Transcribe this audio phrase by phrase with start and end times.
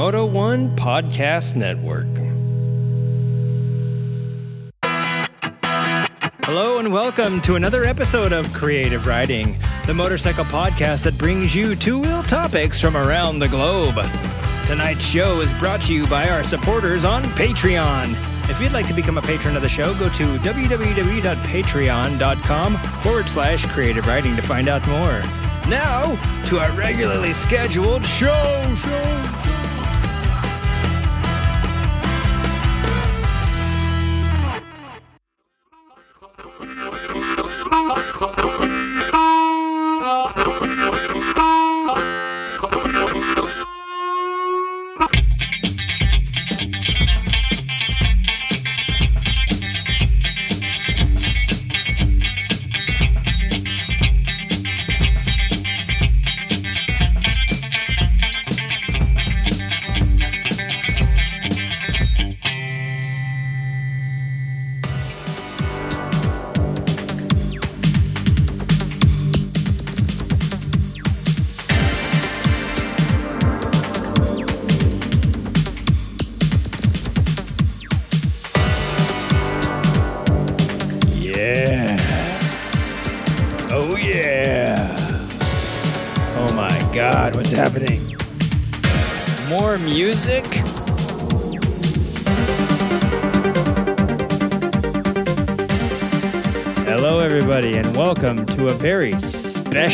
[0.00, 2.06] Moto One Podcast Network.
[6.46, 11.76] Hello and welcome to another episode of Creative Riding, the motorcycle podcast that brings you
[11.76, 13.96] two wheel topics from around the globe.
[14.64, 18.14] Tonight's show is brought to you by our supporters on Patreon.
[18.48, 23.66] If you'd like to become a patron of the show, go to www.patreon.com forward slash
[23.66, 25.20] creative riding to find out more.
[25.68, 29.39] Now, to our regularly scheduled show, show,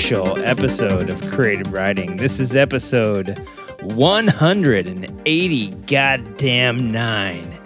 [0.07, 2.17] special episode of Creative Riding.
[2.17, 3.37] This is episode
[3.83, 7.59] 180 goddamn nine.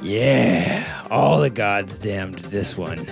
[0.00, 3.04] Yeah, all the gods damned this one.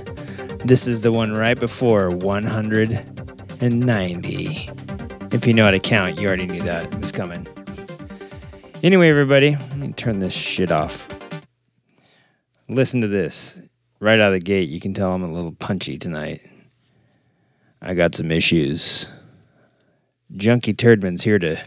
[0.65, 4.71] This is the one right before 190.
[5.33, 7.45] If you know how to count, you already knew that it was coming.
[8.85, 11.09] Anyway, everybody, let me turn this shit off.
[12.69, 13.61] Listen to this.
[13.99, 16.43] Right out of the gate, you can tell I'm a little punchy tonight.
[17.83, 19.09] I got some issues.
[20.35, 21.63] Junkie Turdman's here to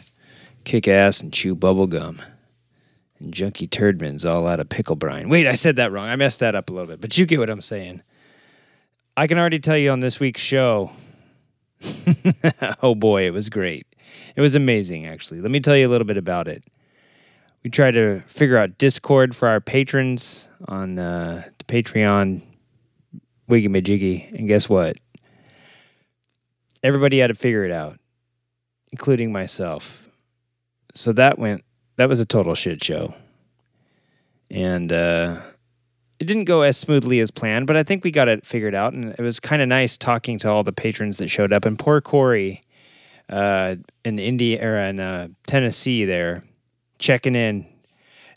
[0.64, 2.20] kick ass and chew bubble gum
[3.20, 5.30] and Junkie Turdman's all out of pickle brine.
[5.30, 6.08] Wait, I said that wrong.
[6.08, 8.02] I messed that up a little bit, but you get what I'm saying.
[9.18, 10.92] I can already tell you on this week's show.
[12.82, 13.88] oh boy, it was great.
[14.36, 15.42] It was amazing, actually.
[15.42, 16.66] Let me tell you a little bit about it.
[17.64, 22.42] We tried to figure out Discord for our patrons on uh, the Patreon
[23.47, 24.97] Wiggy Majiggy, and guess what?
[26.85, 27.97] Everybody had to figure it out,
[28.91, 30.07] including myself.
[30.94, 31.63] So that went
[31.97, 33.16] that was a total shit show.
[34.51, 35.41] And uh,
[36.19, 38.94] it didn't go as smoothly as planned, but I think we got it figured out.
[38.94, 41.66] And it was kind of nice talking to all the patrons that showed up.
[41.66, 42.62] And poor Corey
[43.29, 46.44] uh, in India or in uh, Tennessee there
[47.00, 47.66] checking in.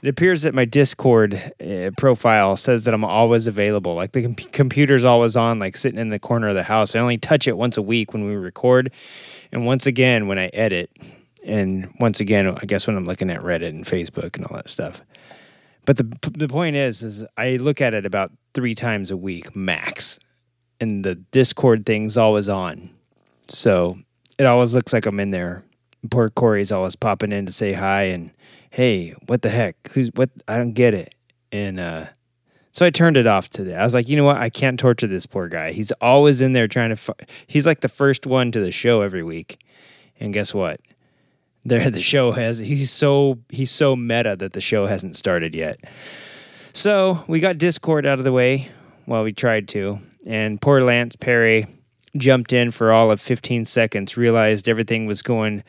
[0.03, 3.94] It appears that my Discord uh, profile says that I'm always available.
[3.94, 6.94] Like the com- computer's always on, like sitting in the corner of the house.
[6.94, 8.92] I only touch it once a week when we record,
[9.50, 10.91] and once again when I edit
[11.44, 14.69] and once again, I guess when I'm looking at Reddit and Facebook and all that
[14.69, 15.03] stuff.
[15.84, 19.56] But the the point is, is I look at it about three times a week
[19.56, 20.19] max,
[20.80, 22.91] and the Discord thing's always on,
[23.48, 23.98] so
[24.38, 25.65] it always looks like I'm in there.
[26.10, 28.30] Poor Corey's always popping in to say hi and
[28.71, 29.77] hey, what the heck?
[29.93, 30.31] Who's what?
[30.47, 31.15] I don't get it.
[31.53, 32.06] And uh,
[32.71, 33.75] so I turned it off today.
[33.75, 34.37] I was like, you know what?
[34.37, 35.73] I can't torture this poor guy.
[35.73, 36.97] He's always in there trying to.
[36.97, 37.15] Fu-
[37.47, 39.62] He's like the first one to the show every week,
[40.21, 40.81] and guess what?
[41.65, 45.78] there the show has he's so he's so meta that the show hasn't started yet.
[46.73, 48.69] So we got Discord out of the way.
[49.07, 51.67] Well, we tried to, and poor Lance Perry
[52.17, 55.62] jumped in for all of 15 seconds, realized everything was going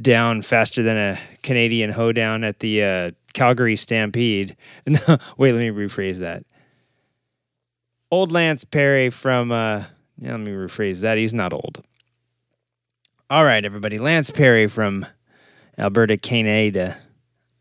[0.00, 4.56] down faster than a Canadian hoedown at the uh, Calgary Stampede.
[4.86, 6.44] Wait, let me rephrase that.
[8.10, 9.84] Old Lance Perry from, uh,
[10.18, 11.18] yeah, let me rephrase that.
[11.18, 11.82] He's not old.
[13.28, 13.98] All right, everybody.
[13.98, 15.04] Lance Perry from
[15.76, 16.96] Alberta, Canada.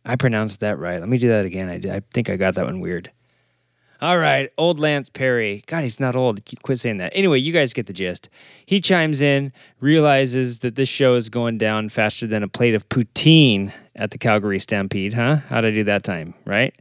[0.05, 0.99] I pronounced that right.
[0.99, 1.69] Let me do that again.
[1.69, 3.11] I, I think I got that one weird.
[4.01, 5.63] All right, old Lance Perry.
[5.67, 6.41] God, he's not old.
[6.63, 7.13] Quit saying that.
[7.15, 8.29] Anyway, you guys get the gist.
[8.65, 12.87] He chimes in, realizes that this show is going down faster than a plate of
[12.89, 15.37] poutine at the Calgary Stampede, huh?
[15.47, 16.75] How'd I do that time, right?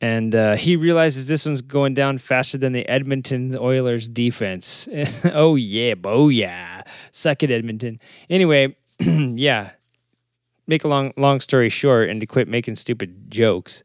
[0.00, 4.88] And uh, he realizes this one's going down faster than the Edmonton Oilers defense.
[5.24, 6.82] oh, yeah, oh, yeah.
[7.12, 7.98] Suck it, Edmonton.
[8.28, 9.70] Anyway, yeah,
[10.66, 13.84] make a long long story short and to quit making stupid jokes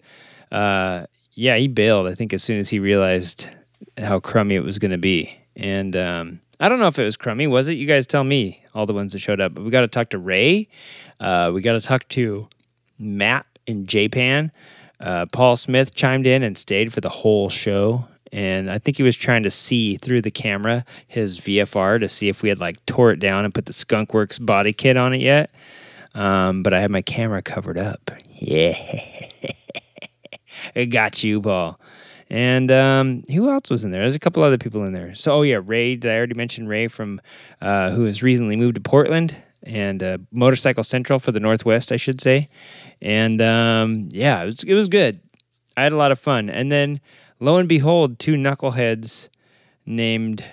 [0.51, 3.48] uh, yeah he bailed i think as soon as he realized
[3.98, 7.18] how crummy it was going to be and um, i don't know if it was
[7.18, 9.69] crummy was it you guys tell me all the ones that showed up but we
[9.69, 10.68] got to talk to ray
[11.22, 12.50] uh, we got to talk to
[12.98, 14.51] Matt in Japan.
[15.00, 18.07] Uh, Paul Smith chimed in and stayed for the whole show.
[18.31, 22.30] And I think he was trying to see through the camera his VFR to see
[22.30, 25.22] if we had like tore it down and put the Skunkworks body kit on it
[25.22, 25.51] yet.
[26.13, 28.12] Um, but I had my camera covered up.
[28.30, 28.74] Yeah.
[30.90, 31.80] got you, Paul.
[32.30, 34.02] And um, who else was in there?
[34.02, 35.13] There's a couple other people in there.
[35.16, 35.98] So, oh yeah, Ray.
[35.98, 37.19] Did I already mention Ray from
[37.60, 41.98] uh, who has recently moved to Portland and uh, Motorcycle Central for the Northwest, I
[41.98, 42.50] should say.
[43.02, 45.19] And um, yeah, it was it was good.
[45.75, 46.50] I had a lot of fun.
[46.50, 47.02] And then
[47.40, 49.30] lo and behold, two knuckleheads
[49.86, 50.44] named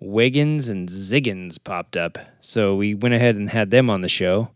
[0.00, 2.18] Wiggins and Ziggins popped up.
[2.40, 4.50] So we went ahead and had them on the show.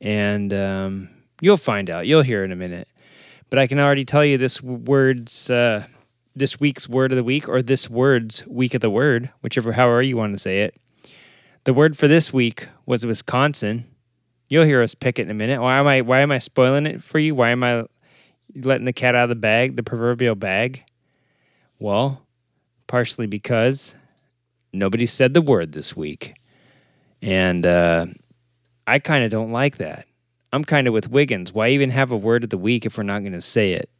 [0.00, 1.08] And um,
[1.40, 2.06] you'll find out.
[2.06, 2.88] You'll hear in a minute.
[3.50, 5.84] But I can already tell you this word's uh,
[6.36, 10.02] this week's word of the week or this word's week of the word, whichever however
[10.02, 10.74] you want to say it.
[11.64, 13.86] The word for this week was Wisconsin.
[14.48, 15.60] You'll hear us pick it in a minute.
[15.60, 17.34] Why am I why am I spoiling it for you?
[17.34, 17.84] Why am I
[18.54, 20.84] letting the cat out of the bag, the proverbial bag?
[21.78, 22.24] Well,
[22.86, 23.94] partially because
[24.72, 26.34] nobody said the word this week.
[27.22, 28.06] And uh,
[28.86, 30.06] I kind of don't like that.
[30.52, 31.52] I'm kind of with Wiggins.
[31.52, 33.90] Why even have a word of the week if we're not going to say it?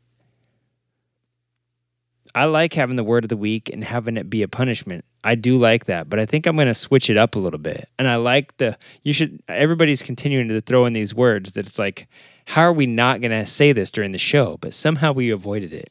[2.35, 5.05] I like having the word of the week and having it be a punishment.
[5.23, 7.59] I do like that, but I think I'm going to switch it up a little
[7.59, 7.89] bit.
[7.99, 11.79] And I like the you should everybody's continuing to throw in these words that it's
[11.79, 12.09] like
[12.47, 15.73] how are we not going to say this during the show, but somehow we avoided
[15.73, 15.91] it.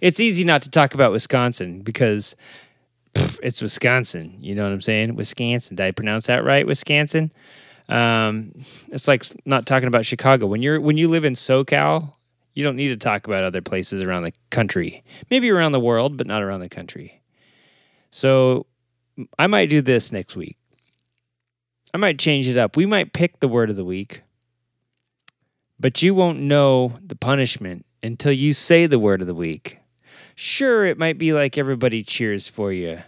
[0.00, 2.34] It's easy not to talk about Wisconsin because
[3.14, 4.36] pff, it's Wisconsin.
[4.40, 5.14] You know what I'm saying?
[5.14, 5.76] Wisconsin.
[5.76, 6.66] Did I pronounce that right?
[6.66, 7.32] Wisconsin.
[7.88, 8.52] Um,
[8.88, 10.46] it's like not talking about Chicago.
[10.46, 12.14] When you're when you live in SoCal,
[12.54, 15.04] you don't need to talk about other places around the country.
[15.30, 17.22] Maybe around the world, but not around the country.
[18.10, 18.66] So
[19.38, 20.56] I might do this next week.
[21.94, 22.76] I might change it up.
[22.76, 24.22] We might pick the word of the week,
[25.78, 29.78] but you won't know the punishment until you say the word of the week.
[30.34, 33.02] Sure, it might be like everybody cheers for you.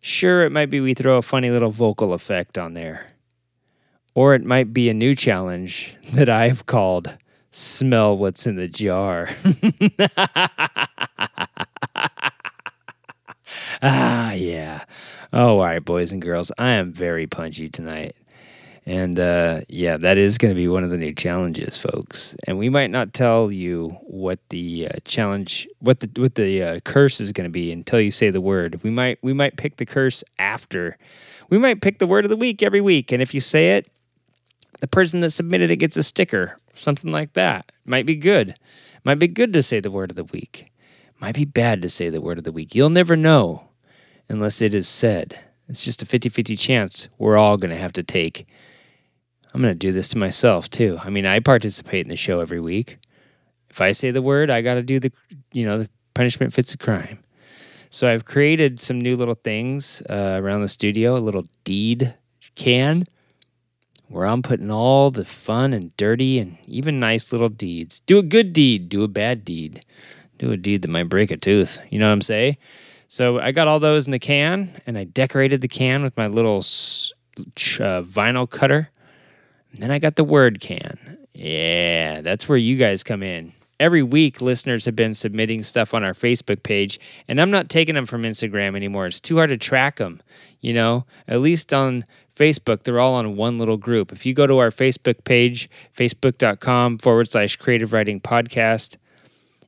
[0.00, 3.08] Sure, it might be we throw a funny little vocal effect on there.
[4.18, 7.16] Or it might be a new challenge that I've called
[7.52, 9.28] smell what's in the jar.
[13.80, 14.82] ah, yeah.
[15.32, 16.50] Oh, all right, boys and girls.
[16.58, 18.16] I am very punchy tonight.
[18.84, 22.34] And uh, yeah, that is going to be one of the new challenges, folks.
[22.44, 26.80] And we might not tell you what the uh, challenge, what the what the uh,
[26.80, 28.82] curse is going to be until you say the word.
[28.82, 30.98] We might we might pick the curse after.
[31.50, 33.88] We might pick the word of the week every week, and if you say it,
[34.80, 37.70] the person that submitted it gets a sticker, something like that.
[37.84, 38.54] Might be good.
[39.04, 40.70] Might be good to say the word of the week.
[41.20, 42.74] Might be bad to say the word of the week.
[42.74, 43.68] You'll never know
[44.28, 45.38] unless it is said.
[45.68, 48.46] It's just a 50 50 chance we're all going to have to take.
[49.52, 50.98] I'm going to do this to myself too.
[51.02, 52.98] I mean, I participate in the show every week.
[53.70, 55.12] If I say the word, I got to do the,
[55.52, 57.18] you know, the punishment fits the crime.
[57.90, 62.14] So I've created some new little things uh, around the studio, a little deed
[62.54, 63.04] can
[64.08, 68.00] where I'm putting all the fun and dirty and even nice little deeds.
[68.00, 69.84] Do a good deed, do a bad deed,
[70.38, 71.78] do a deed that might break a tooth.
[71.90, 72.56] You know what I'm saying?
[73.06, 76.26] So I got all those in the can and I decorated the can with my
[76.26, 78.90] little uh, vinyl cutter.
[79.72, 81.18] And then I got the word can.
[81.34, 83.52] Yeah, that's where you guys come in.
[83.80, 86.98] Every week, listeners have been submitting stuff on our Facebook page,
[87.28, 89.06] and I'm not taking them from Instagram anymore.
[89.06, 90.20] It's too hard to track them.
[90.60, 92.04] You know, at least on
[92.38, 94.12] Facebook, they're all on one little group.
[94.12, 98.96] If you go to our Facebook page, facebook.com forward slash creative riding podcast,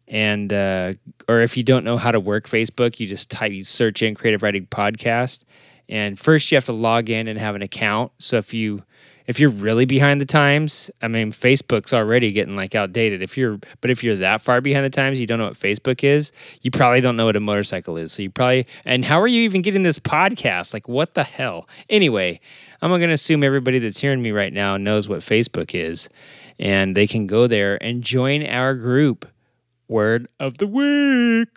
[0.06, 0.94] and uh,
[1.28, 4.14] or if you don't know how to work Facebook, you just type, you search in
[4.14, 5.44] creative riding podcast.
[5.88, 8.12] And first, you have to log in and have an account.
[8.18, 8.84] So if you
[9.30, 13.22] if you're really behind the times, I mean, Facebook's already getting like outdated.
[13.22, 16.02] If you're, but if you're that far behind the times, you don't know what Facebook
[16.02, 16.32] is.
[16.62, 18.12] You probably don't know what a motorcycle is.
[18.12, 20.74] So you probably, and how are you even getting this podcast?
[20.74, 21.68] Like, what the hell?
[21.88, 22.40] Anyway,
[22.82, 26.08] I'm going to assume everybody that's hearing me right now knows what Facebook is,
[26.58, 29.28] and they can go there and join our group.
[29.86, 31.56] Word of the week.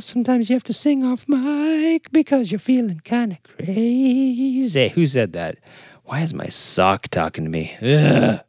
[0.00, 4.88] Sometimes you have to sing off mic because you're feeling kind of crazy.
[4.88, 5.58] Who said that?
[6.04, 7.76] Why is my sock talking to me?
[7.82, 8.40] Ugh.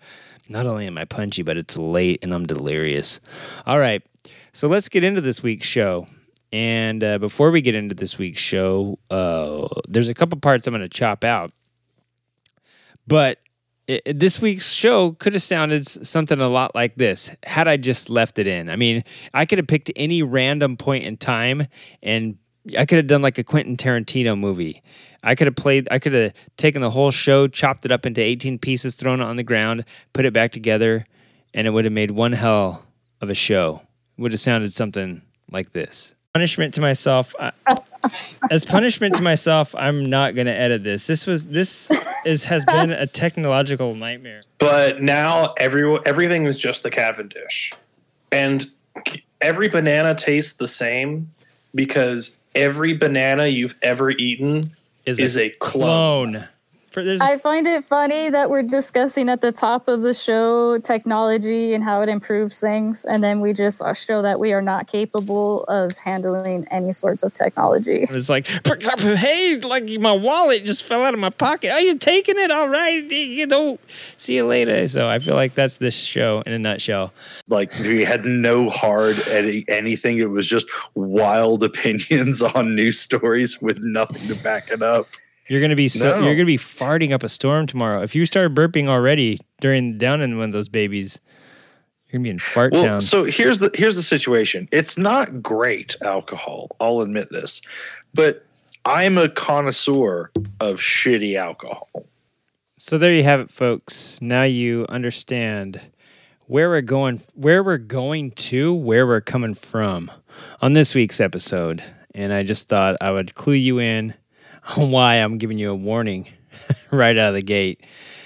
[0.49, 3.19] Not only am I punchy, but it's late and I'm delirious.
[3.65, 4.01] All right,
[4.53, 6.07] so let's get into this week's show.
[6.53, 10.71] And uh, before we get into this week's show, uh, there's a couple parts I'm
[10.71, 11.51] going to chop out.
[13.05, 13.39] But
[13.87, 18.09] it, this week's show could have sounded something a lot like this had I just
[18.09, 18.69] left it in.
[18.69, 19.03] I mean,
[19.33, 21.67] I could have picked any random point in time
[22.03, 22.37] and
[22.77, 24.81] I could have done like a Quentin Tarantino movie.
[25.23, 25.87] I could have played.
[25.89, 29.23] I could have taken the whole show, chopped it up into 18 pieces, thrown it
[29.23, 31.05] on the ground, put it back together,
[31.53, 32.85] and it would have made one hell
[33.21, 33.81] of a show.
[34.17, 36.15] It would have sounded something like this.
[36.33, 37.33] Punishment to myself.
[37.39, 37.51] I,
[38.51, 41.07] as punishment to myself, I'm not going to edit this.
[41.07, 41.91] This was this
[42.25, 44.41] is has been a technological nightmare.
[44.57, 47.73] But now every everything is just the Cavendish,
[48.31, 48.65] and
[49.41, 51.31] every banana tastes the same
[51.75, 54.75] because every banana you've ever eaten
[55.05, 56.31] Is, is a clone.
[56.33, 56.47] clone.
[56.97, 60.79] For, there's, I find it funny that we're discussing at the top of the show
[60.79, 64.63] technology and how it improves things, and then we just uh, show that we are
[64.63, 68.07] not capable of handling any sorts of technology.
[68.09, 71.69] It's like, hey, like my wallet just fell out of my pocket.
[71.69, 72.49] Are you taking it?
[72.49, 73.77] All right, you know,
[74.17, 74.87] see you later.
[74.87, 77.13] So I feel like that's this show in a nutshell.
[77.47, 80.17] Like we had no hard any, anything.
[80.17, 85.05] It was just wild opinions on news stories with nothing to back it up.
[85.49, 86.25] You're gonna be so, No.
[86.25, 88.01] you're gonna be farting up a storm tomorrow.
[88.01, 91.19] If you start burping already during down in one of those babies,
[92.07, 92.99] you're gonna be in fart Well, town.
[93.01, 94.67] so here's the here's the situation.
[94.71, 96.69] It's not great alcohol.
[96.79, 97.61] I'll admit this,
[98.13, 98.45] but
[98.85, 101.89] I'm a connoisseur of shitty alcohol.
[102.77, 104.21] So there you have it, folks.
[104.21, 105.81] Now you understand
[106.45, 110.09] where we're going, where we're going to, where we're coming from
[110.61, 111.83] on this week's episode.
[112.15, 114.13] And I just thought I would clue you in
[114.75, 116.27] on why I'm giving you a warning
[116.91, 117.85] right out of the gate.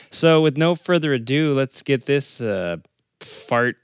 [0.09, 2.77] So, with no further ado, let's get this uh,
[3.21, 3.77] fart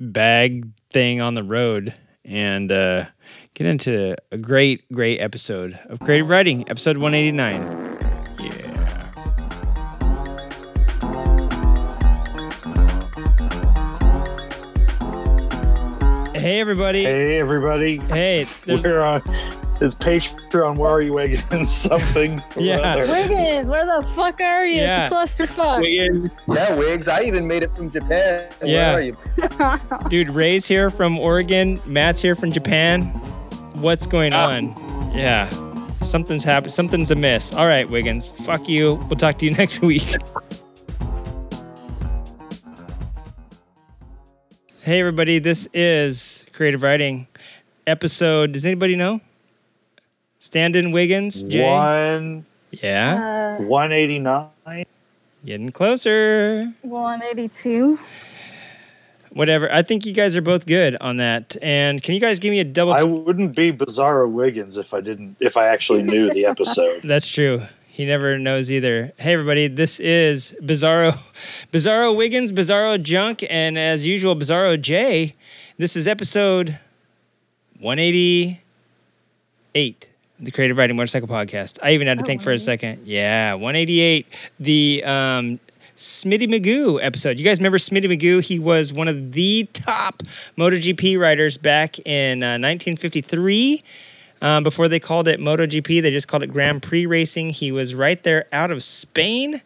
[0.00, 1.94] bag thing on the road
[2.24, 3.06] and uh,
[3.54, 7.62] get into a great, great episode of Creative Riding, episode 189.
[8.38, 8.68] Yeah.
[16.34, 17.04] Hey everybody!
[17.04, 19.22] Hey, Hey everybody, Hey, we're on.
[19.84, 20.76] It's Patreon.
[20.76, 21.68] Where are you, Wiggins?
[21.74, 22.40] Something.
[22.56, 22.98] Yeah.
[22.98, 24.76] Wiggins, where the fuck are you?
[24.76, 25.06] Yeah.
[25.06, 25.80] It's a clusterfuck.
[25.80, 27.08] Wiggins, yeah, Wiggs.
[27.08, 28.48] I even made it from Japan.
[28.62, 28.94] Yeah.
[28.94, 30.08] Where are you?
[30.08, 30.28] dude.
[30.28, 31.80] Ray's here from Oregon.
[31.84, 33.06] Matt's here from Japan.
[33.74, 34.50] What's going Ah.
[34.52, 34.68] on?
[35.12, 35.50] Yeah,
[36.00, 36.72] something's happened.
[36.72, 37.52] Something's amiss.
[37.52, 38.30] All right, Wiggins.
[38.44, 38.94] Fuck you.
[39.08, 40.14] We'll talk to you next week.
[44.82, 47.26] hey everybody, this is Creative Riding
[47.86, 48.52] episode.
[48.52, 49.20] Does anybody know?
[50.46, 51.44] Stand-in Wiggins.
[51.44, 51.62] Jay.
[51.62, 54.86] One Yeah, Uh, one eighty nine.
[55.46, 56.72] getting closer.
[56.82, 57.96] 182.
[59.30, 59.72] Whatever.
[59.72, 61.56] I think you guys are both good on that.
[61.62, 62.92] And can you guys give me a double?
[62.92, 65.36] I wouldn't be Bizarro Wiggins if I didn't.
[65.38, 67.02] If I actually knew the episode.
[67.04, 67.62] That's true.
[67.86, 69.12] He never knows either.
[69.18, 71.12] Hey everybody, this is Bizarro
[71.72, 75.34] Bizarro Wiggins, Bizarro Junk, and as usual, Bizarro J.
[75.78, 76.80] This is episode
[77.78, 80.08] 188.
[80.42, 81.78] The Creative Riding Motorcycle Podcast.
[81.82, 83.06] I even had to Oh, think for a second.
[83.06, 84.26] Yeah, 188.
[84.60, 85.60] The um
[85.96, 87.38] Smitty Magoo episode.
[87.38, 88.42] You guys remember Smitty Magoo?
[88.42, 90.22] He was one of the top
[90.58, 93.82] MotoGP riders back in uh, 1953.
[94.40, 97.50] Um, before they called it MotoGP, they just called it Grand Prix Racing.
[97.50, 99.62] He was right there out of Spain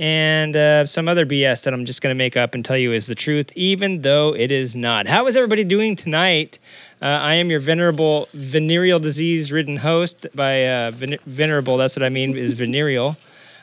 [0.00, 2.92] and uh, some other BS that I'm just going to make up and tell you
[2.92, 5.06] is the truth, even though it is not.
[5.06, 6.58] How is everybody doing tonight?
[7.00, 10.26] Uh, I am your venerable venereal disease ridden host.
[10.34, 13.16] By uh, ven- venerable, that's what I mean, is venereal.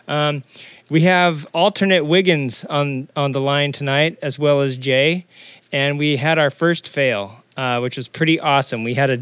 [0.08, 0.44] Um,
[0.89, 5.25] we have alternate Wiggins on on the line tonight, as well as Jay,
[5.72, 8.84] and we had our first fail, uh, which was pretty awesome.
[8.84, 9.18] We had a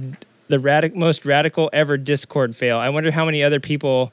[0.49, 2.77] the radic- most radical ever Discord fail.
[2.77, 4.11] I wonder how many other people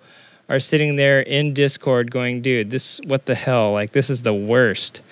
[0.48, 3.72] are sitting there in Discord going, "Dude, this what the hell?
[3.72, 5.02] Like this is the worst."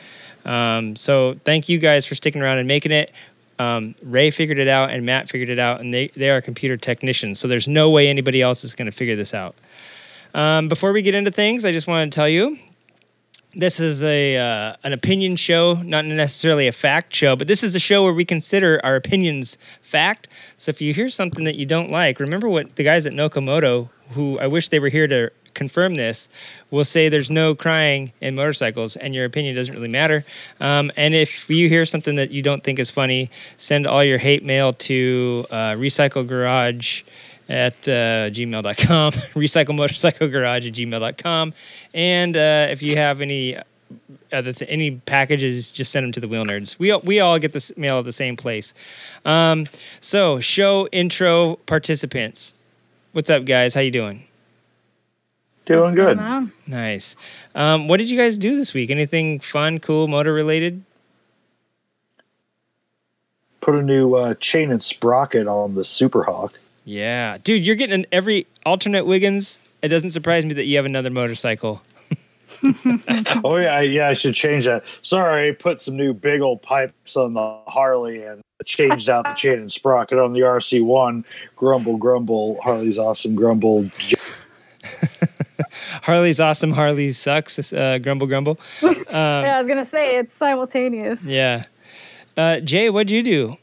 [0.45, 3.13] Um, so thank you guys for sticking around and making it.
[3.59, 6.77] Um, Ray figured it out and Matt figured it out, and they they are computer
[6.77, 7.39] technicians.
[7.39, 9.55] So there's no way anybody else is going to figure this out.
[10.35, 12.59] Um, before we get into things, I just want to tell you
[13.55, 17.75] this is a uh, an opinion show, not necessarily a fact show, but this is
[17.75, 20.29] a show where we consider our opinions fact.
[20.57, 23.89] So if you hear something that you don't like, remember what the guys at Nokomoto,
[24.11, 26.29] who I wish they were here to confirm this,
[26.71, 30.25] will say there's no crying in motorcycles, and your opinion doesn't really matter.
[30.61, 34.19] Um, and if you hear something that you don't think is funny, send all your
[34.19, 37.03] hate mail to uh, Recycle Garage
[37.49, 41.55] at uh, gmail.com, recycle motorcycle garage at gmail.com.
[41.95, 43.57] And uh, if you have any
[44.33, 46.79] other th- any packages, just send them to the Wheel Nerds.
[46.79, 48.75] We, all- we all get this mail at the same place.
[49.25, 49.67] Um,
[50.01, 52.53] so, show intro participants.
[53.13, 53.73] What's up, guys?
[53.75, 54.28] How you doing?
[55.69, 56.19] Doing good.
[56.19, 56.49] Wow.
[56.67, 57.15] Nice.
[57.55, 58.91] Um, what did you guys do this week?
[58.91, 60.83] Anything fun, cool, motor related?
[63.61, 66.59] Put a new uh, chain and sprocket on the Super Hawk.
[66.85, 69.59] Yeah, dude, you're getting an every alternate Wiggins.
[69.83, 71.83] It doesn't surprise me that you have another motorcycle.
[73.45, 74.09] Oh yeah, yeah.
[74.09, 74.83] I should change that.
[75.03, 79.61] Sorry, put some new big old pipes on the Harley and changed out the chain
[79.61, 81.25] and sprocket on the RC one.
[81.55, 82.61] Grumble, grumble.
[82.63, 83.37] Harley's awesome.
[83.37, 83.89] Grumble.
[86.03, 86.73] Harley's awesome.
[86.73, 87.73] Harley sucks.
[87.73, 88.59] Uh, grumble, grumble.
[89.09, 91.25] Um, yeah, I was gonna say it's simultaneous.
[91.25, 91.65] yeah.
[92.37, 93.57] Uh, Jay, what'd you do?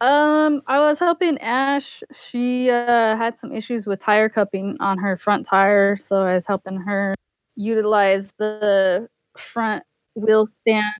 [0.00, 2.02] Um, I was helping Ash.
[2.12, 6.44] She uh, had some issues with tire cupping on her front tire, so I was
[6.44, 7.14] helping her
[7.54, 9.84] utilize the front
[10.16, 10.92] wheel stand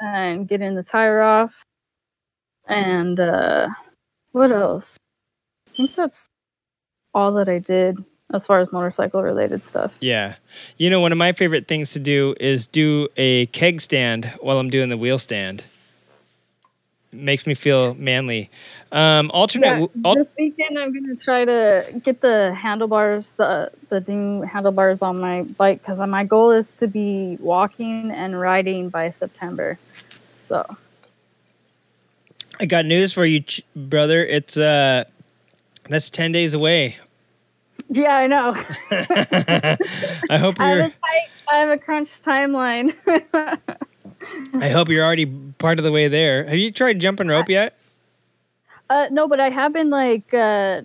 [0.00, 1.64] and getting the tire off.
[2.68, 3.68] And uh,
[4.32, 4.96] what else?
[5.68, 6.26] I think that's
[7.12, 7.98] all that I did
[8.34, 9.94] as far as motorcycle related stuff.
[10.00, 10.34] Yeah.
[10.76, 14.58] You know, one of my favorite things to do is do a keg stand while
[14.58, 15.64] I'm doing the wheel stand.
[17.10, 18.50] makes me feel manly.
[18.92, 19.90] Um, alternate.
[19.94, 25.18] Yeah, this weekend I'm gonna try to get the handlebars, the the new handlebars on
[25.18, 29.78] my bike because my goal is to be walking and riding by September.
[30.48, 30.64] So
[32.60, 34.24] I got news for you, ch- brother.
[34.24, 35.04] It's uh,
[35.88, 36.98] that's ten days away.
[37.90, 38.54] Yeah, I know.
[38.90, 40.86] I hope I have you're.
[40.86, 42.94] a tight, I have a crunch timeline.
[44.60, 46.44] I hope you're already part of the way there.
[46.44, 47.78] Have you tried jumping rope yet?
[48.90, 50.82] uh, no, but I have been like uh,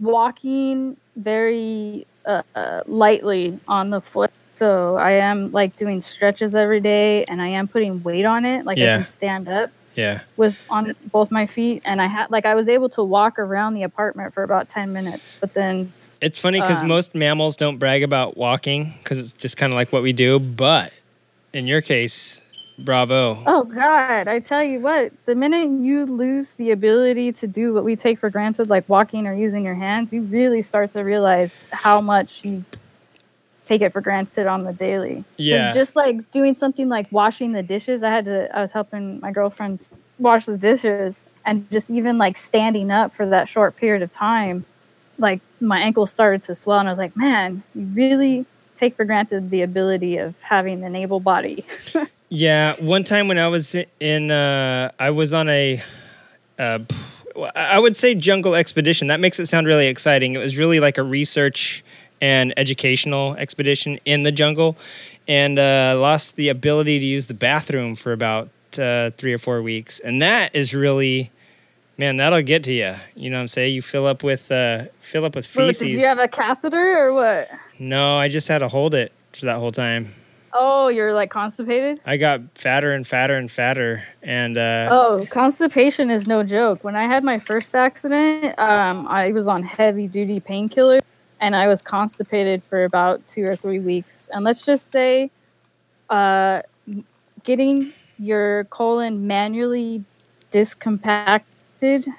[0.00, 4.30] walking very uh, uh, lightly on the foot.
[4.54, 8.64] So I am like doing stretches every day, and I am putting weight on it.
[8.64, 8.94] Like Yeah.
[8.94, 9.70] I can stand up.
[9.96, 10.22] Yeah.
[10.36, 13.74] with on both my feet and i had like i was able to walk around
[13.74, 15.92] the apartment for about 10 minutes but then
[16.24, 19.76] It's funny because Um, most mammals don't brag about walking because it's just kind of
[19.76, 20.38] like what we do.
[20.38, 20.92] But
[21.52, 22.40] in your case,
[22.78, 23.38] bravo.
[23.46, 27.84] oh god i tell you what the minute you lose the ability to do what
[27.84, 31.68] we take for granted like walking or using your hands you really start to realize
[31.70, 32.64] how much you
[33.64, 35.24] take it for granted on the daily.
[35.36, 35.70] Yeah.
[35.70, 39.30] just like doing something like washing the dishes i had to i was helping my
[39.30, 39.86] girlfriend
[40.18, 44.64] wash the dishes and just even like standing up for that short period of time
[45.18, 48.46] like my ankle started to swell and i was like man you really
[48.76, 51.64] take for granted the ability of having an able body
[52.34, 55.80] Yeah, one time when I was in, uh, I was on a,
[56.58, 56.80] uh,
[57.54, 59.08] I would say jungle expedition.
[59.08, 60.34] That makes it sound really exciting.
[60.34, 61.84] It was really like a research
[62.20, 64.76] and educational expedition in the jungle,
[65.28, 68.48] and uh, lost the ability to use the bathroom for about
[68.78, 71.30] uh, three or four weeks, and that is really.
[71.96, 72.94] Man, that'll get to you.
[73.14, 73.74] You know what I'm saying?
[73.74, 75.80] You fill up with uh, fill up with Wait, feces.
[75.88, 79.46] did you have a catheter or what no, I just had to hold it for
[79.46, 80.08] that whole time.
[80.52, 86.10] oh you're like constipated I got fatter and fatter and fatter, and uh, Oh, constipation
[86.10, 86.82] is no joke.
[86.84, 91.00] When I had my first accident, um, I was on heavy duty painkillers
[91.40, 94.30] and I was constipated for about two or three weeks.
[94.32, 95.30] And let's just say,
[96.10, 96.62] uh,
[97.42, 100.04] getting your colon manually
[101.80, 102.12] discompacted,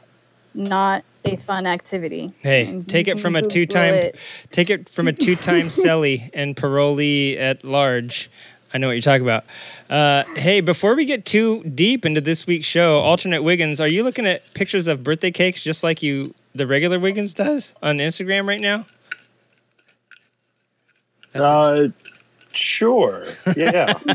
[0.54, 2.34] not a fun activity.
[2.40, 4.18] Hey, And take it from a two-time, it.
[4.52, 8.30] take it from a two-time celly and parolee at large.
[8.74, 9.46] I know what you're talking about.
[9.90, 14.04] Uh, hey, before we get too deep into this week's show, alternate Wiggins, are you
[14.04, 18.48] looking at pictures of birthday cakes just like you the regular Wiggins does on Instagram
[18.48, 18.86] right now?
[21.34, 21.88] Uh,
[22.58, 23.26] sure.
[23.56, 23.94] Yeah.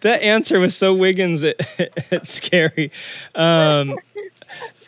[0.00, 1.56] that answer was so Wiggins, it,
[2.10, 2.92] it's scary.
[3.34, 3.98] Um,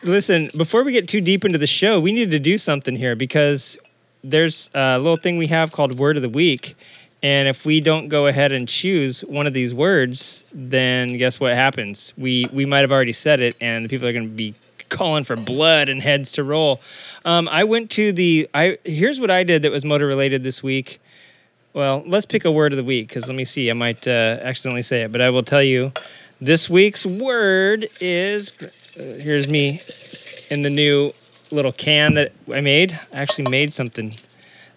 [0.03, 3.15] listen, before we get too deep into the show, we need to do something here
[3.17, 3.79] because
[4.25, 6.77] there's a little thing we have called Word of the Week.
[7.23, 11.55] And if we don't go ahead and choose one of these words, then guess what
[11.55, 12.13] happens?
[12.17, 14.55] We we might have already said it, and the people are going to be
[14.89, 16.81] calling for blood and heads to roll.
[17.25, 18.49] Um, I went to the.
[18.55, 21.01] I here's what I did that was motor related this week.
[21.75, 23.71] Well, let's pick a word of the week because let me see.
[23.71, 25.93] I might uh, accidentally say it, but I will tell you.
[26.41, 28.53] This week's word is.
[28.61, 29.81] Uh, here's me
[30.51, 31.13] in the new
[31.51, 32.99] little can that I made.
[33.13, 34.15] I actually made something.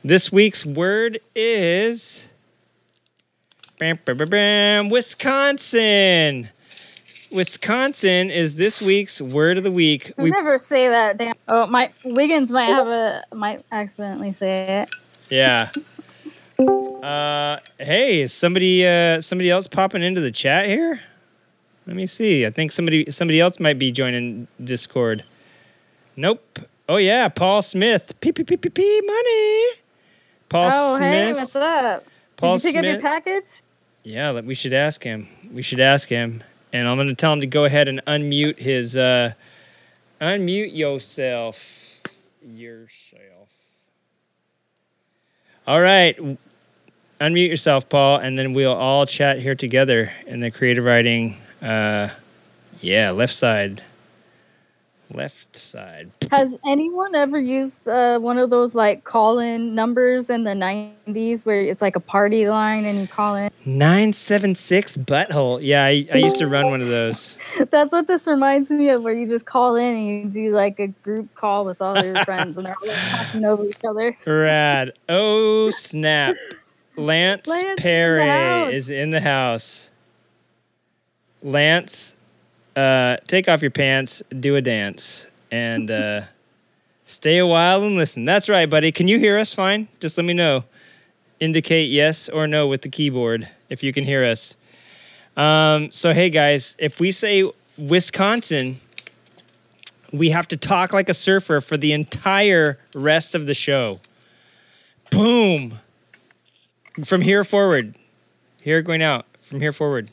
[0.04, 2.28] This week's word is.
[3.80, 6.50] Bam, bam, bam, bam, Wisconsin.
[7.32, 10.14] Wisconsin is this week's word of the week.
[10.18, 11.18] I We never say that.
[11.18, 11.34] Damn.
[11.50, 14.90] Oh, my Wiggins might have a might accidentally say it.
[15.30, 15.72] Yeah.
[17.06, 21.00] Uh, hey, is somebody uh, somebody else popping into the chat here?
[21.86, 22.48] Let me see.
[22.48, 25.24] I think somebody somebody else might be joining Discord.
[26.16, 26.58] Nope.
[26.90, 28.20] Oh yeah, Paul Smith.
[28.22, 29.66] P P P P P money.
[30.50, 32.06] Paul oh, hey, what's up?
[32.38, 32.94] Paul Did you pick up Smith.
[32.94, 33.50] your package?
[34.02, 35.28] Yeah, we should ask him.
[35.54, 38.58] We should ask him, and I'm going to tell him to go ahead and unmute
[38.58, 39.34] his uh,
[40.20, 42.02] unmute yourself.
[42.42, 43.52] Yourself.
[45.68, 46.18] All right.
[47.22, 51.38] Unmute yourself, Paul, and then we'll all chat here together in the creative riding.
[51.62, 52.10] Uh,
[52.82, 53.82] yeah, left side.
[55.14, 56.12] Left side.
[56.32, 61.62] Has anyone ever used uh, one of those like call-in numbers in the '90s where
[61.62, 63.50] it's like a party line and you call in?
[63.66, 65.60] 976 butthole.
[65.62, 67.38] Yeah, I, I used to run one of those.
[67.70, 70.80] That's what this reminds me of, where you just call in and you do like
[70.80, 74.18] a group call with all your friends and they're all like, talking over each other.
[74.26, 74.92] Rad.
[75.08, 76.36] Oh, snap.
[76.98, 79.90] Lance, Lance Perry is in the house.
[81.42, 82.16] Lance,
[82.76, 86.22] uh, take off your pants, do a dance, and uh,
[87.06, 88.26] stay a while and listen.
[88.26, 88.92] That's right, buddy.
[88.92, 89.88] Can you hear us fine?
[90.00, 90.64] Just let me know.
[91.40, 94.58] Indicate yes or no with the keyboard if you can hear us.
[95.38, 98.80] Um, so, hey, guys, if we say Wisconsin,
[100.14, 104.00] we have to talk like a surfer for the entire rest of the show.
[105.12, 105.80] Boom.
[107.04, 107.96] From here forward.
[108.62, 109.26] Here going out.
[109.42, 110.10] From here forward.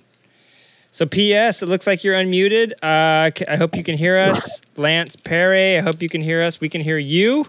[0.90, 1.62] So, P.S.
[1.62, 2.72] It looks like you're unmuted.
[2.82, 4.60] Uh, I hope you can hear us.
[4.76, 6.60] Lance Perry, I hope you can hear us.
[6.60, 7.46] We can hear you.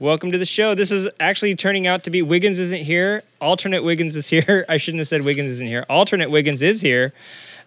[0.00, 0.74] Welcome to the show.
[0.74, 3.22] This is actually turning out to be Wiggins isn't here.
[3.40, 4.64] Alternate Wiggins is here.
[4.68, 5.86] I shouldn't have said Wiggins isn't here.
[5.88, 7.12] Alternate Wiggins is here.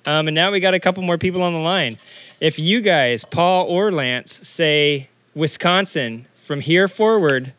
[0.06, 1.98] Um, and now we got a couple more people on the line.
[2.42, 7.54] If you guys, Paul or Lance, say Wisconsin from here forward,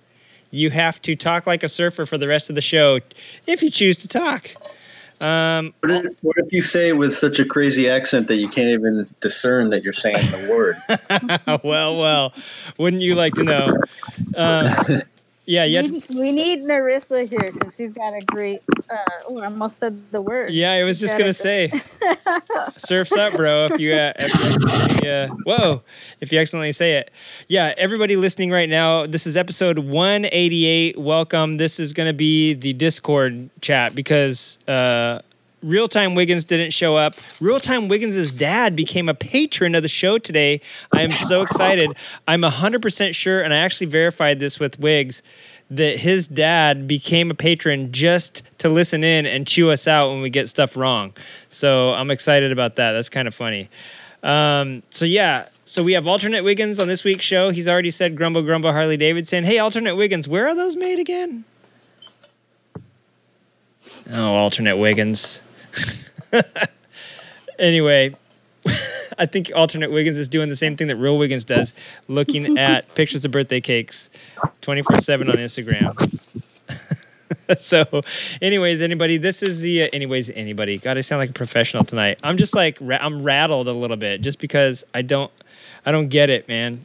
[0.54, 3.00] you have to talk like a surfer for the rest of the show
[3.46, 4.50] if you choose to talk.
[5.20, 8.48] Um, What if, what if you say it with such a crazy accent that you
[8.48, 11.62] can't even discern that you're saying the word?
[11.64, 12.34] well, well,
[12.78, 13.78] wouldn't you like to know?
[14.34, 14.66] Um,
[15.46, 18.60] yeah, to- we, we need Narissa here because she's got a great.
[18.88, 18.96] Uh,
[19.28, 20.50] oh, I almost said the word.
[20.50, 21.70] yeah, I was She's just gonna say,
[22.76, 23.66] surfs up, bro.
[23.70, 25.82] If you, uh, if you uh, whoa,
[26.20, 27.10] if you accidentally say it,
[27.48, 27.74] yeah.
[27.76, 30.98] Everybody listening right now, this is episode 188.
[30.98, 31.56] Welcome.
[31.56, 34.58] This is gonna be the Discord chat because.
[34.66, 35.20] Uh,
[35.64, 37.14] Real Time Wiggins didn't show up.
[37.40, 40.60] Real Time Wiggins' dad became a patron of the show today.
[40.92, 41.90] I am so excited.
[42.28, 45.22] I'm 100% sure, and I actually verified this with Wiggs,
[45.70, 50.20] that his dad became a patron just to listen in and chew us out when
[50.20, 51.14] we get stuff wrong.
[51.48, 52.92] So I'm excited about that.
[52.92, 53.70] That's kind of funny.
[54.22, 57.50] Um, so yeah, so we have alternate Wiggins on this week's show.
[57.50, 59.44] He's already said grumble grumble Harley Davidson.
[59.44, 61.44] Hey, alternate Wiggins, where are those made again?
[64.12, 65.42] Oh, alternate Wiggins.
[67.58, 68.14] anyway,
[69.18, 71.72] I think alternate Wiggins is doing the same thing that real Wiggins does,
[72.08, 74.10] looking at pictures of birthday cakes
[74.62, 76.20] 24 7 on Instagram.
[77.58, 77.84] so,
[78.40, 80.78] anyways, anybody, this is the, uh, anyways, anybody.
[80.78, 82.18] God, I sound like a professional tonight.
[82.22, 85.30] I'm just like, ra- I'm rattled a little bit just because I don't,
[85.84, 86.84] I don't get it, man.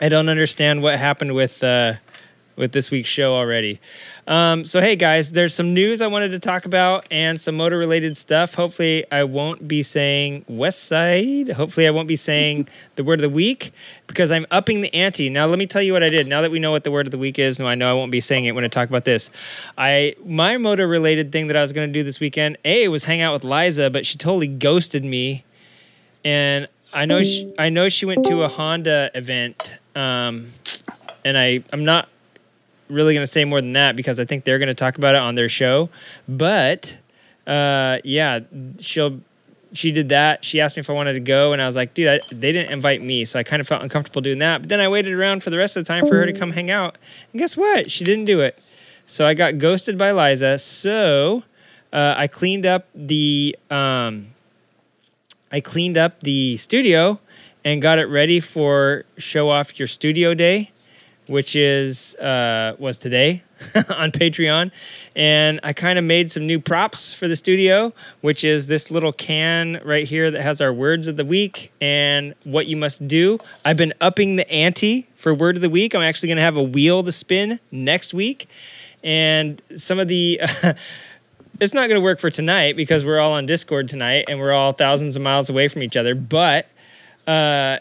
[0.00, 1.94] I don't understand what happened with, uh,
[2.58, 3.80] with this week's show already.
[4.26, 7.78] Um, so, hey guys, there's some news I wanted to talk about and some motor
[7.78, 8.54] related stuff.
[8.54, 11.50] Hopefully, I won't be saying West Side.
[11.50, 13.72] Hopefully, I won't be saying the word of the week
[14.08, 15.30] because I'm upping the ante.
[15.30, 16.26] Now, let me tell you what I did.
[16.26, 17.94] Now that we know what the word of the week is, and I know I
[17.94, 19.30] won't be saying it when I talk about this,
[19.78, 23.04] I my motor related thing that I was going to do this weekend, a was
[23.04, 25.44] hang out with Liza, but she totally ghosted me,
[26.24, 30.48] and I know she, I know she went to a Honda event, um,
[31.24, 32.08] and I I'm not
[32.88, 35.14] really going to say more than that because I think they're going to talk about
[35.14, 35.90] it on their show.
[36.28, 36.96] But
[37.46, 38.40] uh, yeah,
[38.80, 39.20] she'll
[39.72, 40.44] she did that.
[40.44, 42.52] She asked me if I wanted to go, and I was like, dude, I, they
[42.52, 44.62] didn't invite me, so I kind of felt uncomfortable doing that.
[44.62, 46.52] But then I waited around for the rest of the time for her to come
[46.52, 46.96] hang out,
[47.32, 47.90] and guess what?
[47.90, 48.58] She didn't do it.
[49.06, 50.58] So I got ghosted by Liza.
[50.58, 51.42] So
[51.92, 54.28] uh, I cleaned up the um,
[55.50, 57.18] I cleaned up the studio
[57.64, 60.70] and got it ready for show off your studio day
[61.28, 63.42] which is uh, was today
[63.88, 64.70] on Patreon,
[65.14, 69.12] and I kind of made some new props for the studio, which is this little
[69.12, 73.38] can right here that has our words of the week and what you must do.
[73.64, 75.94] I've been upping the ante for word of the week.
[75.94, 78.48] I'm actually going to have a wheel to spin next week,
[79.04, 80.40] and some of the.
[81.60, 84.52] it's not going to work for tonight because we're all on Discord tonight and we're
[84.52, 86.68] all thousands of miles away from each other, but.
[87.26, 87.78] Uh,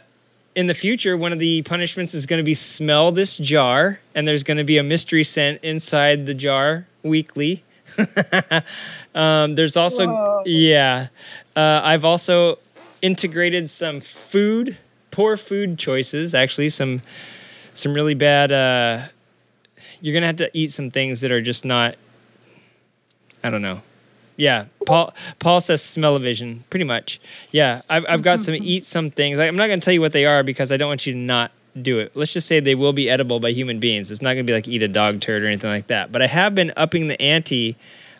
[0.57, 4.27] in the future, one of the punishments is going to be smell this jar, and
[4.27, 7.63] there's going to be a mystery scent inside the jar weekly.
[9.15, 10.41] um, there's also, Whoa.
[10.47, 11.09] yeah,
[11.55, 12.57] uh, I've also
[13.03, 14.79] integrated some food,
[15.11, 16.33] poor food choices.
[16.33, 17.03] Actually, some
[17.73, 18.51] some really bad.
[18.51, 19.07] Uh,
[20.01, 21.97] you're gonna have to eat some things that are just not.
[23.43, 23.83] I don't know.
[24.37, 25.13] Yeah, Paul.
[25.39, 26.63] Paul says smell-o-vision.
[26.69, 27.19] Pretty much.
[27.51, 29.39] Yeah, I've I've got some eat some things.
[29.39, 31.19] I'm not going to tell you what they are because I don't want you to
[31.19, 32.15] not do it.
[32.15, 34.11] Let's just say they will be edible by human beings.
[34.11, 36.11] It's not going to be like eat a dog turd or anything like that.
[36.11, 37.75] But I have been upping the ante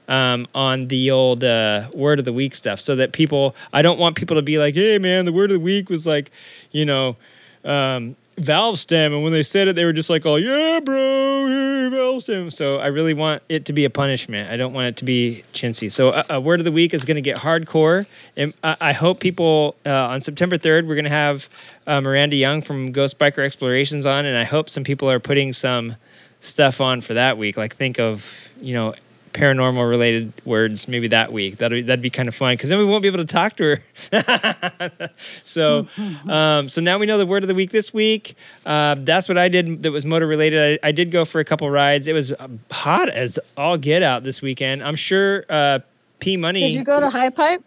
[0.08, 3.56] um, on the old uh, word of the week stuff, so that people.
[3.72, 6.06] I don't want people to be like, "Hey, man, the word of the week was
[6.08, 6.32] like,
[6.72, 7.16] you know."
[7.64, 11.48] Um, valve stem and when they said it they were just like oh yeah bro
[11.48, 12.52] yeah, valve stem.
[12.52, 14.52] So i really want it to be a punishment.
[14.52, 15.92] I don't want it to be chintzy.
[15.92, 18.94] So a, a word of the week is going to get hardcore and I, I
[18.94, 21.50] hope people uh, on september 3rd we're going to have
[21.88, 25.54] uh, miranda young from ghost biker explorations on and i hope some people are putting
[25.54, 25.96] some
[26.40, 27.58] stuff on for that week.
[27.58, 28.94] Like think of you know
[29.34, 32.86] paranormal related words maybe that week that'd, that'd be kind of fun because then we
[32.86, 33.78] won't be able to talk to
[34.12, 35.10] her
[35.44, 35.88] so
[36.28, 38.36] um, so now we know the word of the week this week
[38.66, 41.46] uh, that's what i did that was motor related I, I did go for a
[41.46, 42.34] couple rides it was
[42.72, 45.80] hot as all get out this weekend i'm sure uh,
[46.20, 47.64] p money Did you go to High Pipe?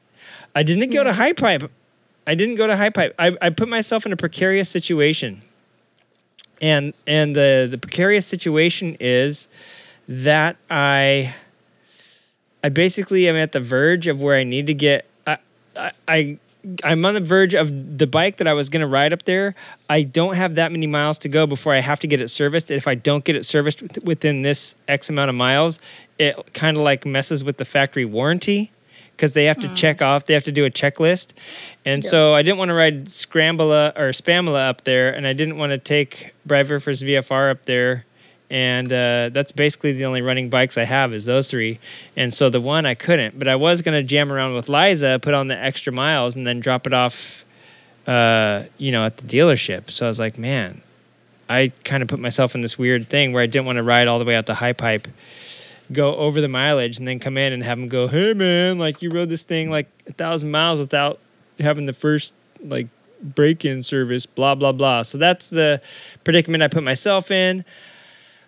[0.55, 1.71] I didn't go to High Pipe.
[2.27, 3.15] I didn't go to High Pipe.
[3.19, 5.43] I, I put myself in a precarious situation.
[6.61, 9.49] And and the the precarious situation is
[10.09, 11.35] that I
[12.63, 15.39] I basically am at the verge of where I need to get I
[15.77, 16.39] I, I
[16.85, 19.55] I'm on the verge of the bike that I was going to ride up there.
[19.89, 22.71] I don't have that many miles to go before I have to get it serviced.
[22.71, 25.81] If I don't get it serviced within this X amount of miles,
[26.19, 28.73] it kind of like messes with the factory warranty
[29.21, 29.77] because they have to mm.
[29.77, 31.35] check off, they have to do a checklist.
[31.85, 35.59] And so I didn't want to ride Scrambler or Spamula up there, and I didn't
[35.59, 38.07] want to take Bradverfers VFR up there.
[38.51, 41.79] And uh, that's basically the only running bikes I have is those three.
[42.17, 45.35] And so the one I couldn't, but I was to jam around with Liza, put
[45.35, 47.45] on the extra miles, and then drop it off,
[48.09, 49.91] uh, you know, at the dealership.
[49.91, 50.83] So I was like, man,
[51.49, 54.09] I kind of put myself in this weird thing where I didn't want to ride
[54.09, 55.07] all the way out to High Pipe
[55.93, 59.03] go over the mileage and then come in and have them go, hey man, like
[59.03, 61.19] you rode this thing like a thousand miles without
[61.59, 62.33] having the first
[62.63, 62.87] like
[63.23, 65.03] break in service, blah blah blah.
[65.03, 65.81] So that's the
[66.25, 67.65] predicament I put myself in.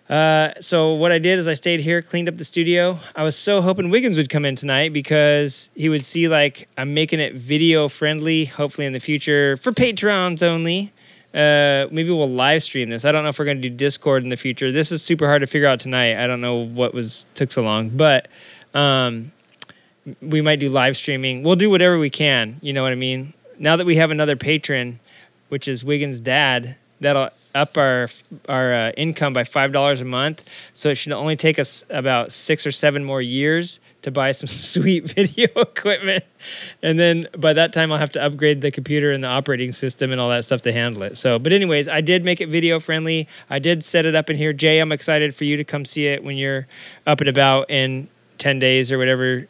[0.09, 2.99] Uh, so what I did is I stayed here, cleaned up the studio.
[3.15, 6.93] I was so hoping Wiggins would come in tonight because he would see like I'm
[6.93, 10.91] making it video friendly, hopefully in the future for patrons only.
[11.33, 13.05] Uh, maybe we'll live stream this.
[13.05, 14.71] I don't know if we're going to do Discord in the future.
[14.71, 16.23] This is super hard to figure out tonight.
[16.23, 18.27] I don't know what was took so long, but
[18.75, 19.31] um,
[20.21, 21.41] we might do live streaming.
[21.41, 22.59] We'll do whatever we can.
[22.61, 23.33] You know what I mean?
[23.57, 24.99] Now that we have another patron,
[25.49, 28.09] which is Wiggins' dad, that'll up our
[28.49, 30.43] our uh, income by five dollars a month.
[30.73, 34.47] So it should only take us about six or seven more years to buy some
[34.47, 36.23] sweet video equipment,
[36.81, 40.11] and then by that time I'll have to upgrade the computer and the operating system
[40.11, 41.17] and all that stuff to handle it.
[41.17, 43.27] So, but anyways, I did make it video friendly.
[43.49, 44.53] I did set it up in here.
[44.53, 46.67] Jay, I'm excited for you to come see it when you're
[47.05, 49.47] up and about in ten days or whatever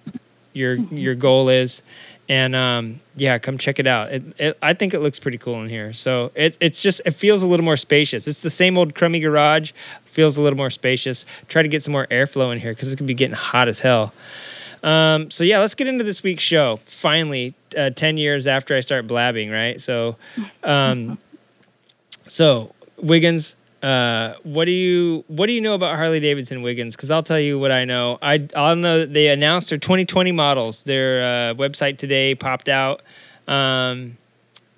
[0.53, 1.81] your your goal is
[2.29, 4.11] and um, yeah, come check it out.
[4.11, 5.93] It, it, I think it looks pretty cool in here.
[5.93, 8.27] So it, it's just it feels a little more spacious.
[8.27, 9.71] It's the same old crummy garage,
[10.05, 11.25] feels a little more spacious.
[11.47, 13.81] Try to get some more airflow in here because it could be getting hot as
[13.81, 14.13] hell.
[14.83, 16.77] Um, so yeah, let's get into this week's show.
[16.85, 19.79] Finally, uh, ten years after I start blabbing, right?
[19.79, 20.17] So,
[20.63, 21.17] um,
[22.27, 26.95] so Wiggins, uh, what do you what do you know about Harley Davidson Wiggins?
[26.95, 28.17] Because I'll tell you what I know.
[28.21, 30.83] I I'll know they announced their 2020 models.
[30.83, 33.01] Their uh, website today popped out,
[33.45, 34.17] um,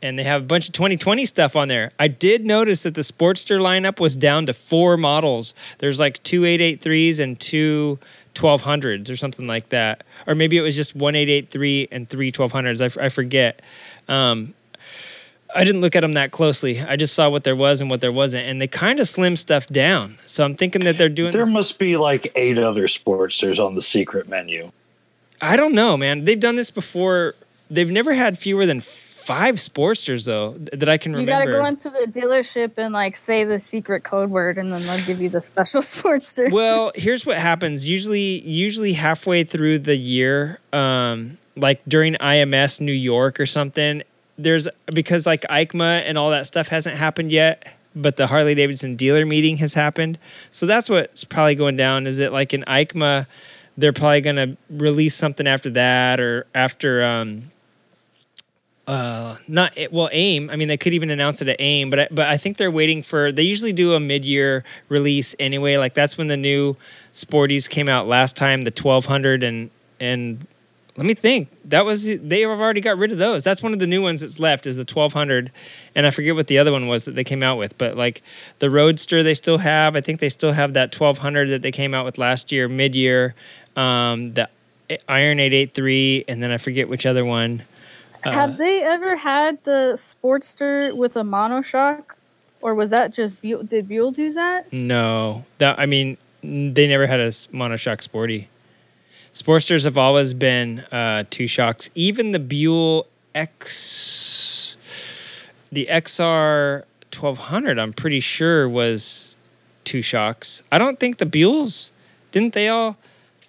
[0.02, 1.92] and they have a bunch of 2020 stuff on there.
[2.00, 5.54] I did notice that the Sportster lineup was down to four models.
[5.78, 8.00] There's like two 883s and two
[8.34, 13.00] 1200s or something like that, or maybe it was just one 883 and three 1200s.
[13.00, 13.62] I, I forget.
[14.08, 14.56] Um,
[15.56, 16.82] I didn't look at them that closely.
[16.82, 19.38] I just saw what there was and what there wasn't, and they kind of slim
[19.38, 20.18] stuff down.
[20.26, 21.32] So I'm thinking that they're doing.
[21.32, 24.72] There this- must be like eight other Sportsters on the secret menu.
[25.42, 26.26] I don't know, man.
[26.26, 27.36] They've done this before.
[27.70, 31.32] They've never had fewer than five Sportsters though that I can remember.
[31.32, 34.86] You gotta go into the dealership and like say the secret code word, and then
[34.86, 36.52] they'll give you the special Sportster.
[36.52, 37.88] well, here's what happens.
[37.88, 44.04] Usually, usually halfway through the year, um, like during IMS New York or something,
[44.38, 48.96] there's because like EICMA and all that stuff hasn't happened yet, but the Harley Davidson
[48.96, 50.20] dealer meeting has happened.
[50.52, 52.08] So that's what's probably going down.
[52.08, 53.28] Is it like in EICMA,
[53.78, 57.04] they're probably going to release something after that or after.
[57.04, 57.52] Um,
[58.88, 62.08] uh not well aim i mean they could even announce it at aim but I,
[62.12, 66.20] but i think they're waiting for they usually do a mid-year release anyway like that's
[66.20, 66.76] when the new
[67.12, 70.46] sporties came out last time the 1200 and and
[70.98, 73.80] let me think that was they have already got rid of those that's one of
[73.80, 75.52] the new ones that's left is the 1200
[75.94, 78.22] and i forget what the other one was that they came out with but like
[78.60, 81.94] the roadster they still have i think they still have that 1200 that they came
[81.94, 83.36] out with last year mid-year
[83.76, 84.50] um the
[85.08, 87.64] Iron 883, and then I forget which other one.
[88.24, 92.04] Uh, Have they ever had the Sportster with a monoshock,
[92.62, 93.64] or was that just Buell?
[93.64, 94.72] Did Buell do that?
[94.72, 98.48] No, that I mean, they never had a monoshock sporty.
[99.36, 101.90] Sportsters have always been uh, two shocks.
[101.94, 104.78] Even the Buell X,
[105.74, 109.36] the XR 1200, I'm pretty sure was
[109.84, 110.64] two shocks.
[110.72, 111.92] I don't think the Buells
[112.32, 112.96] didn't they all.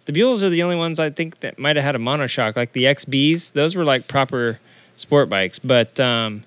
[0.07, 2.57] The Buells are the only ones I think that might have had a monoshock.
[2.57, 4.59] Like the XBs, those were like proper
[4.97, 5.61] sport bikes.
[5.61, 6.43] But um,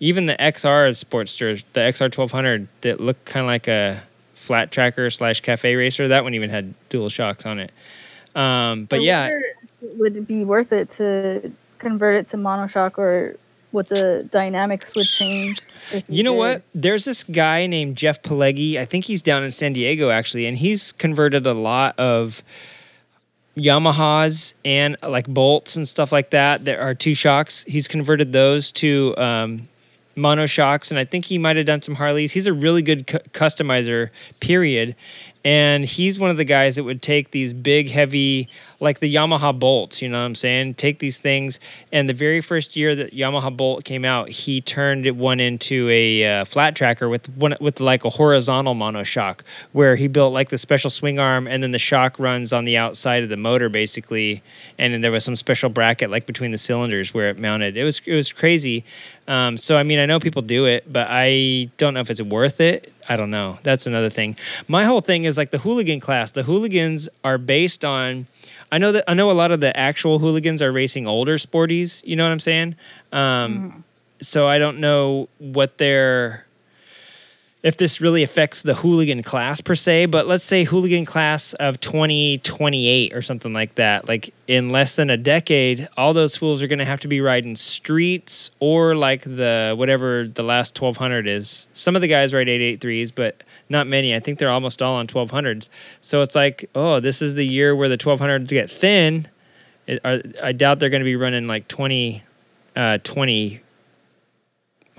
[0.00, 4.02] even the XR Sportster, the XR 1200, that looked kind of like a
[4.34, 7.72] flat tracker slash cafe racer, that one even had dual shocks on it.
[8.34, 12.26] Um, but I yeah, wonder if it would it be worth it to convert it
[12.28, 13.36] to monoshock, or
[13.72, 15.60] what the dynamics would change?
[15.92, 16.38] if You know did?
[16.38, 16.62] what?
[16.74, 18.78] There's this guy named Jeff Palhegyi.
[18.78, 22.42] I think he's down in San Diego actually, and he's converted a lot of
[23.56, 26.64] Yamahas and like bolts and stuff like that.
[26.64, 27.64] There are two shocks.
[27.64, 29.68] He's converted those to um,
[30.16, 32.32] mono shocks, and I think he might have done some Harleys.
[32.32, 34.10] He's a really good cu- customizer.
[34.40, 34.94] Period.
[35.44, 38.48] And he's one of the guys that would take these big, heavy,
[38.78, 40.74] like the Yamaha bolts, you know what I'm saying?
[40.74, 41.58] Take these things.
[41.92, 46.40] And the very first year that Yamaha Bolt came out, he turned one into a
[46.40, 49.40] uh, flat tracker with one with like a horizontal monoshock,
[49.72, 52.76] where he built like the special swing arm, and then the shock runs on the
[52.76, 54.42] outside of the motor basically,
[54.78, 57.78] and then there was some special bracket like between the cylinders where it mounted.
[57.78, 58.84] It was it was crazy.
[59.26, 62.20] Um, so I mean, I know people do it, but I don't know if it's
[62.20, 62.92] worth it.
[63.10, 63.58] I don't know.
[63.64, 64.36] That's another thing.
[64.68, 66.30] My whole thing is like the hooligan class.
[66.30, 68.28] The hooligans are based on.
[68.72, 72.02] I know that I know a lot of the actual hooligans are racing older sporties.
[72.06, 72.76] You know what I'm saying?
[73.12, 73.84] Um,
[74.22, 76.46] So I don't know what their
[77.62, 81.78] if this really affects the hooligan class per se, but let's say hooligan class of
[81.80, 84.08] 2028 or something like that.
[84.08, 87.20] Like in less than a decade, all those fools are going to have to be
[87.20, 91.68] riding streets or like the whatever the last 1200 is.
[91.74, 94.14] Some of the guys ride 883s, but not many.
[94.14, 95.68] I think they're almost all on 1200s.
[96.00, 99.28] So it's like, oh, this is the year where the 1200s get thin.
[100.04, 102.22] I doubt they're going to be running like 20,
[102.76, 103.60] uh, 20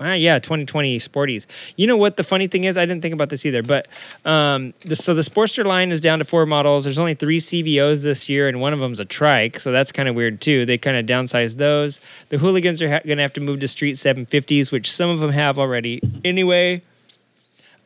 [0.02, 1.46] Ah, yeah, 2020 Sporties.
[1.76, 2.76] You know what the funny thing is?
[2.76, 3.86] I didn't think about this either, but
[4.24, 6.82] um, the, so the Sportster line is down to four models.
[6.84, 10.08] There's only three CVOs this year, and one of them's a trike, so that's kind
[10.08, 10.66] of weird too.
[10.66, 12.00] They kind of downsized those.
[12.30, 15.20] The hooligans are ha- going to have to move to street 750s, which some of
[15.20, 16.00] them have already.
[16.24, 16.82] Anyway,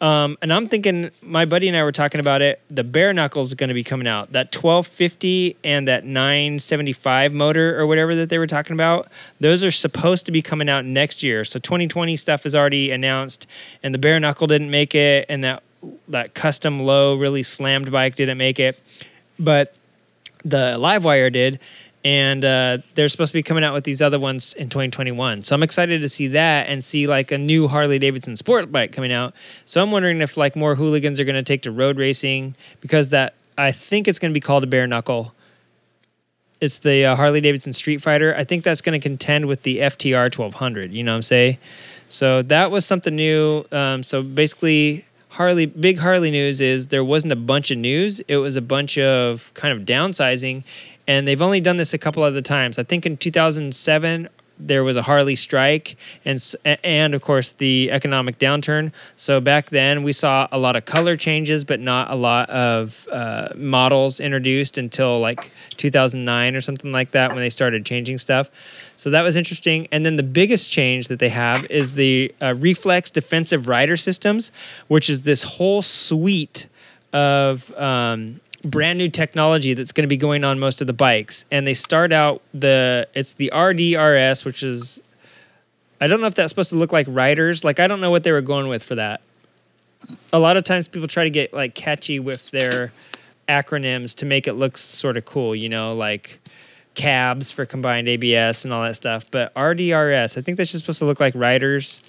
[0.00, 2.61] um, and I'm thinking, my buddy and I were talking about it.
[2.70, 4.32] The bare knuckles is going to be coming out.
[4.32, 9.09] That 1250 and that 975 motor or whatever that they were talking about.
[9.40, 11.44] Those are supposed to be coming out next year.
[11.44, 13.46] So 2020 stuff is already announced,
[13.82, 15.62] and the bare knuckle didn't make it, and that
[16.09, 18.78] that custom low really slammed bike didn't make it,
[19.38, 19.74] but
[20.44, 21.59] the Livewire did.
[22.07, 25.42] And uh, they're supposed to be coming out with these other ones in 2021.
[25.42, 28.92] So I'm excited to see that and see like a new Harley Davidson sport bike
[28.92, 29.35] coming out.
[29.64, 33.09] So I'm wondering if like more hooligans are going to take to road racing because
[33.09, 35.35] that I think it's going to be called a bare knuckle.
[36.61, 38.37] It's the uh, Harley Davidson Street Fighter.
[38.37, 40.92] I think that's going to contend with the FTR 1200.
[40.92, 41.59] You know what I'm saying?
[42.09, 43.64] So that was something new.
[43.73, 48.21] Um, so basically, Harley, big Harley news is there wasn't a bunch of news.
[48.21, 50.62] It was a bunch of kind of downsizing,
[51.07, 52.79] and they've only done this a couple other times.
[52.79, 56.42] I think in 2007 there was a Harley strike, and
[56.83, 58.92] and of course the economic downturn.
[59.14, 63.07] So back then we saw a lot of color changes, but not a lot of
[63.12, 68.49] uh, models introduced until like 2009 or something like that when they started changing stuff.
[68.97, 69.88] So that was interesting.
[69.92, 74.51] And then the biggest change that they have is the uh, Reflex Defensive Rider Systems,
[74.88, 76.66] which is this whole suite
[77.12, 81.44] of um, brand new technology that's going to be going on most of the bikes.
[81.50, 85.00] And they start out the it's the RDRS, which is
[86.00, 87.64] I don't know if that's supposed to look like riders.
[87.64, 89.22] Like I don't know what they were going with for that.
[90.33, 92.92] A lot of times people try to get like catchy with their
[93.48, 96.38] acronyms to make it look sort of cool, you know, like
[96.94, 99.31] cabs for combined ABS and all that stuff.
[99.31, 102.02] But RDRS, I think that's just supposed to look like riders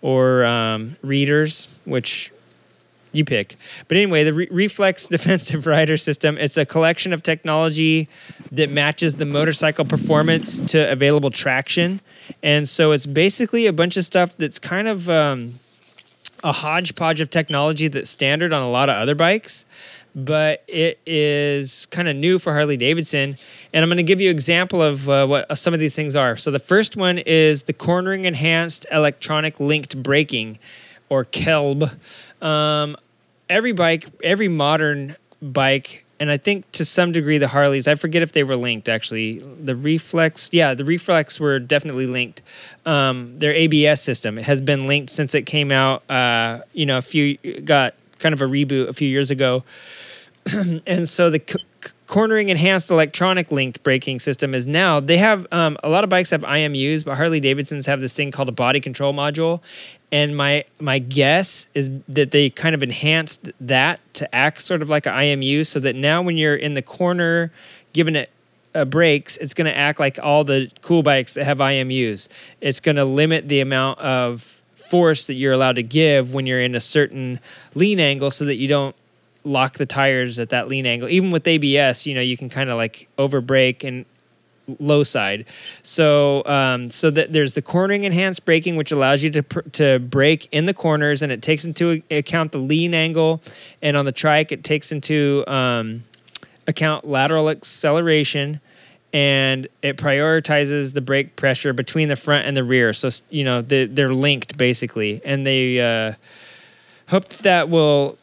[0.00, 2.32] or um, readers, which
[3.12, 3.56] you pick.
[3.88, 8.08] But anyway, the Re- Reflex Defensive Rider System, it's a collection of technology
[8.50, 12.00] that matches the motorcycle performance to available traction.
[12.42, 15.58] And so it's basically a bunch of stuff that's kind of um,
[16.44, 19.64] a hodgepodge of technology that's standard on a lot of other bikes,
[20.14, 23.36] but it is kind of new for Harley Davidson.
[23.72, 26.16] And I'm going to give you an example of uh, what some of these things
[26.16, 26.36] are.
[26.36, 30.58] So the first one is the cornering enhanced electronic linked braking,
[31.12, 31.94] or KELB.
[32.42, 32.96] Um,
[33.48, 37.88] every bike, every modern bike and I think to some degree the Harleys.
[37.88, 39.40] I forget if they were linked actually.
[39.40, 42.42] The Reflex, yeah, the Reflex were definitely linked.
[42.86, 46.08] Um, their ABS system has been linked since it came out.
[46.08, 49.64] Uh, you know, a few got kind of a reboot a few years ago,
[50.86, 51.40] and so the
[52.12, 56.28] cornering enhanced electronic linked braking system is now they have um, a lot of bikes
[56.28, 59.62] have IMUs, but Harley Davidson's have this thing called a body control module,
[60.12, 64.90] and my my guess is that they kind of enhanced that to act sort of
[64.90, 67.50] like an IMU, so that now when you're in the corner,
[67.94, 68.28] giving it
[68.74, 72.28] uh, brakes, it's going to act like all the cool bikes that have IMUs.
[72.60, 76.60] It's going to limit the amount of force that you're allowed to give when you're
[76.60, 77.40] in a certain
[77.74, 78.94] lean angle, so that you don't
[79.44, 81.08] lock the tires at that lean angle.
[81.08, 84.04] Even with ABS, you know, you can kind of like over brake and
[84.78, 85.46] low side.
[85.82, 89.98] So um, so that there's the cornering enhanced braking, which allows you to pr- to
[89.98, 93.42] brake in the corners, and it takes into account the lean angle.
[93.80, 96.04] And on the trike, it takes into um,
[96.66, 98.60] account lateral acceleration.
[99.14, 102.94] And it prioritizes the brake pressure between the front and the rear.
[102.94, 106.14] So you know they, they're linked basically, and they uh,
[107.08, 108.16] hope that will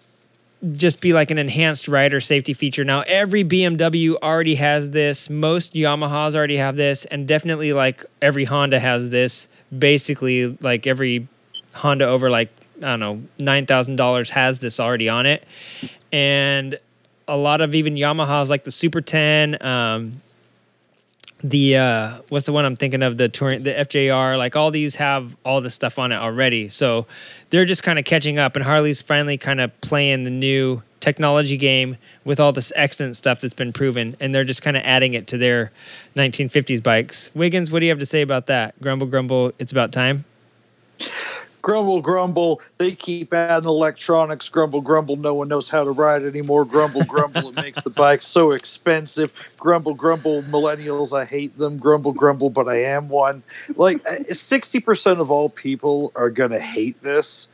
[0.74, 2.84] just be like an enhanced rider safety feature.
[2.84, 5.30] Now, every BMW already has this.
[5.30, 9.48] Most Yamahas already have this, and definitely like every Honda has this.
[9.78, 11.28] Basically, like every
[11.74, 15.46] Honda over like I don't know nine thousand dollars has this already on it,
[16.12, 16.78] and
[17.28, 19.64] a lot of even Yamahas like the Super Ten.
[19.66, 20.22] Um,
[21.42, 23.18] the uh what's the one I'm thinking of?
[23.18, 26.70] The touring the FJR like all these have all this stuff on it already.
[26.70, 27.08] So
[27.50, 31.56] they're just kind of catching up and Harley's finally kind of playing the new technology
[31.56, 35.14] game with all this excellent stuff that's been proven and they're just kind of adding
[35.14, 35.72] it to their
[36.18, 37.32] 1950s bikes.
[37.34, 38.80] Wiggins what do you have to say about that?
[38.82, 40.26] Grumble grumble it's about time
[41.62, 42.62] grumble grumble.
[42.78, 44.50] They keep adding electronics.
[44.50, 45.16] Grumble grumble.
[45.16, 46.66] No one knows how to ride anymore.
[46.66, 47.50] Grumble grumble.
[47.50, 49.34] It makes the bike so expensive.
[49.58, 50.44] Grumble grumble.
[50.44, 51.78] Millennials i hate them.
[51.78, 53.44] Grumble grumble but i am one.
[53.76, 57.48] Like uh, 60% of all people are going to hate this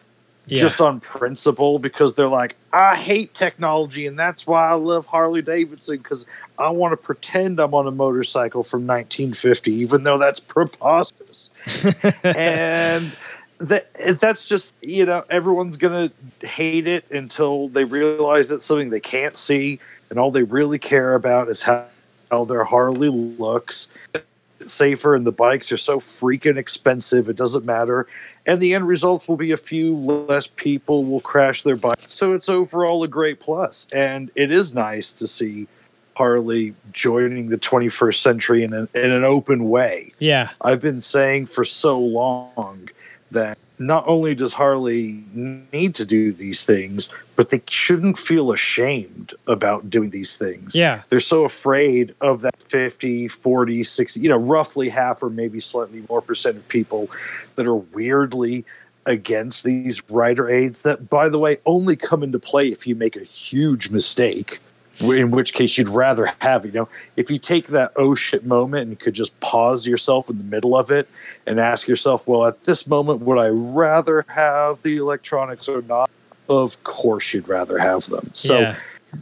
[0.48, 0.60] Yeah.
[0.60, 5.42] just on principle because they're like i hate technology and that's why i love harley
[5.42, 6.28] davidson because
[6.60, 11.50] i want to pretend i'm on a motorcycle from 1950 even though that's preposterous.
[12.24, 13.12] And
[13.60, 19.00] that that's just you know everyone's gonna hate it until they realize it's something they
[19.00, 19.80] can't see
[20.10, 21.86] and all they really care about is how,
[22.30, 23.88] how their harley looks.
[24.60, 28.08] It's safer and the bikes are so freaking expensive it doesn't matter.
[28.48, 32.34] And the end result will be a few less people will crash their bikes so
[32.34, 35.68] it's overall a great plus and it is nice to see
[36.16, 40.12] harley joining the 21st century in, an in an open way.
[40.20, 40.50] Yeah.
[40.62, 42.90] I've been saying for so long
[43.36, 49.34] that not only does Harley need to do these things, but they shouldn't feel ashamed
[49.48, 50.76] about doing these things.
[50.76, 55.60] yeah They're so afraid of that 50, 40, 60, you know, roughly half or maybe
[55.60, 57.10] slightly more percent of people
[57.56, 58.66] that are weirdly
[59.06, 63.16] against these rider aids that, by the way, only come into play if you make
[63.16, 64.60] a huge mistake.
[65.02, 68.88] In which case, you'd rather have, you know, if you take that oh shit moment
[68.88, 71.10] and could just pause yourself in the middle of it
[71.46, 76.10] and ask yourself, well, at this moment, would I rather have the electronics or not?
[76.48, 78.30] Of course, you'd rather have them.
[78.34, 78.76] So, yeah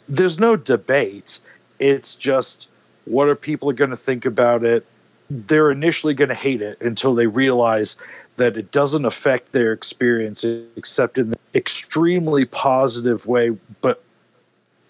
[0.08, 1.40] there's no debate.
[1.80, 2.68] It's just
[3.06, 4.86] what are people going to think about it?
[5.30, 7.98] They're initially going to hate it until they realize
[8.36, 10.44] that it doesn't affect their experience
[10.76, 13.50] except in the extremely positive way,
[13.82, 14.04] but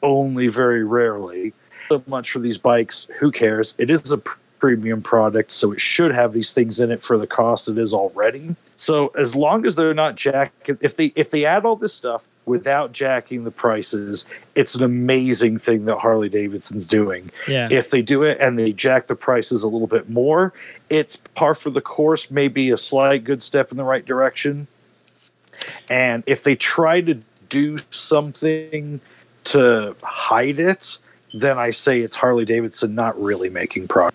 [0.04, 1.54] only very rarely.
[1.90, 3.08] So much for these bikes.
[3.20, 3.76] Who cares?
[3.78, 7.18] It is a pr- premium product, so it should have these things in it for
[7.18, 8.56] the cost it is already.
[8.78, 12.30] So as long as they're not jacking, if they if they add all this stuff
[12.46, 14.26] without jacking the prices,
[14.56, 17.30] it's an amazing thing that Harley Davidson's doing.
[17.46, 20.54] yeah If they do it and they jack the prices a little bit more,
[20.90, 24.68] it's par for the course, maybe a slight good step in the right direction.
[25.90, 29.02] And if they try to do something
[29.46, 30.98] to hide it,
[31.34, 34.14] then I say it's Harley Davidson not really making progress.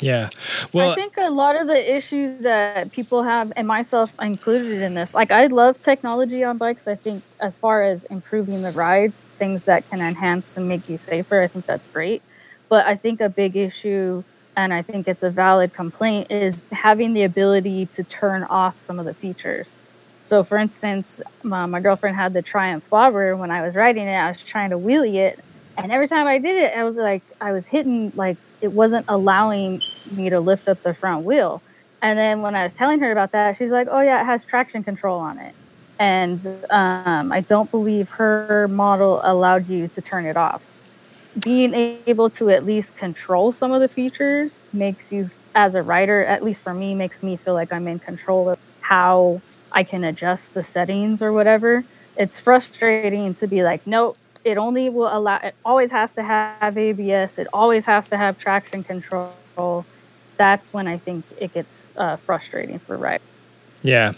[0.00, 0.30] yeah
[0.72, 4.94] well I think a lot of the issues that people have, and myself included in
[4.94, 6.88] this, like I love technology on bikes.
[6.88, 10.98] I think as far as improving the ride, things that can enhance and make you
[10.98, 12.22] safer, I think that's great.
[12.68, 14.24] But I think a big issue,
[14.56, 18.98] and I think it's a valid complaint, is having the ability to turn off some
[18.98, 19.80] of the features.
[20.24, 23.36] So, for instance, my, my girlfriend had the Triumph Bobber.
[23.36, 25.38] When I was riding it, I was trying to wheelie it,
[25.76, 29.06] and every time I did it, I was like, I was hitting like it wasn't
[29.08, 31.62] allowing me to lift up the front wheel.
[32.02, 34.44] And then when I was telling her about that, she's like, "Oh yeah, it has
[34.46, 35.54] traction control on it."
[35.98, 40.80] And um, I don't believe her model allowed you to turn it off.
[41.42, 41.74] being
[42.06, 46.44] able to at least control some of the features makes you as a rider at
[46.44, 49.40] least for me makes me feel like i'm in control of how
[49.74, 51.84] i can adjust the settings or whatever
[52.16, 56.78] it's frustrating to be like nope it only will allow it always has to have
[56.78, 59.84] abs it always has to have traction control
[60.38, 63.20] that's when i think it gets uh, frustrating for riders
[63.82, 64.14] Yeah.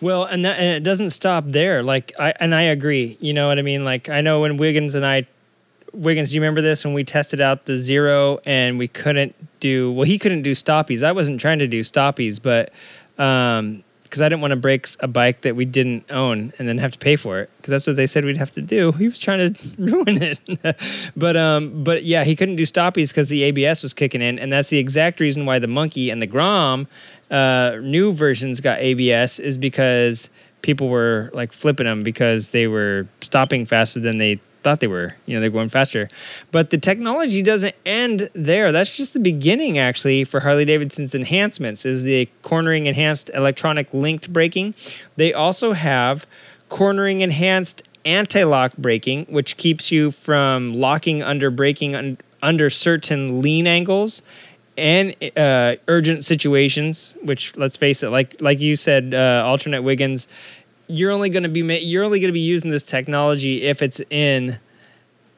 [0.00, 1.82] Well, and that, and it doesn't stop there.
[1.82, 3.16] Like I and I agree.
[3.20, 3.84] You know what I mean?
[3.84, 5.26] Like I know when Wiggins and I
[5.92, 9.90] Wiggins, do you remember this when we tested out the zero and we couldn't do
[9.92, 11.02] well he couldn't do stoppies.
[11.02, 12.72] I wasn't trying to do stoppies, but
[13.18, 16.78] um because I didn't want to break a bike that we didn't own and then
[16.78, 18.92] have to pay for it because that's what they said we'd have to do.
[18.92, 23.28] He was trying to ruin it, but um, but yeah, he couldn't do stoppies because
[23.28, 26.26] the ABS was kicking in, and that's the exact reason why the Monkey and the
[26.26, 26.88] Grom
[27.30, 30.30] uh, new versions got ABS is because
[30.62, 35.14] people were like flipping them because they were stopping faster than they thought they were.
[35.24, 36.10] You know, they're going faster.
[36.50, 38.70] But the technology doesn't end there.
[38.70, 41.86] That's just the beginning, actually, for Harley Davidson's enhancements.
[41.86, 44.74] Is the cornering enhanced electronic linked braking.
[45.16, 46.26] They also have
[46.68, 53.66] cornering enhanced anti-lock braking, which keeps you from locking under braking un- under certain lean
[53.66, 54.22] angles
[54.76, 57.14] and uh, urgent situations.
[57.22, 60.28] Which, let's face it, like like you said, uh, alternate Wiggins,
[60.88, 63.82] you're only going to be ma- you're only going to be using this technology if
[63.82, 64.58] it's in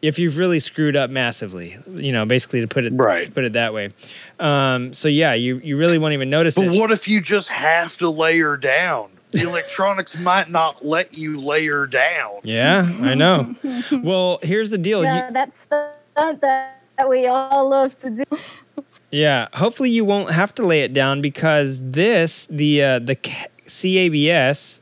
[0.03, 1.77] if you've really screwed up massively.
[1.93, 3.27] You know, basically to put it Right.
[3.27, 3.93] to put it that way.
[4.39, 6.81] Um, so yeah, you you really won't even notice But it.
[6.81, 9.11] what if you just have to layer down?
[9.33, 12.41] The electronics might not let you layer down.
[12.43, 13.55] Yeah, I know.
[13.93, 15.01] well, here's the deal.
[15.01, 18.23] You- yeah that's stuff that, that we all love to do
[19.13, 24.80] Yeah, hopefully you won't have to lay it down because this the uh, the CABS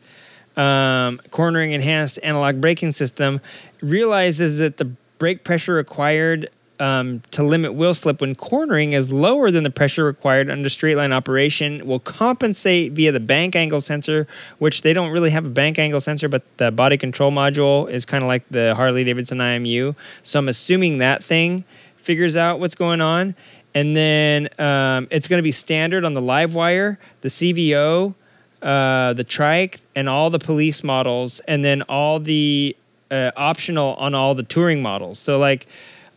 [0.58, 3.40] um, cornering enhanced anti-lock braking system
[3.80, 4.84] realizes that the
[5.16, 6.50] brake pressure required
[6.80, 10.96] um, to limit wheel slip when cornering is lower than the pressure required under straight
[10.96, 14.28] line operation will compensate via the bank angle sensor
[14.58, 18.04] which they don't really have a bank angle sensor but the body control module is
[18.04, 21.64] kind of like the harley davidson imu so i'm assuming that thing
[22.08, 23.34] figures out what's going on.
[23.74, 28.14] And then um, it's going to be standard on the live wire the cvo
[28.62, 32.76] uh, the trike and all the police models and then all the
[33.10, 35.66] uh, optional on all the touring models so like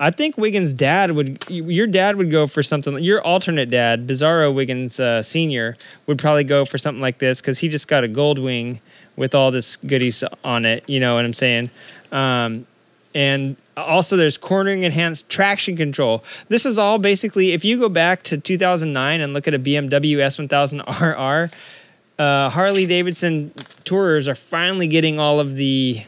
[0.02, 2.98] I think Wiggins' dad would, your dad would go for something.
[3.04, 5.78] Your alternate dad, Bizarro Wiggins uh, Senior,
[6.08, 8.82] would probably go for something like this because he just got a gold wing
[9.16, 10.84] with all this goodies on it.
[10.88, 11.70] You know what I'm saying?
[12.12, 12.66] Um,
[13.14, 16.24] and also, there's cornering enhanced traction control.
[16.48, 20.18] This is all basically, if you go back to 2009 and look at a BMW
[20.18, 21.54] S1000RR,
[22.22, 23.52] uh, Harley Davidson
[23.84, 26.06] tourers are finally getting all of the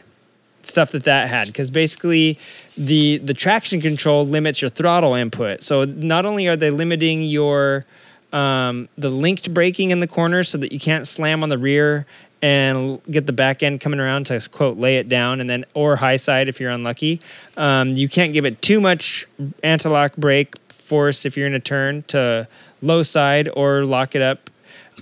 [0.62, 2.38] stuff that that had because basically
[2.76, 5.60] the the traction control limits your throttle input.
[5.64, 7.84] So not only are they limiting your
[8.32, 12.06] um, the linked braking in the corner so that you can't slam on the rear
[12.40, 15.96] and get the back end coming around to quote lay it down and then or
[15.96, 17.20] high side if you're unlucky.
[17.56, 19.26] Um, you can't give it too much
[19.64, 22.46] anti-lock brake force if you're in a turn to
[22.82, 24.48] low side or lock it up.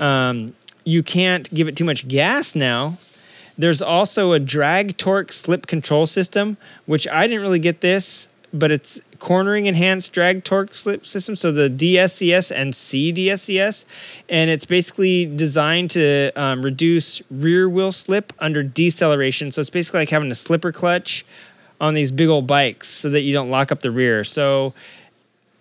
[0.01, 0.55] Um,
[0.85, 2.97] you can't give it too much gas now
[3.59, 6.57] there's also a drag torque slip control system,
[6.87, 11.37] which I didn't really get this, but it's cornering enhanced drag torque slip system.
[11.37, 13.85] So the DSCS and CDSCS,
[14.29, 19.53] and it's basically designed to um, reduce rear wheel slip under deceleration.
[19.53, 21.25] So it's basically like having a slipper clutch
[21.81, 24.25] on these big old bikes so that you don't lock up the rear.
[24.25, 24.73] So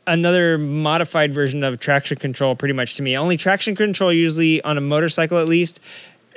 [0.08, 3.18] another modified version of traction control pretty much to me.
[3.18, 5.80] Only traction control usually on a motorcycle at least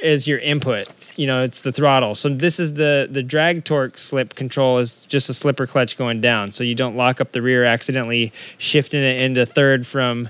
[0.03, 0.89] is your input.
[1.17, 2.15] You know, it's the throttle.
[2.15, 6.21] So this is the the drag torque slip control is just a slipper clutch going
[6.21, 10.29] down, so you don't lock up the rear accidentally shifting it into third from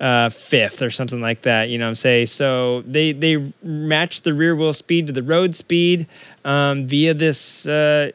[0.00, 1.68] uh, fifth or something like that.
[1.68, 2.26] You know what I'm saying?
[2.26, 6.06] So they they match the rear wheel speed to the road speed
[6.44, 7.66] um, via this.
[7.66, 8.10] Uh,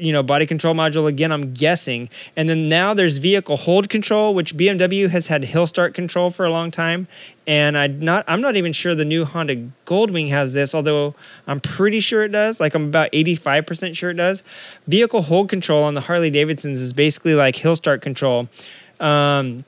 [0.00, 2.08] you know body control module again i'm guessing.
[2.36, 6.44] And then now there's vehicle hold control which bmw has had hill start control for
[6.44, 7.06] a long time.
[7.46, 11.14] And i not i'm not even sure the new honda goldwing has this although
[11.46, 12.60] i'm pretty sure it does.
[12.60, 14.42] Like i'm about 85% sure it does.
[14.86, 18.48] Vehicle hold control on the harley davidsons is basically like hill start control.
[18.98, 19.64] Um,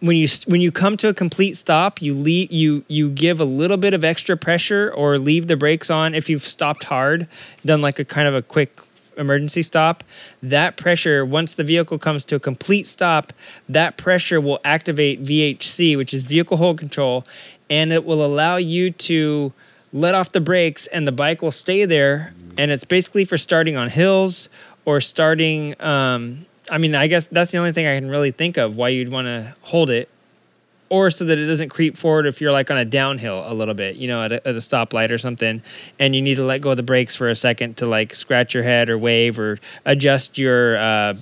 [0.00, 3.44] when you when you come to a complete stop, you leave you you give a
[3.44, 7.26] little bit of extra pressure or leave the brakes on if you've stopped hard,
[7.64, 8.80] done like a kind of a quick
[9.16, 10.04] emergency stop.
[10.42, 13.32] That pressure, once the vehicle comes to a complete stop,
[13.68, 17.24] that pressure will activate VHC, which is vehicle hold control,
[17.68, 19.52] and it will allow you to
[19.92, 22.34] let off the brakes and the bike will stay there.
[22.58, 24.48] And it's basically for starting on hills
[24.84, 28.56] or starting um, I mean, I guess that's the only thing I can really think
[28.56, 30.08] of why you'd want to hold it,
[30.88, 33.74] or so that it doesn't creep forward if you're like on a downhill a little
[33.74, 35.62] bit, you know, at a, at a stoplight or something,
[35.98, 38.54] and you need to let go of the brakes for a second to like scratch
[38.54, 41.14] your head or wave or adjust your uh,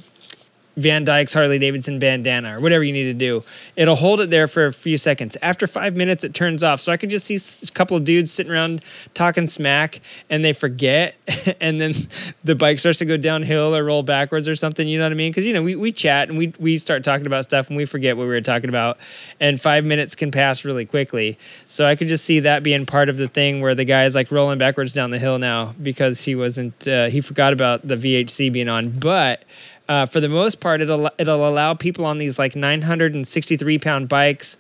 [0.77, 3.43] Van Dyke's Harley Davidson bandana or whatever you need to do.
[3.77, 5.37] It'll hold it there for a few seconds.
[5.41, 6.81] After five minutes, it turns off.
[6.81, 8.83] So I could just see a couple of dudes sitting around
[9.15, 11.15] talking smack and they forget.
[11.61, 11.95] and then
[12.43, 14.87] the bike starts to go downhill or roll backwards or something.
[14.89, 15.31] You know what I mean?
[15.31, 17.85] Because, you know, we, we chat and we, we start talking about stuff and we
[17.85, 18.99] forget what we were talking about.
[19.39, 21.39] And five minutes can pass really quickly.
[21.67, 24.15] So I could just see that being part of the thing where the guy is
[24.15, 27.97] like rolling backwards down the hill now because he wasn't, uh, he forgot about the
[27.97, 28.91] VHC being on.
[28.91, 29.45] But
[29.89, 34.57] uh, for the most part, it'll it'll allow people on these like 963 pound bikes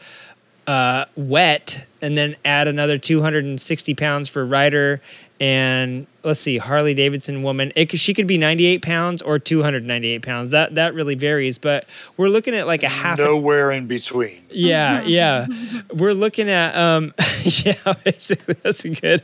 [0.66, 5.01] uh, wet, and then add another 260 pounds for rider.
[5.45, 10.53] And let's see, Harley Davidson woman, it she could be 98 pounds or 298 pounds.
[10.53, 11.84] That that really varies, but
[12.16, 13.18] we're looking at like a half.
[13.18, 14.42] a- Nowhere in between.
[14.49, 15.47] yeah, yeah.
[15.92, 17.12] We're looking at um
[17.45, 17.74] yeah,
[18.05, 19.22] basically that's a good.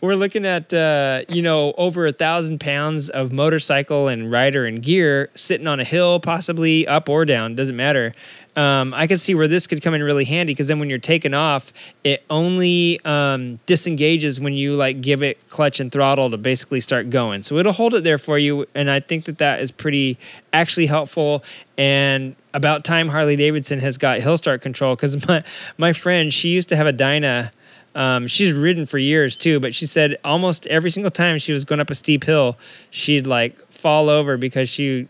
[0.00, 4.80] We're looking at uh, you know, over a thousand pounds of motorcycle and rider and
[4.80, 8.14] gear sitting on a hill, possibly up or down, doesn't matter.
[8.56, 10.98] Um, I can see where this could come in really handy because then when you're
[10.98, 16.38] taking off, it only um, disengages when you like give it clutch and throttle to
[16.38, 17.42] basically start going.
[17.42, 20.18] So it'll hold it there for you, and I think that that is pretty
[20.54, 21.44] actually helpful.
[21.76, 25.44] And about time Harley Davidson has got hill start control because my
[25.76, 27.52] my friend she used to have a Dyna.
[27.94, 31.64] Um, she's ridden for years too, but she said almost every single time she was
[31.64, 32.58] going up a steep hill,
[32.90, 35.08] she'd like fall over because she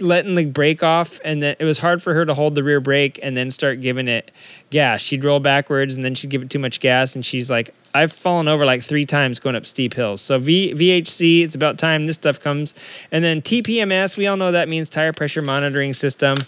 [0.00, 2.80] letting the brake off and then it was hard for her to hold the rear
[2.80, 4.32] brake and then start giving it
[4.70, 5.00] gas.
[5.00, 8.12] She'd roll backwards and then she'd give it too much gas and she's like, I've
[8.12, 10.20] fallen over like three times going up steep hills.
[10.20, 12.74] So v- VHC, it's about time this stuff comes.
[13.12, 16.38] And then TPMS, we all know that means tire pressure monitoring system.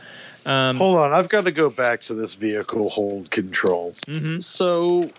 [0.45, 3.91] Um, Hold on, I've got to go back to this vehicle hold control.
[4.07, 4.43] mhm.
[4.43, 5.11] So,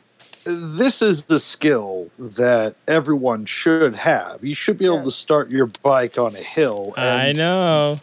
[0.47, 4.43] this is the skill that everyone should have.
[4.43, 6.93] You should be able to start your bike on a hill.
[6.97, 7.99] I know.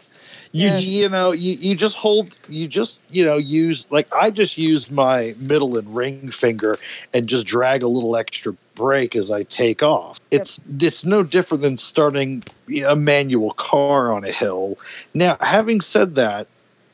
[0.51, 0.85] You Yes.
[0.85, 4.89] you know you, you just hold you just you know use like I just use
[4.89, 6.77] my middle and ring finger
[7.13, 10.17] and just drag a little extra brake as I take off.
[10.31, 12.45] It's it's no different than starting
[12.87, 14.77] a manual car on a hill.
[15.13, 16.47] Now, having said that,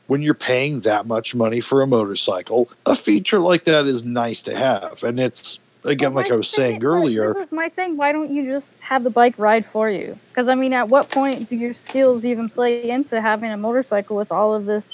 [0.06, 4.42] when you're paying that much money for a motorcycle, a feature like that is nice
[4.42, 7.28] to have, and it's again like I was saying earlier.
[7.34, 7.96] This is my thing.
[7.96, 10.16] Why don't you just have the bike ride for you?
[10.28, 14.16] Because I mean, at what point do your skills even play into having a motorcycle
[14.16, 14.84] with all of this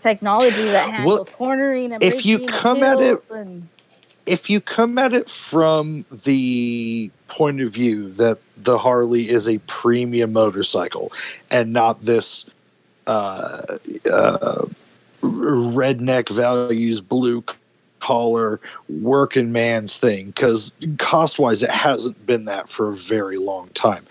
[0.00, 3.68] technology that handles cornering and if you come at it- and
[4.26, 9.58] if you come at it from the point of view that the Harley is a
[9.66, 11.10] premium motorcycle
[11.50, 12.44] and not this
[13.06, 13.78] uh,
[14.10, 14.66] uh,
[15.22, 17.44] redneck values blue
[18.00, 23.68] collar working man's thing because cost wise it hasn't been that for a very long
[23.68, 24.04] time.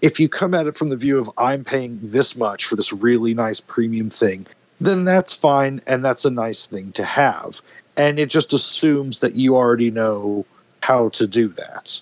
[0.00, 2.92] If you come at it from the view of i'm paying this much for this
[2.92, 4.46] really nice premium thing
[4.80, 7.60] then that's fine and that's a nice thing to have.
[7.96, 10.46] And it just assumes that you already know
[10.80, 12.00] how to do that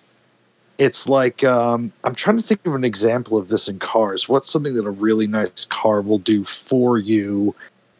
[0.78, 4.48] it's like um, i'm trying to think of an example of this in cars what's
[4.48, 7.54] something that a really nice car will do for you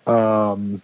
[0.06, 0.80] um,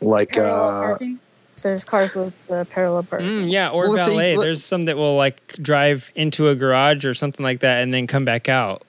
[0.00, 1.18] like parallel uh, parking.
[1.62, 3.26] There's cars with uh, parallel parking.
[3.26, 4.36] Mm, yeah, or Well, let's say- valet.
[4.36, 7.92] let- There's some that will like drive into a garage or something like that and
[7.94, 8.82] then come back out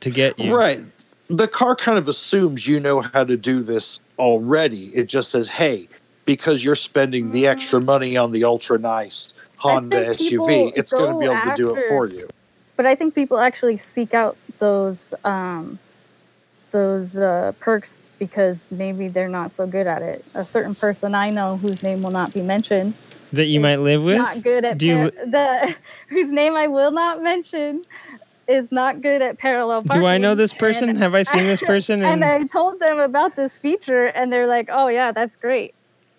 [0.00, 0.56] to get you.
[0.56, 0.80] Right.
[1.28, 4.86] The car kind of assumes you know how to do this already.
[4.96, 5.88] It just says, hey,
[6.24, 11.12] because you're spending the extra money on the ultra nice Honda think SUV, it's going
[11.12, 12.28] to be able to do it for you.
[12.76, 15.78] But I think people actually seek out those um,
[16.70, 20.24] those uh, perks because maybe they're not so good at it.
[20.34, 22.94] A certain person I know whose name will not be mentioned
[23.32, 24.18] That you might live with.
[24.18, 25.74] not good at Do you- par- the
[26.08, 27.82] whose name I will not mention
[28.48, 30.00] is not good at parallel parking.
[30.02, 30.88] Do I know this person?
[30.90, 32.02] And- Have I seen this person?
[32.04, 35.74] and And I told them about this feature, and they're like, "Oh yeah, that's great."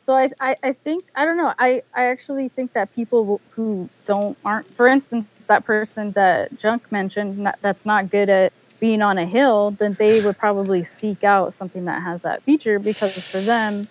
[0.07, 1.53] So I, I, I think I don't know.
[1.59, 6.89] I, I actually think that people who- don't aren't, for instance, that person that Junk
[6.93, 11.25] mentioned, not, that's not good at being on a hill, then they would probably seek
[11.25, 13.89] out something that has that feature because for them,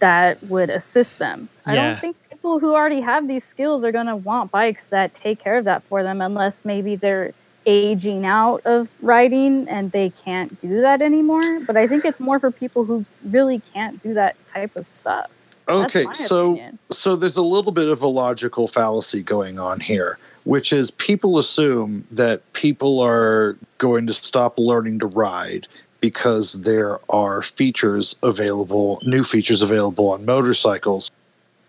[0.00, 1.48] that would assist them.
[1.64, 5.14] I don't think people who already have these skills are going to want bikes that
[5.14, 7.34] take care of that for them unless maybe they're
[7.66, 11.60] aging out of riding and they can't do that anymore.
[11.60, 15.30] But I think it's more for people who really can't do that type of stuff.
[15.68, 16.78] Okay, so opinion.
[16.90, 21.38] so there's a little bit of a logical fallacy going on here, which is people
[21.38, 25.66] assume that people are going to stop learning to ride
[26.00, 31.10] because there are features available, new features available on motorcycles.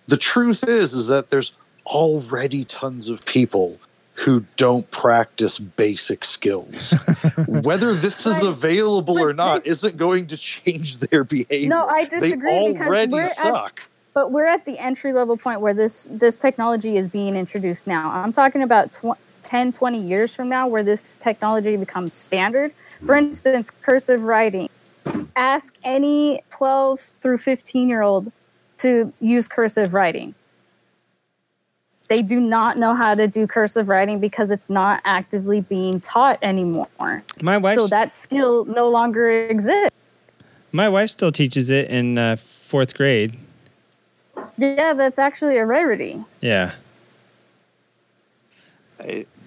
[0.07, 3.79] The truth is is that there's already tons of people
[4.19, 6.91] who don't practice basic skills.
[7.47, 11.69] Whether this is But- available but or not this- isn't going to change their behavior.
[11.69, 13.89] No, I they disagree because already we're at- suck.
[14.13, 18.09] But we're at the entry level point where this this technology is being introduced now.
[18.09, 22.73] I'm talking about tw- 10, 20 years from now where this technology becomes standard.
[23.05, 23.27] For hmm.
[23.27, 24.69] instance, cursive writing.
[25.35, 28.31] Ask any 12 through 15 year old
[28.79, 30.33] to use cursive writing.
[32.07, 36.39] They do not know how to do cursive writing because it's not actively being taught
[36.41, 37.23] anymore.
[37.41, 39.91] My wife, So that skill no longer exists.
[40.71, 43.35] my wife still teaches it in uh, fourth grade.
[44.57, 46.23] Yeah, that's actually a rarity.
[46.41, 46.73] Yeah.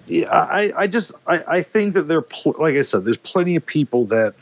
[0.07, 3.55] yeah, I, I just I, I think that there, pl- like I said, there's plenty
[3.55, 4.33] of people that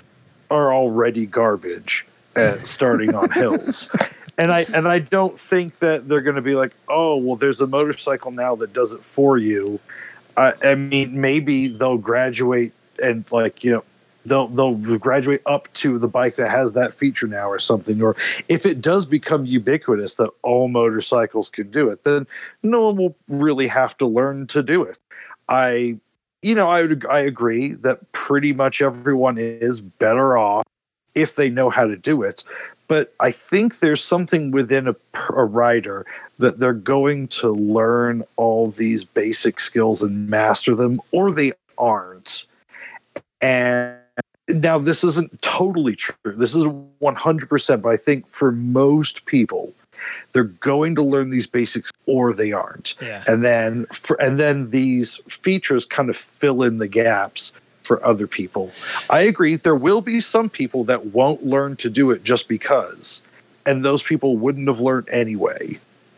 [0.51, 2.05] are already garbage
[2.35, 3.89] at starting on hills,
[4.39, 7.61] and I and I don't think that they're going to be like, oh, well, there's
[7.61, 9.79] a motorcycle now that does it for you.
[10.35, 13.83] I, I mean, maybe they'll graduate and like you know.
[14.25, 18.17] They'll, they'll graduate up to the bike that has that feature now or something or
[18.49, 22.27] if it does become ubiquitous that all motorcycles can do it then
[22.61, 24.99] no one will really have to learn to do it
[25.49, 25.97] I,
[26.41, 30.63] you know, I would I agree that pretty much everyone is better off
[31.15, 32.43] if they know how to do it.
[32.89, 34.95] But I think there's something within a,
[35.29, 36.05] a rider
[36.39, 42.45] that they're going to learn all these basic skills and master them, or they aren't.
[43.41, 43.95] And
[44.49, 46.15] now this isn't totally true.
[46.25, 49.73] This isn't 100%, but I think for most people,
[50.31, 53.23] they're going to learn these basics or they aren't Yeah.
[53.27, 57.51] and then for and then these features kind of fill in the gaps
[57.89, 58.71] for other people
[59.09, 63.23] i agree there will be some people that won't learn to do it just because
[63.65, 65.63] and those people wouldn't have learned anyway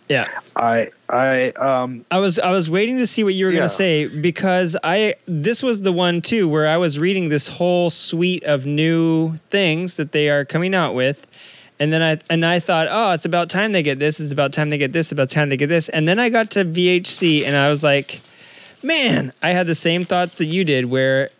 [0.09, 0.27] Yeah.
[0.57, 3.59] i i um I was I was waiting to see what you were Yeah.
[3.59, 3.93] going to say
[4.29, 5.15] because I
[5.47, 9.95] this was the one too where I was reading this whole suite of new things
[9.95, 11.25] that they are coming out with
[11.79, 14.19] and then I and I thought, "Oh, it's about time they get this.
[14.19, 15.07] It's about time they get this.
[15.07, 17.81] It's about time they get this." And then I got to VHC and I was
[17.83, 18.21] like,
[18.83, 21.31] "Man, I had the same thoughts that you did where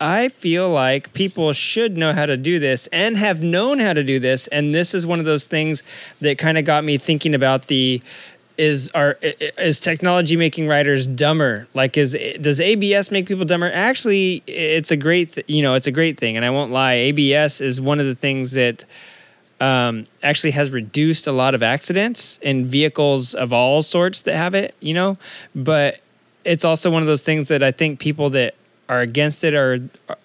[0.00, 4.02] I feel like people should know how to do this and have known how to
[4.02, 4.46] do this.
[4.48, 5.82] And this is one of those things
[6.20, 8.02] that kind of got me thinking about the
[8.56, 9.14] is i-
[9.58, 11.66] is technology making riders dumber?
[11.74, 13.70] Like is does ABS make people dumber?
[13.72, 16.94] Actually, it's a great th- you know it's a great thing, and I won't lie.
[16.94, 18.84] ABS is one of the things that
[19.60, 24.54] um, actually has reduced a lot of accidents in vehicles of all sorts that have
[24.54, 24.74] it.
[24.80, 25.18] You know,
[25.54, 26.00] but
[26.44, 28.54] it's also one of those things that I think people that
[28.88, 29.78] are against it are,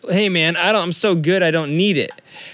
[0.09, 2.11] hey man, I don't I'm so good I don't need it.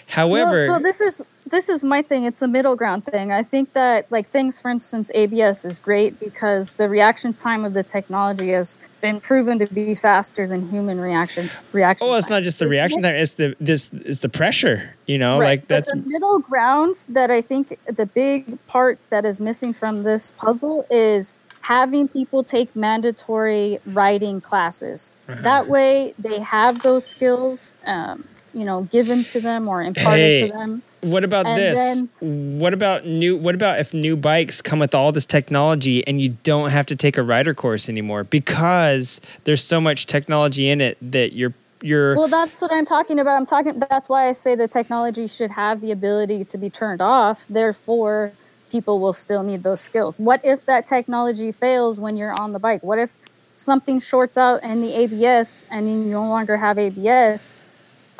[0.07, 2.23] However, well, so this is this is my thing.
[2.23, 3.31] It's a middle ground thing.
[3.31, 7.73] I think that like things, for instance, ABS is great because the reaction time of
[7.73, 12.07] the technology has been proven to be faster than human reaction reaction.
[12.07, 12.37] oh, it's time.
[12.37, 14.95] not just the reaction time; it's the this it's the pressure.
[15.05, 15.47] You know, Right.
[15.47, 19.73] like But that's the middle ground that I think the big part that is missing
[19.73, 25.13] from this puzzle is having people take mandatory riding classes.
[25.27, 25.41] Uh-huh.
[25.41, 30.47] That way, they have those skills, um, you know, given to them or imparted Hey.
[30.47, 30.83] to them.
[31.01, 32.03] What about And this?
[32.19, 33.35] what about new?
[33.37, 36.95] What about if new bikes come with all this technology and you don't have to
[36.95, 42.15] take a rider course anymore because there's so much technology in it that you're you're
[42.15, 43.37] Well, that's what I'm talking about.
[43.37, 43.79] I'm talking.
[43.89, 47.45] That's why I say the technology should have the ability to be turned off.
[47.47, 48.31] Therefore,
[48.71, 50.17] people will still need those skills.
[50.17, 52.83] What if that technology fails when you're on the bike?
[52.83, 53.15] What if
[53.55, 57.59] something shorts out in the ABS and you no longer have ABS?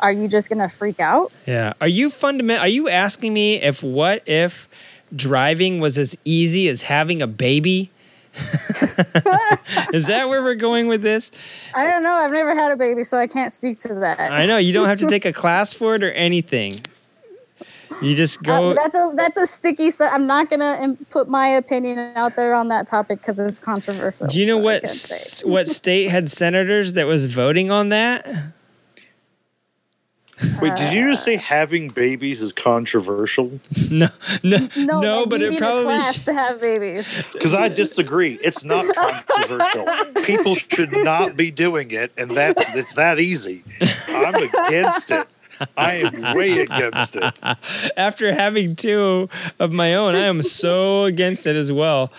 [0.00, 1.32] Are you just gonna freak out?
[1.46, 1.72] yeah.
[1.80, 2.60] Are you fundament?
[2.60, 4.68] Are you asking me if what if
[5.14, 7.90] driving was as easy as having a baby?
[9.94, 11.30] Is that where we're going with this?
[11.74, 12.12] I don't know.
[12.12, 14.20] I've never had a baby, so I can't speak to that.
[14.20, 16.72] I know you don't have to take a class for it or anything.
[18.02, 18.74] You just Uh, go.
[18.74, 19.90] that's a that's a sticky.
[19.90, 24.26] So I'm not gonna put my opinion out there on that topic because it's controversial.
[24.26, 28.26] Do you know so what s- what state had senators that was voting on that?
[30.60, 33.58] wait did you just say having babies is controversial
[33.90, 34.08] No,
[34.42, 35.84] no, No, no, but you it need probably.
[35.84, 37.08] a class to have babies.
[37.32, 38.84] because i disagree it's not
[39.26, 39.86] controversial
[40.24, 43.64] people should not be doing it and that's it's that easy
[44.08, 45.26] i'm against it
[45.76, 47.38] i am way against it
[47.96, 49.28] After having two
[49.58, 52.12] of my own, I am so against it as well.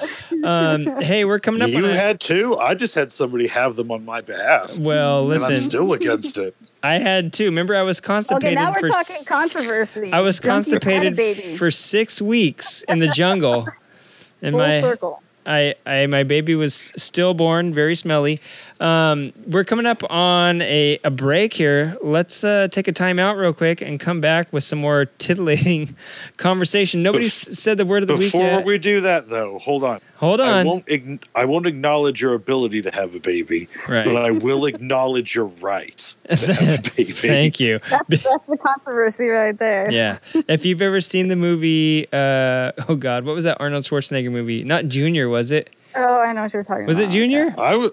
[0.43, 1.91] Um, hey, we're coming up You on.
[1.91, 2.57] A, had two.
[2.57, 6.37] I just had somebody have them on my behalf, well, and I'm listen, still against
[6.37, 6.55] it.
[6.83, 7.45] I had two.
[7.45, 8.57] Remember, I was constipated.
[8.57, 9.03] Okay, constipated now we're for.
[9.03, 10.11] talking s- controversy.
[10.11, 13.67] I was Junkie's constipated for six weeks in the jungle,
[14.41, 15.21] and full my circle.
[15.45, 18.41] I, I my baby was stillborn, very smelly.
[18.79, 21.97] Um, we're coming up on a, a break here.
[22.01, 25.95] Let's uh, take a time out real quick and come back with some more titillating
[26.37, 27.01] conversation.
[27.03, 29.99] Nobody Bef- said the word of the week Before we do that, though, hold on.
[30.17, 30.65] Hold I on.
[30.67, 30.85] won't.
[30.87, 34.03] Ign- I won't acknowledge your ability to have a baby, Right.
[34.05, 37.11] but I will acknowledge your right to have a baby.
[37.13, 37.79] Thank you.
[37.89, 39.91] That's that's the controversy right there.
[39.91, 40.17] Yeah.
[40.47, 44.63] if you've ever seen the movie, uh, oh God, what was that Arnold Schwarzenegger movie?
[44.63, 45.69] Not Junior, was it?
[45.95, 47.09] Oh, I know what you're talking Was about.
[47.09, 47.53] it Junior?
[47.57, 47.91] I was.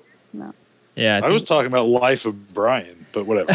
[0.96, 1.20] Yeah.
[1.22, 3.52] I was talking about Life of Brian, but whatever.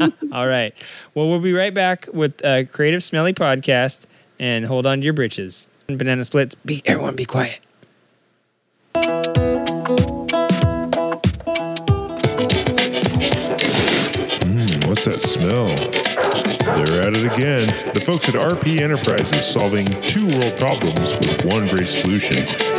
[0.32, 0.74] All right.
[1.14, 4.06] Well, we'll be right back with uh, Creative Smelly Podcast
[4.38, 5.66] and hold on to your britches.
[5.86, 6.54] Banana splits.
[6.54, 7.60] Be everyone be quiet.
[14.86, 16.07] What's that smell?
[16.42, 17.92] They're at it again.
[17.94, 22.36] The folks at RP Enterprises solving two world problems with one great solution.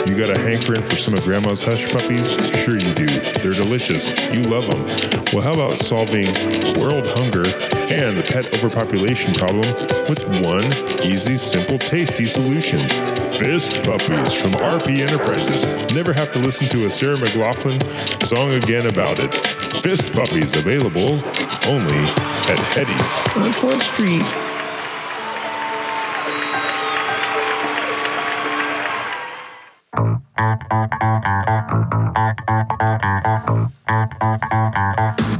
[0.07, 2.31] You got a hankering for some of Grandma's hush puppies?
[2.63, 3.07] Sure you do.
[3.41, 4.11] They're delicious.
[4.33, 4.85] You love them.
[5.33, 6.33] Well, how about solving
[6.79, 9.73] world hunger and the pet overpopulation problem
[10.07, 12.87] with one easy, simple, tasty solution?
[13.33, 15.65] Fist Puppies from RP Enterprises.
[15.93, 17.79] Never have to listen to a Sarah McLachlan
[18.23, 19.33] song again about it.
[19.81, 21.23] Fist Puppies available
[21.63, 22.03] only
[22.49, 24.25] at Hetty's on Clark Street.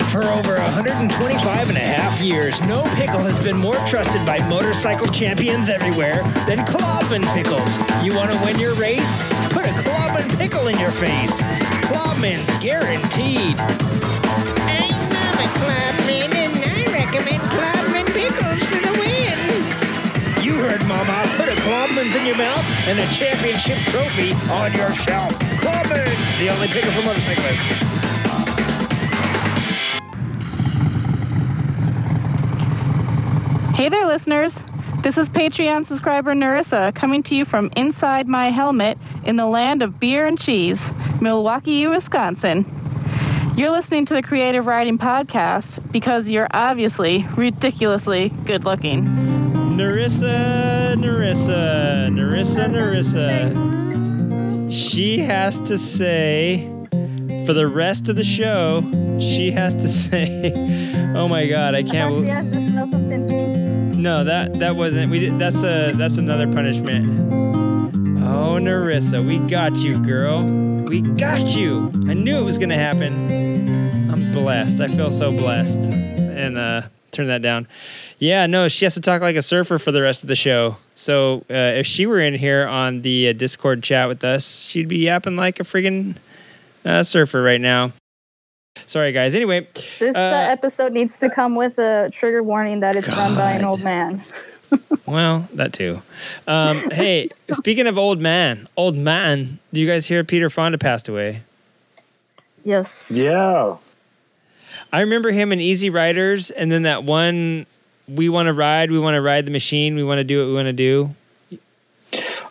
[0.10, 5.08] For over 125 and a half years, no pickle has been more trusted by motorcycle
[5.08, 7.78] champions everywhere than Klobman Pickles.
[8.06, 9.39] You want to win your race?
[9.60, 11.42] Put a Klobman pickle in your face.
[11.84, 13.60] Klobman's guaranteed.
[13.60, 19.36] I'm Mama Klobman, and I recommend Klobman Pickles for the win.
[20.46, 21.28] You heard, Mama.
[21.36, 25.38] Put a Klobman's in your mouth and a championship trophy on your shelf.
[25.60, 27.68] Klobman's, the only pickle for motorcyclists.
[33.76, 34.64] Hey there, listeners.
[35.02, 38.98] This is Patreon subscriber Narissa coming to you from inside my helmet
[39.30, 40.90] in the land of beer and cheese,
[41.22, 42.66] Milwaukee, Wisconsin.
[43.56, 49.06] You're listening to the Creative Riding Podcast because you're obviously ridiculously good looking.
[49.78, 54.72] Narissa, Narissa, Narissa, Narissa.
[54.72, 56.68] She has to say,
[57.46, 58.82] for the rest of the show,
[59.20, 60.54] she has to say,
[61.16, 63.96] "Oh my God, I I can't." thought she has to smell something stinky.
[63.96, 65.12] No, that that wasn't.
[65.12, 65.38] We did.
[65.38, 67.39] That's a that's another punishment.
[68.32, 70.44] Oh, Narissa, we got you, girl.
[70.44, 71.92] We got you.
[72.08, 74.12] I knew it was gonna happen.
[74.12, 74.80] I'm blessed.
[74.80, 75.80] I feel so blessed.
[75.82, 77.68] And uh, turn that down.
[78.20, 80.78] Yeah, no, she has to talk like a surfer for the rest of the show.
[80.96, 84.88] So uh, if she were in here on the uh, Discord chat with us, she'd
[84.88, 86.16] be yapping like a friggin'
[86.86, 87.92] uh, surfer right now.
[88.86, 89.36] Sorry, guys.
[89.36, 89.68] Anyway,
[90.00, 93.52] This uh, Uh, episode needs to come with a trigger warning that it's run by
[93.54, 94.20] an old man.
[95.06, 96.02] Well, that too.
[96.48, 101.10] Um, hey, speaking of old man, old man, do you guys hear Peter Fonda passed
[101.10, 101.42] away?
[102.64, 103.10] Yes.
[103.10, 103.78] yeah.
[104.92, 107.66] I remember him in Easy Riders, and then that one,
[108.08, 110.48] "We want to ride, we want to ride the machine, we want to do what
[110.48, 111.16] we want to do."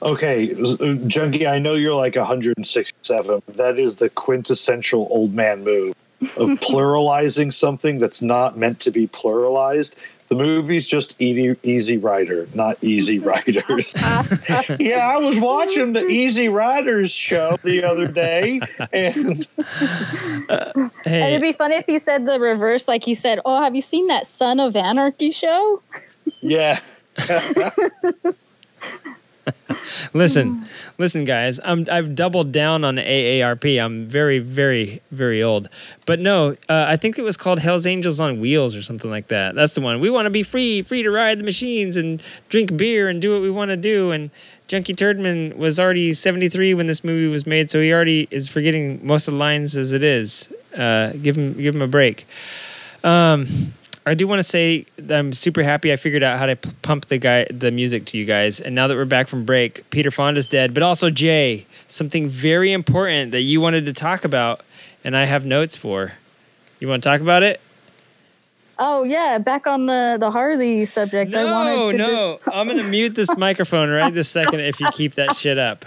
[0.01, 3.43] Okay, uh, Junkie, I know you're like 167.
[3.55, 9.09] That is the quintessential old man move of pluralizing something that's not meant to be
[9.09, 9.95] pluralized.
[10.29, 13.95] The movie's just Easy, easy Rider, not Easy Riders.
[14.79, 18.61] yeah, I was watching the Easy Riders show the other day,
[18.93, 19.49] and
[20.49, 23.75] And Hey, it'd be funny if he said the reverse, like he said, "Oh, have
[23.75, 25.83] you seen that Son of Anarchy show?"
[26.43, 26.81] yeah,
[30.13, 30.65] listen,
[30.99, 31.61] listen, guys.
[31.65, 33.83] I'm I've doubled down on AARP.
[33.83, 35.69] I'm very, very, very old.
[36.07, 39.29] But no, uh, I think it was called Hell's Angels on Wheels or something like
[39.29, 39.55] that.
[39.55, 40.01] That's the one.
[40.01, 43.33] We want to be free, free to ride the machines and drink beer and do
[43.33, 44.11] what we want to do.
[44.11, 44.31] And
[44.67, 49.05] Junkie Turdman was already 73 when this movie was made, so he already is forgetting
[49.07, 50.53] most of the lines as it is.
[50.77, 52.27] Uh, give him, give him a break.
[53.03, 53.47] Um,
[54.09, 56.71] I do want to say that I'm super happy I figured out how to p-
[56.83, 58.61] pump the guy the music to you guys.
[58.61, 62.73] And now that we're back from break, Peter Fonda's dead, but also Jay, something very
[62.73, 64.61] important that you wanted to talk about,
[65.05, 66.13] and I have notes for.
[66.81, 67.61] You want to talk about it?
[68.79, 71.35] Oh yeah, back on the the Harley subject.
[71.35, 72.41] I No, wanted to no.
[72.53, 75.85] I'm gonna mute this microphone right this second if you keep that shit up.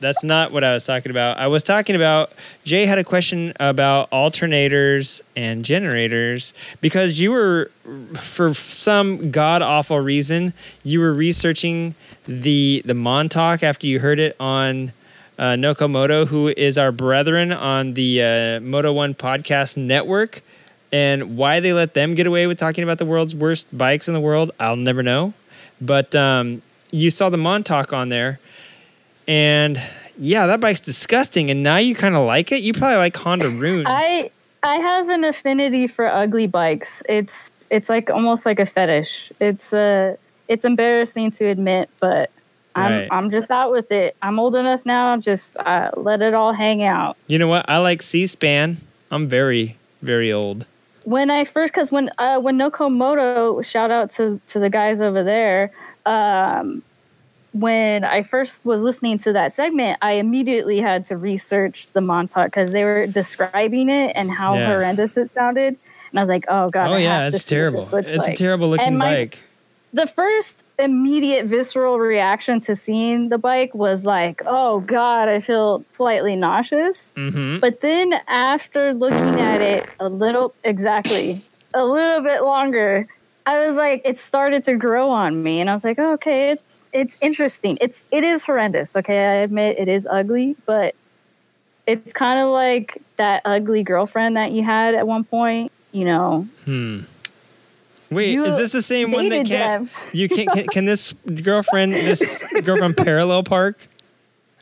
[0.00, 1.38] That's not what I was talking about.
[1.38, 2.32] I was talking about
[2.64, 7.70] Jay had a question about alternators and generators because you were,
[8.14, 11.94] for some god awful reason, you were researching
[12.26, 14.92] the the Montauk after you heard it on
[15.38, 20.42] uh, Nokomoto, who is our brethren on the uh, Moto One Podcast Network.
[20.92, 24.14] And why they let them get away with talking about the world's worst bikes in
[24.14, 25.34] the world, I'll never know.
[25.80, 28.38] But um, you saw the Montauk on there,
[29.26, 29.80] and
[30.18, 31.50] yeah, that bike's disgusting.
[31.50, 32.62] And now you kind of like it.
[32.62, 33.86] You probably like Honda Rune.
[33.86, 34.30] I
[34.62, 37.02] I have an affinity for ugly bikes.
[37.08, 39.32] It's it's like almost like a fetish.
[39.40, 40.16] It's uh
[40.48, 42.30] it's embarrassing to admit, but
[42.74, 43.08] I'm Right.
[43.10, 44.16] I'm just out with it.
[44.20, 45.16] I'm old enough now.
[45.16, 47.16] Just uh, let it all hang out.
[47.28, 47.64] You know what?
[47.68, 48.78] I like C-SPAN.
[49.12, 50.66] I'm very, very old.
[51.04, 55.22] when I first, because when uh, when Nokomoto, shout out to to the guys over
[55.22, 55.70] there.
[56.04, 56.82] Um,
[57.54, 62.46] when I first was listening to that segment, I immediately had to research the Montauk
[62.46, 64.72] because they were describing it and how Yeah.
[64.72, 65.76] horrendous it sounded,
[66.10, 67.82] and I was like, "Oh God!" oh I yeah, it's terrible.
[67.82, 68.32] It's like.
[68.32, 69.38] a terrible looking And my- bike.
[69.92, 75.84] The first immediate visceral reaction to seeing the bike was like, "Oh God!" I feel
[75.92, 77.12] slightly nauseous.
[77.16, 77.60] Mm-hmm.
[77.60, 81.40] But then after looking at it a little exactly
[81.74, 83.06] a little bit longer,
[83.46, 86.56] I was like, it started to grow on me, and I was like, oh, okay,
[86.94, 87.76] it's interesting.
[87.82, 88.96] It's it is horrendous.
[88.96, 90.94] Okay, I admit it is ugly, but
[91.86, 95.70] it's kind of like that ugly girlfriend that you had at one point.
[95.92, 97.00] You know, Hmm.
[98.10, 99.88] Wait, You is this the same one that can't?
[99.88, 99.90] them.
[100.12, 103.88] You can, can can this girlfriend this girlfriend parallel park?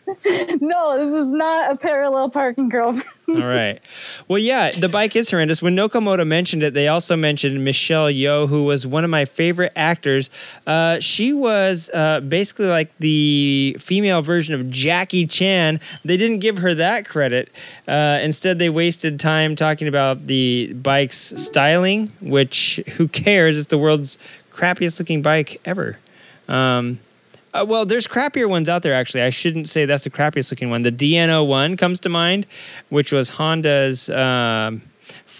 [0.60, 3.08] no, this is not a parallel parking girlfriend.
[3.28, 3.80] All right.
[4.28, 5.62] Well, yeah, the bike is horrendous.
[5.62, 9.72] When Nokomoto mentioned it, they also mentioned Michelle Yeoh, who was one of my favorite
[9.76, 10.28] actors.
[10.66, 15.80] Uh, she was uh, basically like the female version of Jackie Chan.
[16.04, 17.50] They didn't give her that credit.
[17.86, 23.56] Uh, instead, they wasted time talking about the bike's styling, which who cares?
[23.56, 24.18] It's the world's
[24.50, 25.98] crappiest looking bike ever.
[26.48, 26.98] Um,
[27.54, 29.22] uh, well, there's crappier ones out there, actually.
[29.22, 30.82] I shouldn't say that's the crappiest looking one.
[30.82, 32.46] The DN-01 comes to mind,
[32.88, 34.82] which was Honda's um,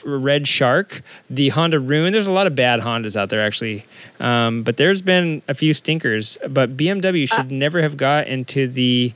[0.05, 1.03] Red Shark.
[1.31, 3.87] The Honda Rune, there's a lot of bad Hondas out there, actually.
[4.21, 6.37] Um, but there's been a few stinkers.
[6.49, 9.15] But BMW should never have got into the,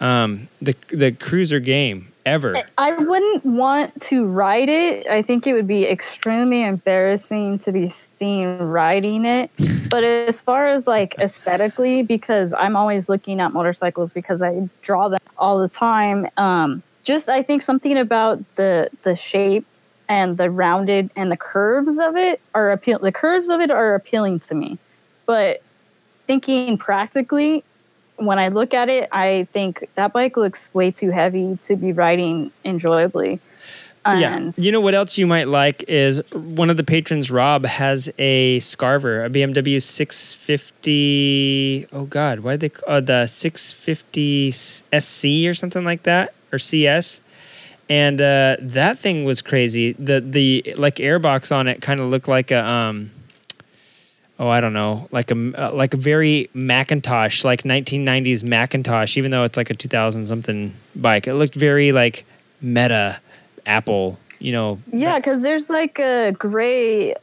[0.00, 2.54] um, the, the cruiser game, ever.
[2.78, 5.06] I wouldn't want to ride it.
[5.06, 9.50] I think it would be extremely embarrassing to be seen riding it.
[9.90, 15.08] But as far as like aesthetically, because I'm always looking at motorcycles because I draw
[15.08, 16.26] them all the time.
[16.36, 19.64] Um, just I think something about the the shape
[20.08, 22.98] and the rounded and the curves of it are appeal.
[22.98, 24.78] The curves of it are appealing to me,
[25.26, 25.62] but
[26.26, 27.62] thinking practically,
[28.16, 31.92] when I look at it, I think that bike looks way too heavy to be
[31.92, 33.40] riding enjoyably.
[34.06, 34.50] Yeah.
[34.56, 38.58] You know what else you might like is one of the patrons, Rob, has a
[38.60, 41.86] Scarver, a BMW 650.
[41.92, 42.80] Oh God, why did they?
[42.86, 47.22] Uh, the 650 SC or something like that, or CS.
[47.88, 49.92] And uh, that thing was crazy.
[49.92, 53.10] The the like airbox on it kind of looked like a um.
[54.38, 59.30] Oh, I don't know, like a uh, like a very Macintosh, like 1990s Macintosh, even
[59.30, 61.28] though it's like a 2000 something bike.
[61.28, 62.24] It looked very like
[62.60, 63.20] meta
[63.64, 64.80] Apple, you know.
[64.92, 67.14] yeah, because there's like a gray,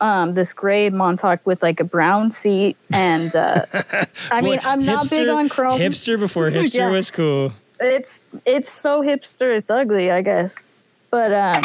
[0.00, 3.64] um, this gray Montauk with like a brown seat, and uh,
[4.32, 5.78] I mean, I'm not big on chrome.
[5.78, 6.90] Hipster before hipster Yeah.
[6.90, 7.52] was cool.
[7.78, 10.66] It's it's so hipster, it's ugly, I guess.
[11.10, 11.62] But um,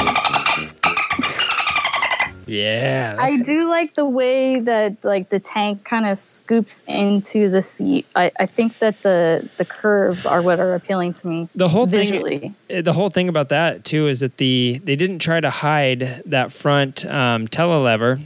[2.54, 3.16] Yeah.
[3.18, 8.06] I do like the way that like the tank kind of scoops into the seat.
[8.16, 11.88] I, I think that the the curves are what are appealing to me the whole
[11.88, 12.54] thing visually.
[12.70, 16.02] Uh, the whole thing about that too is that the they didn't try to hide
[16.28, 18.22] that front um, telelever,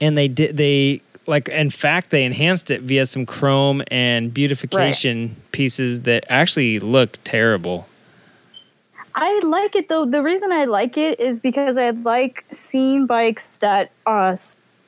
[0.00, 5.36] and they did they like in fact they enhanced it via some chrome and beautification
[5.52, 7.86] pieces that actually look terrible.
[9.14, 10.06] I like it though.
[10.06, 14.36] The reason I like it is because I like seeing bikes that uh,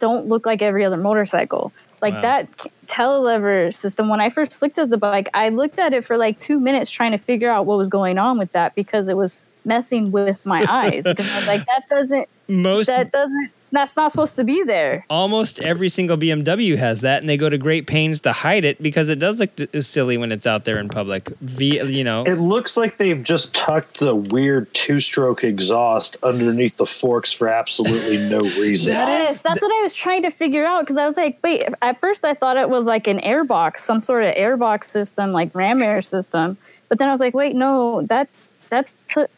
[0.00, 1.72] don't look like every other motorcycle.
[2.00, 2.20] Like Wow.
[2.22, 2.48] that
[2.86, 4.08] telelever system.
[4.08, 6.90] When I first looked at the bike, I looked at it for like two minutes
[6.90, 10.38] trying to figure out what was going on with that because it was messing with
[10.44, 11.08] my eyes.
[11.08, 15.04] Because I was like, that doesn't Most that doesn't that's not supposed to be there.
[15.10, 18.80] Almost every single BMW has that, and they go to great pains to hide it
[18.82, 21.28] because it does look t- uh, silly when it's out there in public.
[21.40, 26.86] V, you know, It looks like they've just tucked the weird two-stroke exhaust underneath the
[26.86, 28.92] forks for absolutely no reason.
[28.92, 31.64] yes, that's what I was trying to figure out because I was like, wait.
[31.80, 35.54] At first, I thought it was like an airbox, some sort of airbox system, like
[35.54, 36.58] ram air system.
[36.88, 38.28] But then I was like, wait, no, that
[38.72, 38.94] that's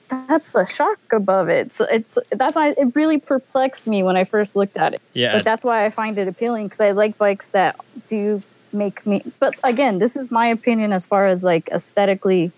[0.09, 1.72] that's a shock above it.
[1.72, 5.03] So it's that's why it really perplexed me when I first looked at it.
[5.12, 5.32] Yeah.
[5.35, 7.74] but that's why I find it appealing because I like bikes that
[8.07, 8.41] do
[8.72, 9.22] make me.
[9.41, 12.53] But again, this is my opinion as far as like aesthetically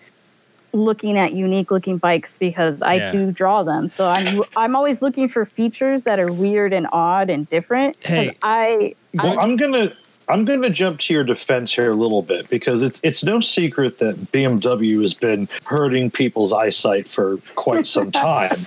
[0.75, 3.13] looking at unique looking bikes because I Yeah.
[3.13, 3.89] do draw them.
[3.89, 8.27] So I'm I'm always looking for features that are weird and odd and different because
[8.27, 8.37] Hey.
[8.43, 9.93] I Well, I- I'm gonna
[10.29, 13.99] I'm gonna jump to your defense here a little bit because it's it's no secret
[13.99, 18.59] that BMW has been hurting people's eyesight for quite some time.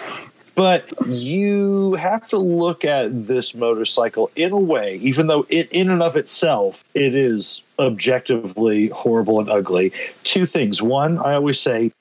[0.56, 5.90] But you have to look at this motorcycle in a way, even though it in
[5.90, 9.94] and of itself it is objectively horrible and ugly.
[10.24, 10.82] Two things.
[10.82, 11.92] One, I always say,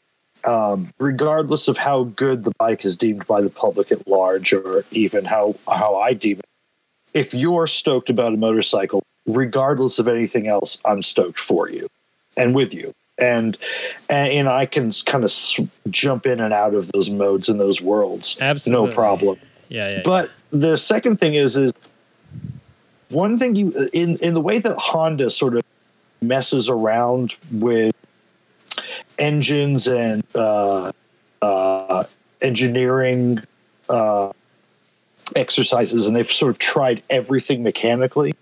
[0.45, 4.85] um, regardless of how good the bike is deemed by the public at large, or
[4.93, 6.45] even how how I deem it,
[7.15, 11.89] if you're stoked about a motorcycle, regardless of anything else, I'm stoked for you
[12.37, 12.95] and with you.
[13.19, 13.57] And
[14.09, 15.33] and, and I can kind of
[15.91, 18.89] jump in and out of those modes and those worlds, Absolutely.
[18.89, 19.39] no problem.
[19.69, 20.03] yeah, yeah.
[20.05, 21.73] But the second thing is is
[23.09, 25.63] one thing you in in the way that Honda sort of
[26.23, 27.95] messes around with
[29.19, 30.93] engines and uh,
[31.43, 32.05] uh,
[32.41, 33.43] engineering
[33.89, 34.33] uh,
[35.35, 38.35] exercises, and they've sort of tried everything mechanically.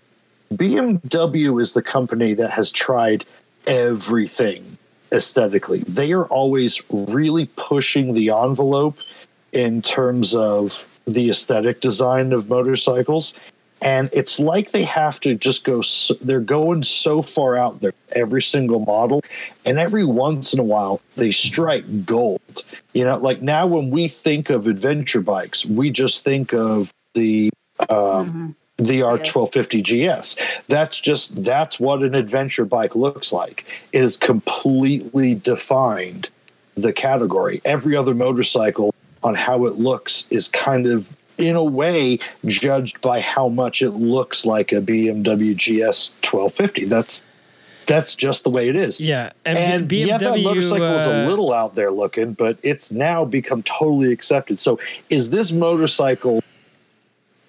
[0.53, 3.25] BMW is the company that has tried
[3.65, 4.77] everything
[5.11, 5.79] aesthetically.
[5.79, 8.97] They are always really pushing the envelope
[9.51, 13.33] in terms of the aesthetic design of motorcycles.
[13.81, 17.93] And it's like they have to just go, so, they're going so far out there,
[18.11, 19.21] every single model.
[19.65, 22.63] And every once in a while, they strike gold.
[22.93, 27.51] You know, like now when we think of adventure bikes, we just think of the,
[27.89, 30.37] um, the R1250 GS.
[30.67, 33.65] That's just that's what an adventure bike looks like.
[33.91, 36.29] It has completely defined
[36.75, 37.61] the category.
[37.65, 43.19] Every other motorcycle on how it looks is kind of in a way judged by
[43.19, 46.85] how much it looks like a BMW GS 1250.
[46.85, 47.23] That's
[47.87, 48.99] that's just the way it is.
[48.99, 52.33] Yeah, and, And, B- yeah, that BMW motorcycle was a uh, little out there looking,
[52.33, 54.59] but it's now become totally accepted.
[54.59, 54.77] So,
[55.09, 56.43] is this motorcycle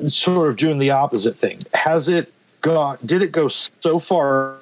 [0.06, 1.64] sort of doing the opposite thing?
[1.74, 3.06] Has it got?
[3.06, 4.58] Did it go so far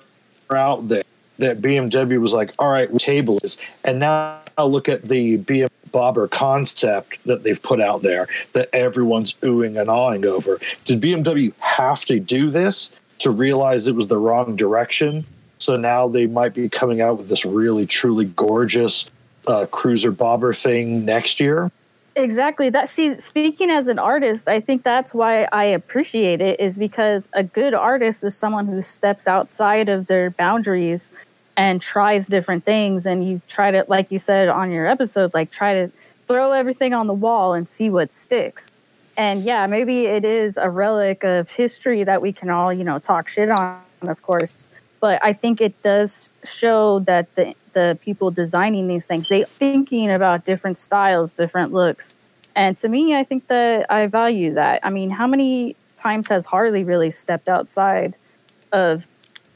[0.51, 1.05] out there
[1.39, 5.69] that BMW was like, "All right, table is," and now I look at the BMW
[5.93, 10.59] bobber concept that they've put out there that everyone's oohing and awing over.
[10.85, 15.25] Did BMW have to do this to realize it was the wrong direction?
[15.59, 19.11] So now they might be coming out with this really truly gorgeous
[19.47, 21.71] uh, cruiser bobber thing next year.
[22.17, 22.71] Exactly.
[22.71, 27.29] That see, speaking as an artist, I think that's why I appreciate it is because
[27.35, 31.13] a good artist is someone who steps outside of their boundaries
[31.59, 35.51] and tries different things and you try to like you said on your episode like
[35.51, 35.89] try to
[36.27, 38.73] throw everything on the wall and see what sticks.
[39.19, 42.99] And yeah, maybe it is a relic of history that we can all, you know,
[42.99, 44.81] talk shit on, of course.
[45.01, 50.11] But I think it does show that the the people designing these things, they thinking
[50.11, 52.31] about different styles, different looks.
[52.55, 54.81] And to me, I think that I value that.
[54.83, 58.17] I mean, how many times has Harley really stepped outside
[58.73, 59.07] of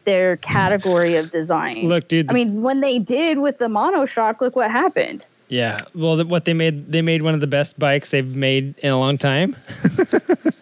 [0.05, 1.89] their category of design?
[1.89, 5.25] Look, dude, I mean, when they did with the monoshock, look what happened.
[5.49, 5.81] Yeah.
[5.95, 8.99] Well, what they made, they made one of the best bikes they've made in a
[8.99, 9.57] long time.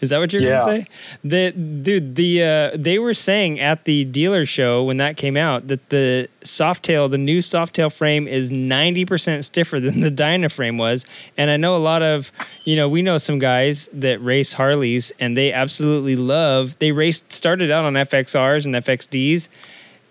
[0.00, 0.58] Is that what you're Yeah.
[0.58, 0.86] gonna say?
[1.24, 5.68] The dude, the uh, they were saying at the dealer show when that came out
[5.68, 10.78] that the Softail, the new Softail frame, is ninety percent stiffer than the Dyna frame
[10.78, 11.04] was.
[11.36, 12.32] And I know a lot of,
[12.64, 16.78] you know, we know some guys that race Harleys, and they absolutely love.
[16.78, 19.48] They raced, started out on FXRs and FXDs,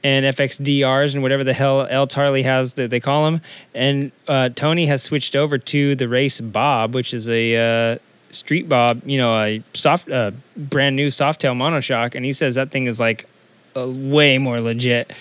[0.03, 3.41] and FXDRs and whatever the hell else Harley has that they call them.
[3.73, 7.55] And uh, Tony has switched over to the race Bob, which is a
[7.93, 7.97] uh,
[8.31, 12.71] street Bob, you know, a soft, uh, brand new Softail monoshock, and he says that
[12.71, 13.27] thing is like
[13.75, 15.11] uh, way more legit.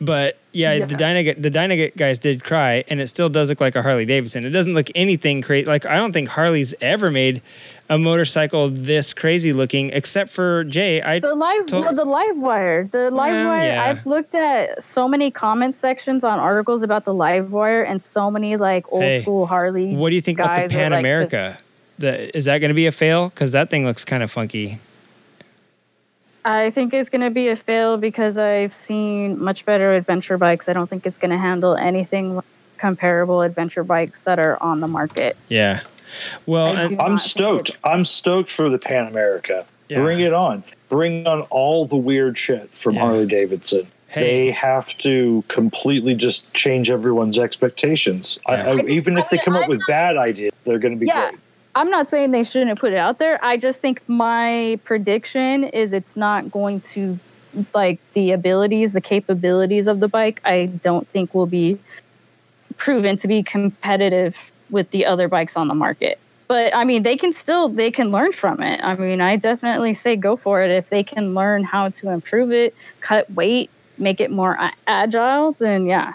[0.00, 3.74] But yeah, the Dyna the Dyna guys did cry, and it still does look like
[3.74, 4.44] a Harley Davidson.
[4.44, 5.64] It doesn't look anything crazy.
[5.64, 7.42] Like I don't think Harley's ever made
[7.90, 11.02] a motorcycle this crazy looking, except for Jay.
[11.02, 13.62] I The live, to- well, the live wire, the live Well, wire.
[13.64, 13.82] yeah.
[13.82, 18.30] I've looked at so many comment sections on articles about the live wire, and so
[18.30, 19.96] many like old Hey, school Harley.
[19.96, 21.58] What do you think about the Pan like, America?
[21.98, 23.28] The is that going to be a fail?
[23.28, 24.78] Because that thing looks kind of funky.
[26.44, 30.68] I think it's going to be a fail because I've seen much better adventure bikes.
[30.68, 32.44] I don't think it's going to handle anything like
[32.78, 35.36] comparable adventure bikes that are on the market.
[35.48, 35.80] Yeah.
[36.46, 37.76] Well, and, I'm stoked.
[37.84, 39.66] I'm stoked for the Pan America.
[39.88, 40.00] Yeah.
[40.00, 40.64] Bring it on.
[40.88, 43.00] Bring on all the weird shit from Yeah.
[43.02, 43.88] Harley Davidson.
[44.06, 44.22] Hey.
[44.22, 48.38] They have to completely just change everyone's expectations.
[48.46, 48.70] I, Yeah.
[48.70, 51.30] I, even if they come up with bad ideas, they're going to be Yeah.
[51.30, 51.40] great.
[51.78, 53.38] I'm not saying they shouldn't put it out there.
[53.42, 57.20] I just think my prediction is it's not going to
[57.72, 60.40] like the abilities, the capabilities of the bike.
[60.44, 61.78] I don't think will be
[62.78, 66.18] proven to be competitive with the other bikes on the market.
[66.48, 68.80] But I mean, they can still they can learn from it.
[68.82, 72.50] I mean, I definitely say go for it if they can learn how to improve
[72.50, 75.52] it, cut weight, make it more agile.
[75.52, 76.14] Then yeah,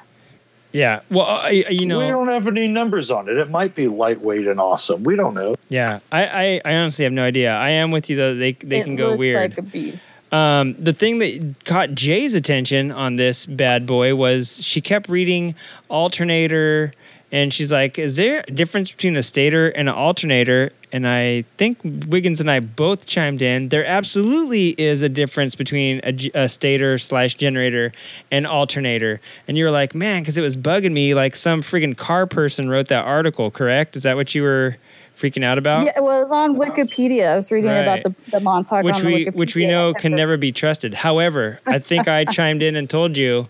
[0.73, 0.99] yeah.
[1.09, 3.37] Well, I, I- you know, we don't have any numbers on it.
[3.37, 5.03] It might be lightweight and awesome.
[5.03, 5.55] We don't know.
[5.69, 5.99] yeah.
[6.11, 7.53] I, I, I honestly have no idea.
[7.53, 8.35] I am with you though.
[8.35, 9.51] They they it can go looks weird.
[9.51, 10.05] like a beast.
[10.31, 15.53] Um, the thing that caught Jay's attention on this bad boy was she kept reading
[15.89, 16.91] alternator,
[17.31, 21.43] and she's like, "Is there a difference between a stator and an alternator?" And I
[21.57, 23.69] think Wiggins and I both chimed in.
[23.69, 25.99] There absolutely is a difference between
[26.35, 27.91] a stator slash generator
[28.31, 29.19] and alternator.
[29.47, 31.15] And you were like, "Man," because it was bugging me.
[31.15, 33.49] Like some friggin' car person wrote that article.
[33.49, 33.95] Correct?
[33.95, 34.77] Is that what you were
[35.17, 35.87] freaking out about?
[35.87, 37.31] Yeah, well, it was on Wikipedia.
[37.31, 37.79] I was reading Right.
[37.79, 40.93] about the, the Montauk which we which we know can never be trusted.
[40.93, 43.47] However, I think I chimed in and told you,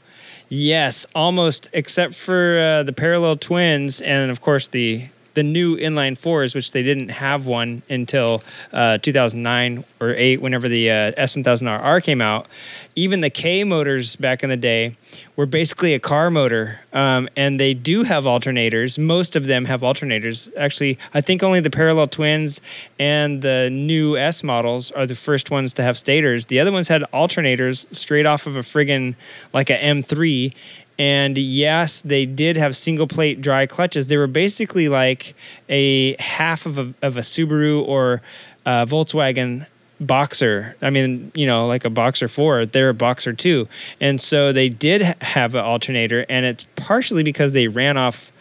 [0.48, 6.18] yes, almost except for uh, the parallel twins and of course the the new inline
[6.18, 8.42] fours, which they didn't have one until
[8.72, 12.48] uh, 2009 or eight, whenever the uh, S1000RR came out.
[12.96, 14.96] Even the K motors back in the day
[15.36, 19.00] were basically a car motor, um, and they do have alternators.
[19.00, 20.52] Most of them have alternators.
[20.56, 22.62] Actually, I think only the parallel twins
[23.00, 26.46] and the new S models are the first ones to have stators.
[26.46, 29.16] The other ones had alternators straight off of a friggin'
[29.54, 30.54] like a M3.
[31.00, 34.08] And yes, they did have single plate dry clutches.
[34.08, 35.36] They were basically like
[35.70, 38.22] a half of a, of a Subaru or
[38.66, 39.66] uh, Volkswagen
[40.00, 40.76] Boxer.
[40.82, 43.68] I mean, you know, like a Boxer 4, they're a Boxer 2.
[44.00, 48.32] And so they did have an alternator, and it's partially because they ran off.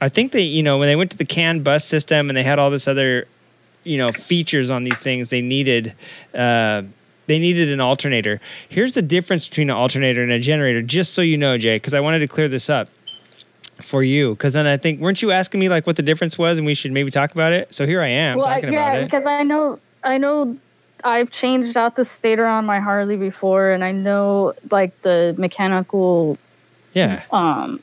[0.00, 2.42] I think they, you know, when they went to the CAN bus system and they
[2.42, 3.26] had all this other,
[3.84, 5.94] you know, features on these things, they needed.
[6.34, 6.82] Uh,
[7.26, 8.40] they needed an alternator.
[8.68, 11.94] Here's the difference between an alternator and a generator, just so you know, Jay, because
[11.94, 12.88] I wanted to clear this up
[13.82, 14.30] for you.
[14.30, 16.74] Because then I think, weren't you asking me like what the difference was, and we
[16.74, 17.74] should maybe talk about it?
[17.74, 18.98] So here I am well, I, talking yeah, about it.
[19.00, 20.58] Yeah, because I know, I know,
[21.02, 26.38] I've changed out the stator on my Harley before, and I know like the mechanical
[26.94, 27.80] Yeah, um,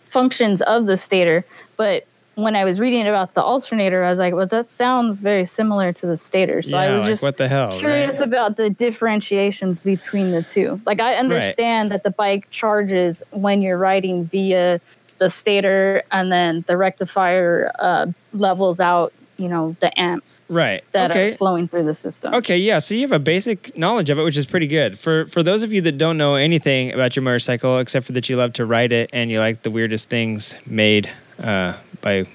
[0.00, 1.44] functions of the stator.
[1.76, 2.06] But
[2.38, 5.92] when I was reading about the alternator, I was like, well, that sounds very similar
[5.94, 6.62] to the stator.
[6.62, 6.92] So I yeah.
[6.94, 7.76] was Like just what the hell?
[7.78, 8.28] curious right?
[8.28, 10.80] about the differentiations between the two.
[10.86, 14.80] Like I understand that the bike charges when you're riding via
[15.18, 20.84] the stator, and then the rectifier uh, levels out, you know, the amps Right.
[20.92, 21.32] that okay.
[21.32, 22.34] are flowing through the system.
[22.34, 22.78] Okay, yeah.
[22.78, 24.96] So you have a basic knowledge of it, which is pretty good.
[24.96, 28.28] For for those of you that don't know anything about your motorcycle, except for that
[28.28, 31.10] you love to ride it and you like the weirdest things made
[31.42, 32.26] uh, by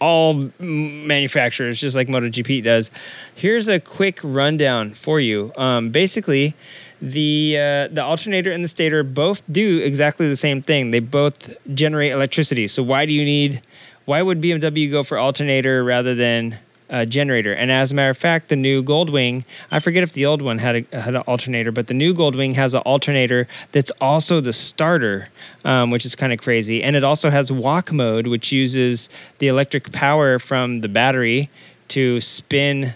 [0.00, 2.90] all manufacturers, just like MotoGP does.
[3.34, 5.52] Here's a quick rundown for you.
[5.56, 6.54] Um, basically,
[7.00, 10.90] the uh, the alternator and the stator both do exactly the same thing.
[10.90, 12.66] They both generate electricity.
[12.66, 13.62] So why do you need?
[14.04, 16.58] Why would BMW go for alternator rather than
[16.92, 17.52] uh, generator?
[17.52, 20.58] And as a matter of fact, the new Goldwing, I forget if the old one
[20.58, 24.52] had a, had an alternator, but the new Goldwing has an alternator that's also the
[24.52, 25.28] starter,
[25.64, 26.82] um, which is kind of crazy.
[26.82, 29.08] And it also has walk mode, which uses
[29.38, 31.50] the electric power from the battery
[31.88, 32.94] to spin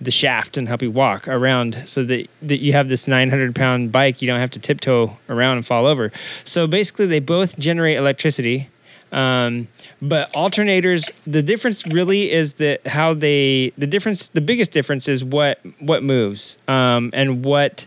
[0.00, 3.90] the shaft and help you walk around so that, that you have this 900 pound
[3.90, 6.12] bike you don't have to tiptoe around and fall over
[6.44, 8.68] so basically they both generate electricity
[9.12, 9.68] um,
[10.02, 15.24] but alternators the difference really is that how they the difference the biggest difference is
[15.24, 17.86] what what moves um, and what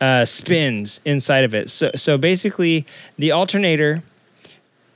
[0.00, 1.70] uh, spins inside of it.
[1.70, 2.86] So so basically
[3.18, 4.02] the alternator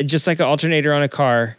[0.05, 1.57] just like an alternator on a car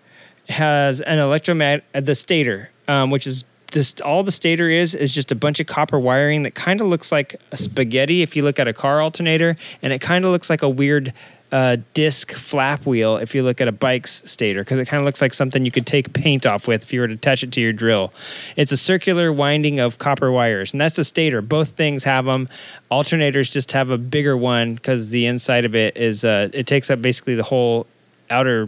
[0.49, 5.31] has an electromagnet the stator um, which is this all the stator is is just
[5.31, 8.59] a bunch of copper wiring that kind of looks like a spaghetti if you look
[8.59, 11.13] at a car alternator and it kind of looks like a weird
[11.53, 15.05] uh, disc flap wheel if you look at a bike's stator because it kind of
[15.05, 17.51] looks like something you could take paint off with if you were to attach it
[17.51, 18.11] to your drill.
[18.55, 21.43] It's a circular winding of copper wires, and that's the stator.
[21.43, 22.49] Both things have them.
[22.91, 26.89] Alternators just have a bigger one because the inside of it is uh, it takes
[26.89, 27.85] up basically the whole
[28.31, 28.67] outer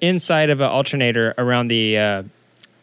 [0.00, 2.22] inside of an alternator around the uh,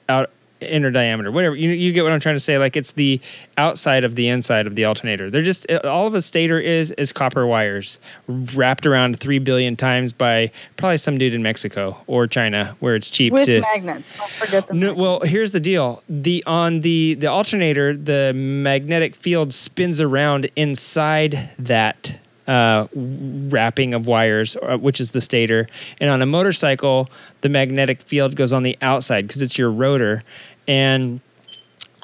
[0.10, 0.30] out
[0.62, 1.56] inner diameter, whatever.
[1.56, 2.58] You you get what I'm trying to say?
[2.58, 3.20] Like it's the
[3.58, 5.30] outside of the inside of the alternator.
[5.30, 9.76] They're just uh, all of a stator is is copper wires wrapped around three billion
[9.76, 13.62] times by probably some dude in Mexico or China where it's cheap With to.
[13.62, 14.16] magnets.
[14.16, 16.04] Don't forget the No, well, here's the deal.
[16.10, 22.18] The on the the alternator, the magnetic field spins around inside that
[22.48, 25.68] uh, wrapping of wires, uh, which is the stator.
[25.99, 27.10] And on a motorcycle,
[27.41, 30.24] the magnetic field goes on the outside because it's your rotor.
[30.68, 31.19] And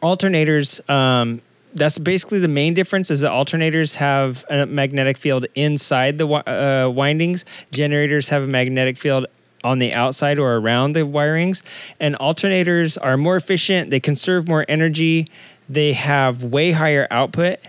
[0.02, 1.41] alternators, um,
[1.74, 6.90] that's basically the main difference is that alternators have a magnetic field inside the uh,
[6.90, 7.45] windings.
[7.72, 9.26] Generators have a magnetic field
[9.64, 11.64] on the outside or around the wirings.
[11.99, 13.90] And alternators are more efficient.
[13.90, 15.28] They conserve more energy.
[15.70, 17.60] They have way higher output.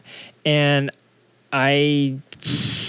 [0.44, 0.90] And
[1.52, 2.18] I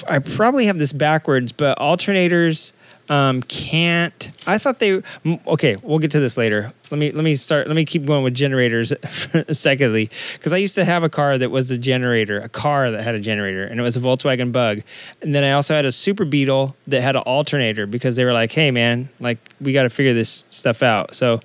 [0.07, 2.71] I probably have this backwards, but alternators
[3.09, 4.31] um, can't.
[4.47, 5.01] I thought they.
[5.47, 6.73] Okay, we'll get to this later.
[6.89, 7.67] Let me let me start.
[7.67, 8.93] Let me keep going with generators.
[9.51, 13.03] secondly, because I used to have a car that was a generator, a car that
[13.03, 14.81] had a generator, and it was a Volkswagen Bug.
[15.21, 18.33] And then I also had a Super Beetle that had an alternator because they were
[18.33, 21.41] like, "Hey, man, like we got to figure this stuff out." So,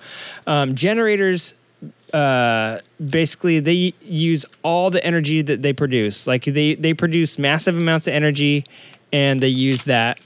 [0.46, 1.54] um, generators
[2.12, 6.26] uh, basically they use all the energy that they produce.
[6.26, 8.64] Like they they produce massive amounts of energy,
[9.12, 10.20] and they use that.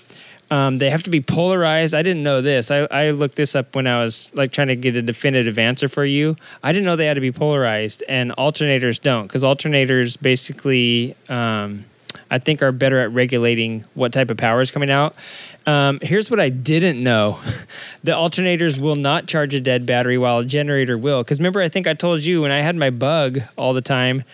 [0.50, 1.94] Um, they have to be polarized.
[1.94, 2.70] I didn't know this.
[2.70, 5.88] I, I looked this up when I was like trying to get a definitive answer
[5.88, 6.36] for you.
[6.62, 11.84] I didn't know they had to be polarized, and alternators don't, because alternators basically, um,
[12.30, 15.14] I think, are better at regulating what type of power is coming out.
[15.66, 17.40] Um, here's what I didn't know:
[18.04, 21.22] the alternators will not charge a dead battery, while a generator will.
[21.22, 24.24] Because remember, I think I told you when I had my bug all the time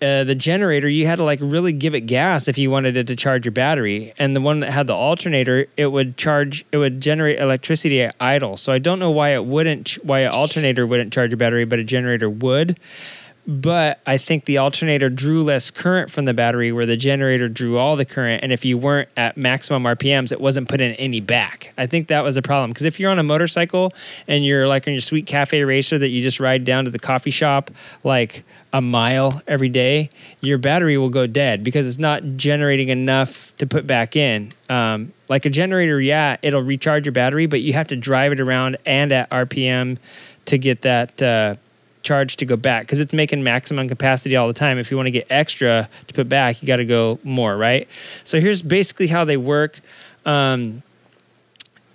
[0.00, 3.08] uh, the generator, you had to like really give it gas if you wanted it
[3.08, 4.12] to charge your battery.
[4.18, 8.14] And the one that had the alternator, it would charge, it would generate electricity at
[8.20, 8.56] idle.
[8.56, 11.80] So I don't know why it wouldn't, why an alternator wouldn't charge a battery, but
[11.80, 12.78] a generator would.
[13.48, 17.78] But I think the alternator drew less current from the battery, where the generator drew
[17.78, 18.42] all the current.
[18.42, 21.72] And if you weren't at maximum RPMs, it wasn't putting any back.
[21.78, 23.94] I think that was a problem because if you're on a motorcycle
[24.26, 26.98] and you're like on your sweet cafe racer that you just ride down to the
[26.98, 27.70] coffee shop
[28.04, 28.44] like
[28.74, 30.10] a mile every day,
[30.42, 34.52] your battery will go dead because it's not generating enough to put back in.
[34.68, 38.40] Um, like a generator, yeah, it'll recharge your battery, but you have to drive it
[38.40, 39.96] around and at RPM
[40.44, 41.54] to get that uh,
[42.02, 44.78] charge to go back because it's making maximum capacity all the time.
[44.78, 47.88] If you want to get extra to put back, you got to go more, right?
[48.24, 49.80] So here's basically how they work.
[50.24, 50.82] Um,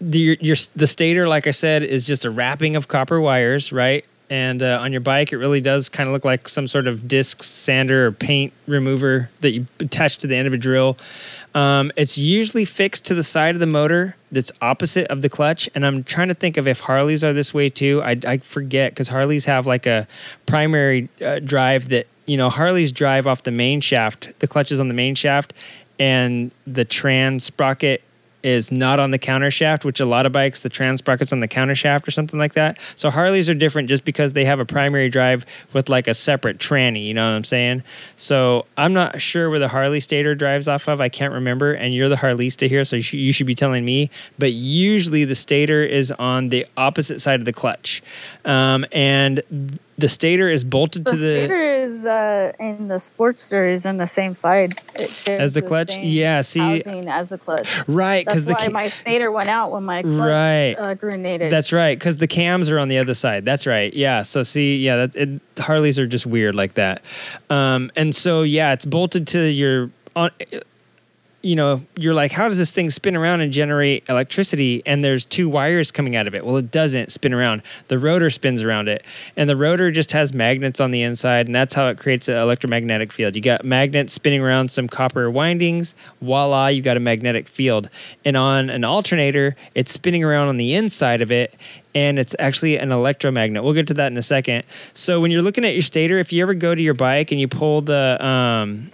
[0.02, 4.06] the your, the stator, like I said, is just a wrapping of copper wires, right?
[4.30, 7.08] And uh, on your bike, it really does kind of look like some sort of
[7.08, 10.98] disc sander or paint remover that you attach to the end of a drill.
[11.56, 15.70] Um, it's usually fixed to the side of the motor that's opposite of the clutch.
[15.76, 18.02] And I'm trying to think of if Harleys are this way too.
[18.04, 20.08] I, I forget because Harleys have like a
[20.48, 24.30] primary uh, drive that, you know, Harleys drive off the main shaft.
[24.40, 25.54] The clutch is on the main shaft,
[26.00, 28.02] and the trans sprocket
[28.44, 31.40] is not on the counter shaft, which a lot of bikes, the trans sprocket's on
[31.40, 32.80] the counter shaft or something like that.
[32.96, 36.58] So Harleys are different just because they have a primary drive with like a separate
[36.58, 37.84] tranny, you know what I'm saying?
[38.16, 41.00] So I'm not sure where the Harley stator drives off of.
[41.02, 41.74] I can't remember.
[41.74, 44.10] And you're the Harleysta here, so you you should be telling me.
[44.38, 48.04] But usually the stator is on the opposite side of the clutch.
[48.46, 51.34] Um, and the stator is bolted The to the.
[51.34, 54.74] stator is uh, in the Sportster is in the same side
[55.28, 55.92] As the clutch?
[55.92, 57.68] same Yeah, see- housing as the clutch.
[57.88, 60.74] Right, because the why my stator went out when my clutch Right.
[60.78, 61.52] uh, grenaded.
[61.52, 63.46] That's right, because the cams are on the other side.
[63.46, 63.94] That's right.
[63.94, 64.24] Yeah.
[64.24, 67.06] So see, yeah, that it, Harleys are just weird like that.
[67.50, 70.32] Um, and so yeah, it's bolted to your on.
[71.46, 74.82] You know, you're like, how does this thing spin around and generate electricity?
[74.86, 76.46] And there's two wires coming out of it.
[76.46, 77.64] Well, it doesn't spin around.
[77.90, 79.06] The rotor spins around it,
[79.36, 82.36] and the rotor just has magnets on the inside, and that's how it creates an
[82.36, 83.36] electromagnetic field.
[83.36, 85.96] You got magnets spinning around some copper windings.
[86.22, 87.90] Voila, you got a magnetic field.
[88.24, 91.58] And on an alternator, it's spinning around on the inside of it,
[91.94, 93.66] and it's actually an electromagnet.
[93.66, 94.64] We'll get to that in a second.
[94.94, 97.42] So when you're looking at your stator, if you ever go to your bike and
[97.42, 98.92] you pull the um,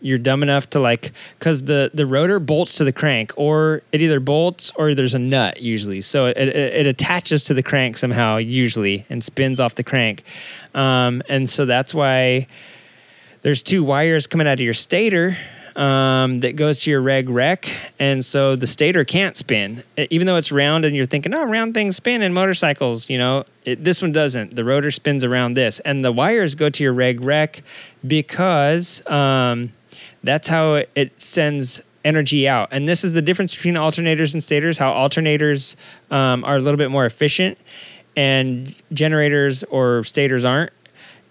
[0.00, 4.00] you're dumb enough to like because the the rotor bolts to the crank or it
[4.02, 6.00] either bolts or there's a nut usually.
[6.00, 10.24] So it, it, it attaches to the crank somehow usually and spins off the crank.
[10.74, 12.46] Um, and so that's why
[13.42, 15.36] there's two wires coming out of your stator
[15.74, 17.68] um, that goes to your reg rec
[18.00, 19.82] and so the stator can't spin.
[20.10, 23.44] Even though it's round and you're thinking oh round things spin in motorcycles you know
[23.68, 24.56] it, this one doesn't.
[24.56, 25.78] The rotor spins around this.
[25.80, 27.62] And the wires go to your reg rec
[28.06, 29.72] because um,
[30.28, 34.78] that's how it- sends energy out and this is the difference between alternators and stators
[34.78, 35.74] how alternators
[36.10, 37.58] um, are a little bit more efficient
[38.16, 40.72] and generators or stators aren't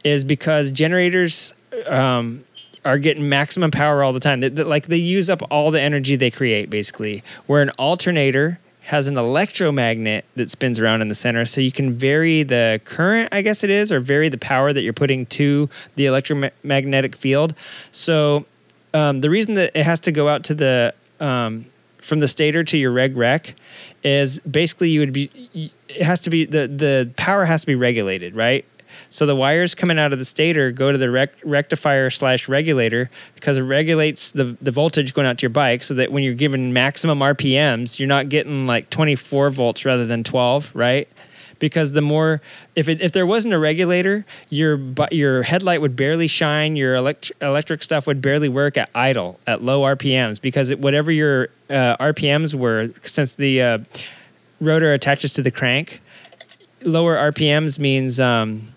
[0.04, 1.54] is because generators
[1.88, 2.44] um,
[2.86, 4.40] are getting maximum power all the time.
[4.40, 7.24] They, they- like they use up all the energy they create, basically.
[7.48, 11.92] Where an alternator has an electromagnet that spins around in the center, so you can
[11.94, 15.70] vary the current, I guess it is, or vary the power that you're putting to
[15.98, 17.54] the electromagnetic field.
[17.92, 18.46] So
[18.94, 21.66] um, the reason that it has to go out to the um,
[22.00, 23.56] from the stator to your reg rec
[24.04, 27.76] is basically you would be it has to be the the power has to be
[27.76, 28.66] regulated right?
[29.10, 33.10] So the wires coming out of the stator go to the rec- rectifier slash regulator
[33.36, 36.34] because it regulates the, the voltage going out to your bike so that when you're
[36.34, 41.08] given maximum rpms you're not getting like 24 volts rather than 12 right
[41.60, 42.42] because the more
[42.76, 44.80] if it, if there wasn't a regulator your
[45.12, 49.64] your headlight would barely shine your elect- electric stuff would barely work at idle at
[49.64, 53.78] low rpms because it, whatever your uh, rpms were since the uh,
[54.62, 56.02] rotor attaches to the crank
[56.84, 58.68] lower rpms means um,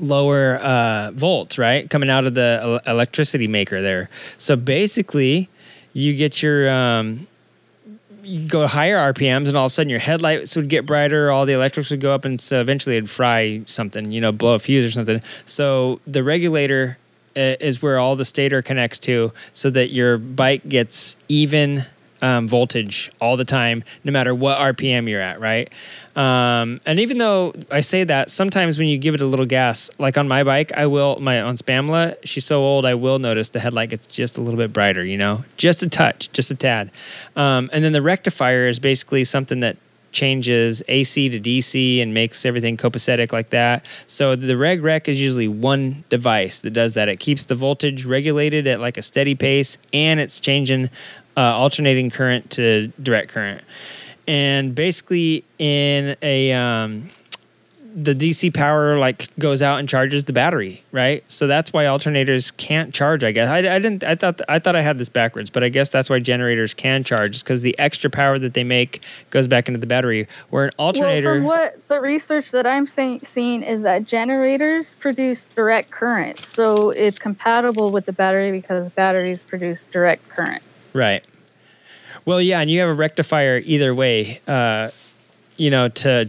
[0.00, 1.88] lower uh, volts right?
[1.90, 4.08] Coming out of the el- electricity maker there.
[4.36, 5.48] So basically
[5.92, 7.26] you get your um,
[8.28, 11.46] you go higher RPMs, and all of a sudden your headlights would get brighter, all
[11.46, 14.58] the electrics would go up, and so eventually it'd fry something, you know, blow a
[14.58, 15.20] fuse or something.
[15.46, 16.98] So the regulator
[17.36, 21.86] uh, is where all the stator connects to, so that your bike gets even
[22.22, 25.72] um, voltage all the time, no matter what RPM you're at, right?
[26.16, 29.90] Um, and even though I say that, sometimes when you give it a little gas,
[29.98, 33.50] like on my bike, I will my on Spamla, she's so old, I will notice
[33.50, 36.54] the headlight gets just a little bit brighter, you know, just a touch, just a
[36.54, 36.90] tad.
[37.36, 39.76] Um, and then the rectifier is basically something that
[40.10, 43.86] changes AC to DC and makes everything copacetic like that.
[44.06, 47.08] So the reg rec is usually one device that does that.
[47.08, 50.90] It keeps the voltage regulated at like a steady pace, and it's changing
[51.38, 53.62] uh, alternating current to direct current
[54.26, 57.10] and basically in a um,
[57.94, 61.24] the DC power like goes out and charges the battery, right?
[61.30, 63.24] So that's why alternators can't charge.
[63.24, 64.04] I guess I, I didn't.
[64.04, 67.02] I thought I thought I had this backwards, but I guess that's why generators can
[67.04, 70.28] charge, because the extra power that they make goes back into the battery.
[70.50, 74.94] Where an alternator, Well, from what the research that I'm saying, seeing is that generators
[74.96, 80.62] produce direct current, so it's compatible with the battery because batteries produce direct current.
[80.92, 81.24] Right.
[82.28, 84.90] Well, yeah, and you have a rectifier either way, uh,
[85.56, 86.28] you know, to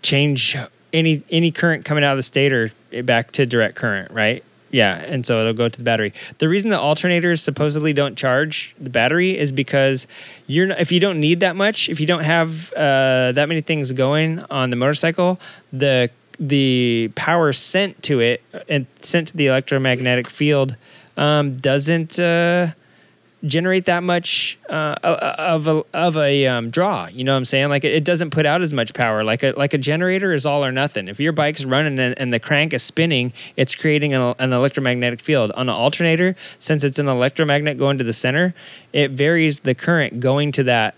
[0.00, 0.56] change
[0.92, 2.68] any any current coming out of the stator
[3.02, 4.44] back to direct current, right?
[4.70, 6.12] Yeah, and so it'll go to the battery.
[6.38, 10.06] The reason the alternators supposedly don't charge the battery is because
[10.46, 13.60] you're not, if you don't need that much, if you don't have uh, that many
[13.60, 15.40] things going on the motorcycle,
[15.72, 20.76] the the power sent to it and sent to the electromagnetic field
[21.16, 22.20] um, doesn't.
[22.20, 22.68] Uh,
[23.46, 27.06] generate that much uh, of a of a um, draw.
[27.06, 27.68] You know what I'm saying?
[27.68, 29.24] Like it, doesn't put out as much power.
[29.24, 31.08] Like a like a generator is all or nothing.
[31.08, 35.20] If your bike's running and, and the crank is spinning, it's creating an, an electromagnetic
[35.20, 35.52] field.
[35.52, 38.54] On an alternator, since it's an electromagnet going to the center,
[38.92, 40.94] it varies the current going to that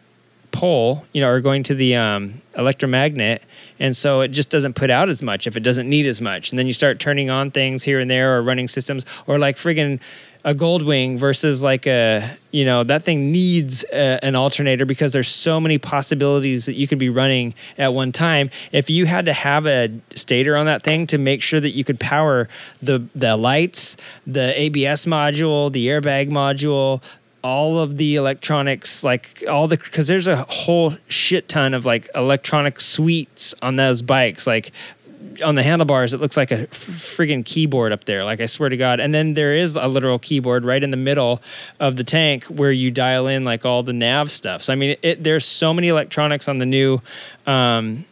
[0.57, 3.43] pole, you know, or going to the um, electromagnet,
[3.79, 6.51] and so it just doesn't put out as much if it doesn't need as much.
[6.51, 9.57] And then you start turning on things here and there, or running systems, or like
[9.57, 10.01] friggin'
[10.47, 15.27] a Goldwing versus like a, you know, that thing needs a, an alternator because there's
[15.27, 18.51] so many possibilities that you could be running at one time.
[18.71, 21.83] If you had to have a stator on that thing to make sure that you
[21.83, 22.49] could power
[22.81, 27.03] the the lights, the ABS module, the airbag module,
[27.47, 32.09] all of the electronics like all the because there's a whole shit ton of like
[32.15, 34.73] electronic suites on those bikes like
[35.43, 38.77] on the handlebars it looks like a friggin' keyboard up there like i swear to
[38.77, 39.01] god.
[39.01, 41.43] And then there is a literal keyboard right in the middle
[41.81, 44.97] of the tank where you dial in like all the nav stuff so i mean
[45.03, 47.01] it, there's so many electronics on the new
[47.47, 48.05] um,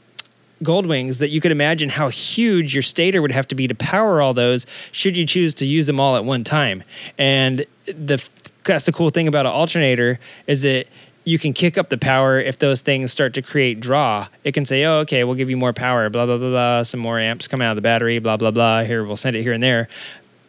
[0.64, 3.74] gold wings that you could imagine how huge your stator would have to be to
[3.74, 6.82] power all those should you choose to use them all at one time.
[7.18, 8.26] And the
[8.64, 10.86] that's the cool thing about an alternator is that
[11.24, 14.28] you can kick up the power if those things start to create draw.
[14.44, 17.00] It can say, oh, okay, we'll give you more power, blah, blah, blah, blah, some
[17.00, 18.84] more amps coming out of the battery, blah, blah, blah.
[18.84, 19.88] Here, we'll send it here and there.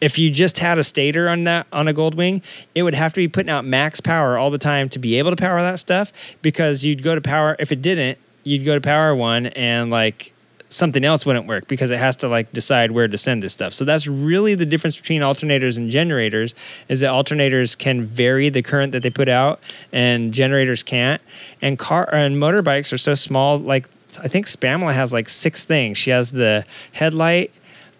[0.00, 2.42] If you just had a stator on that on a Goldwing,
[2.74, 5.30] it would have to be putting out max power all the time to be able
[5.30, 6.12] to power that stuff
[6.42, 10.34] because you'd go to power if it didn't, you'd go to power one and like
[10.68, 13.72] something else wouldn't work because it has to like decide where to send this stuff.
[13.72, 16.54] So that's really the difference between alternators and generators
[16.88, 19.62] is that alternators can vary the current that they put out
[19.92, 21.22] and generators can't.
[21.62, 23.88] And car and motorbikes are so small like
[24.22, 25.98] I think Spamla has like six things.
[25.98, 27.52] She has the headlight,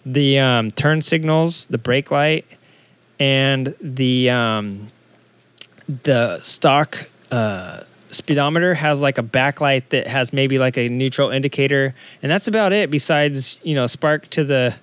[0.05, 2.47] the um, turn signals, the brake light,
[3.19, 4.91] and the um,
[6.05, 11.95] the stock uh, speedometer has like a backlight that has maybe like a neutral indicator,
[12.23, 12.91] and that's about it.
[12.91, 14.75] Besides, you know, spark to the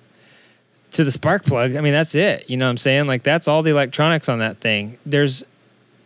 [0.92, 1.76] to the spark plug.
[1.76, 2.48] I mean, that's it.
[2.48, 3.06] You know what I'm saying?
[3.06, 4.98] Like that's all the electronics on that thing.
[5.04, 5.44] There's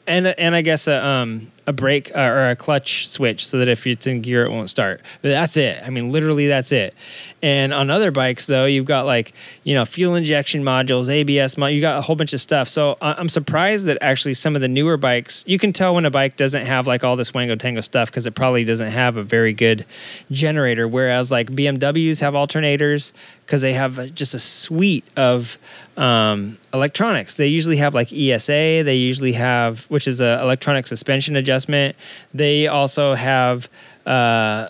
[0.07, 3.69] and and I guess a um a brake uh, or a clutch switch so that
[3.69, 5.03] if it's in gear it won't start.
[5.23, 5.83] That's it.
[5.85, 6.95] I mean, literally that's it.
[7.41, 9.33] And on other bikes though, you've got like
[9.65, 12.69] you know fuel injection modules, ABS, mod- you got a whole bunch of stuff.
[12.69, 16.11] So I'm surprised that actually some of the newer bikes, you can tell when a
[16.11, 19.23] bike doesn't have like all this Wango Tango stuff because it probably doesn't have a
[19.23, 19.87] very good
[20.31, 20.89] generator.
[20.89, 23.13] Whereas like BMWs have alternators
[23.47, 25.59] because they have just a suite of
[25.97, 27.37] um, electronics.
[27.37, 28.83] They usually have like ESA.
[28.85, 31.97] They usually have, which is a electronic suspension adjustment.
[32.35, 33.69] They also have
[34.07, 34.69] uh,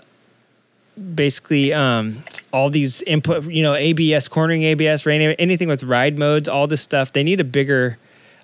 [1.15, 2.23] basically um,
[2.53, 6.81] all these input, you know, ABS, cornering ABS, rain, anything with ride modes, all this
[6.81, 7.12] stuff.
[7.12, 7.99] They need a bigger,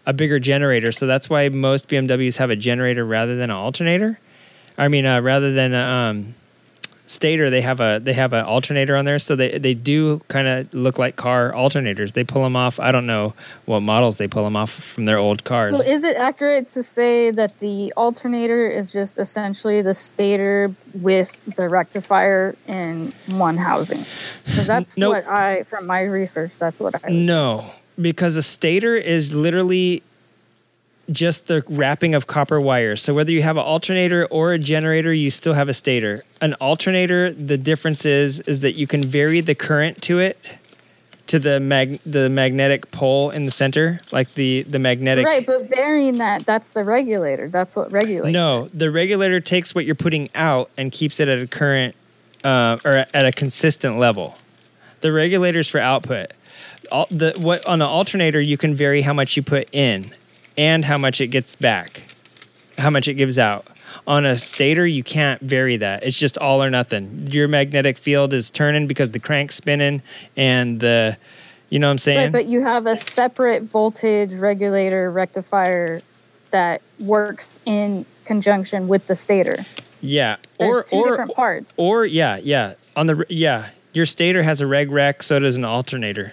[0.06, 0.92] a bigger generator.
[0.92, 4.18] So that's why most BMWs have a generator rather than an alternator.
[4.76, 6.34] I mean, uh, rather than a, um,
[7.06, 10.48] stator, they have a they have an alternator on there, so they they do kind
[10.48, 12.12] of look like car alternators.
[12.12, 12.80] They pull them off.
[12.80, 13.34] I don't know
[13.66, 15.70] what models they pull them off from their old cars.
[15.76, 21.38] So is it accurate to say that the alternator is just essentially the stator with
[21.56, 24.04] the rectifier in one housing?
[24.44, 25.10] Because that's Nope.
[25.10, 27.10] what I, from my research, that's what I.
[27.10, 27.70] No,
[28.00, 30.02] because a stator is literally
[31.10, 32.96] just the wrapping of copper wire.
[32.96, 36.22] So whether you have an alternator or a generator, you still have a stator.
[36.40, 40.58] An alternator, the difference is is that you can vary the current to it
[41.26, 45.68] to the mag the magnetic pole in the center, like the the magnetic Right, but
[45.68, 47.48] varying that, that's the regulator.
[47.48, 48.32] That's what regulates.
[48.32, 51.94] No, the regulator takes what you're putting out and keeps it at a current
[52.42, 54.36] uh, or at a consistent level.
[55.00, 56.32] The regulators for output.
[56.92, 60.12] All, the what on an alternator you can vary how much you put in
[60.56, 62.02] and how much it gets back,
[62.78, 63.66] how much it gives out.
[64.06, 66.02] On a stator, you can't vary that.
[66.02, 67.28] It's just all or nothing.
[67.30, 70.02] Your magnetic field is turning because the crank's spinning
[70.36, 71.16] and the,
[71.70, 72.18] you know what I'm saying?
[72.18, 76.02] Right, but you have a separate voltage regulator rectifier
[76.50, 79.64] that works in conjunction with the stator.
[80.00, 80.36] yeah.
[80.58, 81.78] There's Or two or different parts.
[81.78, 82.74] Or yeah, yeah.
[82.96, 86.32] On the yeah, your stator has a reg rec, so does an alternator.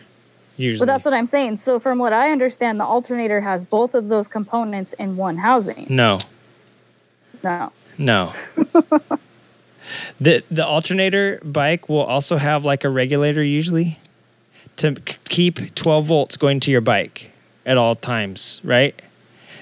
[0.62, 0.80] Usually.
[0.86, 1.56] But that's what I'm saying.
[1.58, 5.88] So, from what I understand, the alternator has both of those components in one housing.
[5.90, 6.20] no,
[7.44, 7.72] No.
[7.98, 8.32] no.
[10.20, 14.00] the the alternator bike will also have like a regulator usually
[14.78, 17.32] to k- keep 12 volts going to your bike
[17.66, 19.00] at all times, right?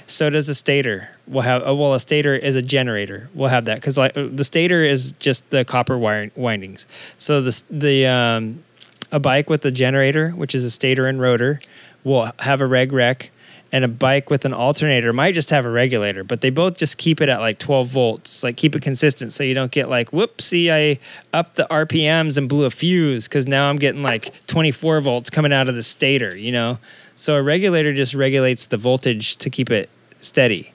[0.07, 1.09] So does a stator.
[1.27, 3.29] We'll have uh, well, a stator is a generator.
[3.33, 6.85] We'll have that because like uh, the stator is just the copper wire windings.
[7.17, 8.63] So the the um,
[9.11, 11.59] a bike with a generator, which is a stator and rotor,
[12.03, 13.31] will have a reg rec,
[13.71, 16.97] and a bike with an alternator might just have a regulator, but they both just
[16.97, 20.11] keep it at like 12 volts, like keep it consistent so you don't get like,
[20.11, 20.99] whoopsie, I
[21.37, 25.53] upped the RPMs and blew a fuse because now I'm getting like 24 volts coming
[25.53, 26.79] out of the stator, you know?
[27.15, 29.89] So a regulator just regulates the voltage to keep it
[30.21, 30.73] steady.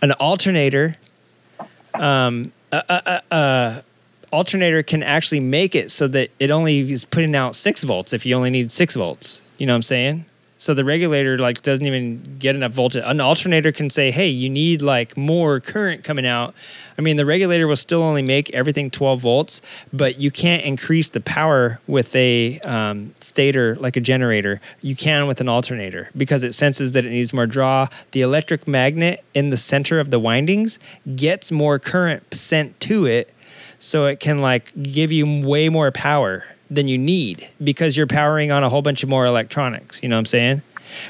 [0.00, 0.96] An alternator,
[1.94, 3.84] um, a, a, a, a
[4.34, 8.26] alternator can actually make it so that it only is putting out six volts if
[8.26, 9.42] you only need six volts.
[9.58, 10.24] You know what I'm saying?
[10.56, 13.02] So the regulator like doesn't even get enough voltage.
[13.04, 16.54] An alternator can say, "Hey, you need like more current coming out."
[16.96, 19.60] I mean, the regulator will still only make everything 12 volts,
[19.92, 24.60] but you can't increase the power with a um, stator like a generator.
[24.80, 27.88] You can with an alternator because it senses that it needs more draw.
[28.12, 30.78] The electric magnet in the center of the windings
[31.16, 33.33] gets more current sent to it
[33.78, 38.50] so it can like give you way more power than you need because you're powering
[38.50, 40.62] on a whole bunch of more electronics you know what i'm saying?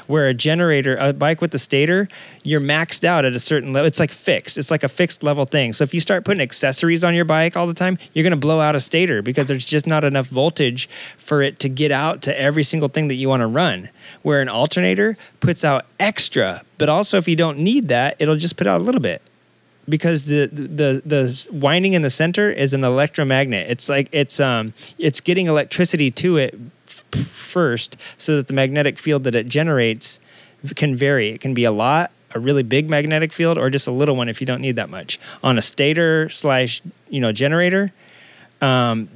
[0.07, 2.07] Where a generator a bike with the stator
[2.43, 5.45] you're maxed out at a certain level it's like fixed it's like a fixed level
[5.45, 5.73] thing.
[5.73, 8.37] So if you start putting accessories on your bike all the time you're going to
[8.37, 12.21] blow out a stator because there's just not enough voltage for it to get out
[12.23, 13.89] to every single thing that you want to run.
[14.23, 18.57] Where an alternator puts out extra but also if you don't need that it'll just
[18.57, 19.21] put out a little bit
[19.87, 23.69] because the the the winding in the center is an electromagnet.
[23.69, 28.99] It's like it's um it's getting electricity to it f- first, so that the magnetic
[28.99, 30.19] field that it generates
[30.75, 31.29] can vary.
[31.29, 34.29] It can be a lot, a really big magnetic field, or just a little one
[34.29, 35.19] if you don't need that much.
[35.43, 37.91] On a stator slash you know generator,
[38.61, 39.09] um,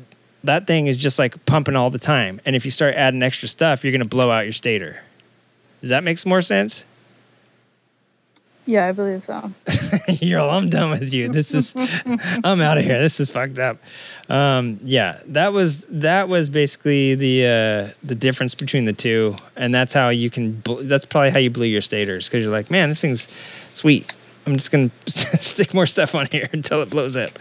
[0.44, 2.40] that thing is just like pumping all the time.
[2.46, 5.02] And if you start adding extra stuff, you're gonna blow out your stator.
[5.82, 6.86] Does that make more sense?
[8.70, 9.52] Yeah, I believe so.
[10.08, 11.28] You're all, I'm done with you.
[11.28, 11.74] This is,
[12.44, 13.00] I'm out of here.
[13.00, 13.80] This is fucked up.
[14.30, 19.74] Um, yeah, that was that was basically the uh, the difference between the two, and
[19.74, 20.62] that's how you can.
[20.82, 23.28] That's probably how you blew your stators because you're like, man, this thing's
[23.74, 24.14] sweet.
[24.46, 27.40] I'm just gonna stick more stuff on here until it blows up.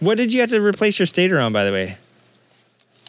[0.00, 1.96] What did you have to replace your stator on, by the way?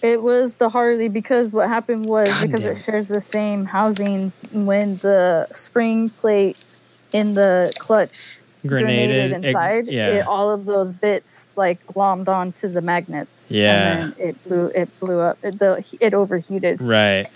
[0.02, 2.74] It was the Harley because what happened was God because damn.
[2.74, 6.67] it shares the same housing when the spring plate
[7.14, 9.88] in the clutch Grenaded, grenaded it- inside.
[9.88, 10.08] yeah.
[10.08, 13.52] It, all of those bits like glommed onto the magnets.
[13.52, 13.98] Yeah.
[13.98, 15.38] And then it blew it blew up.
[15.44, 16.82] It, the, it overheated.
[16.82, 17.28] Right.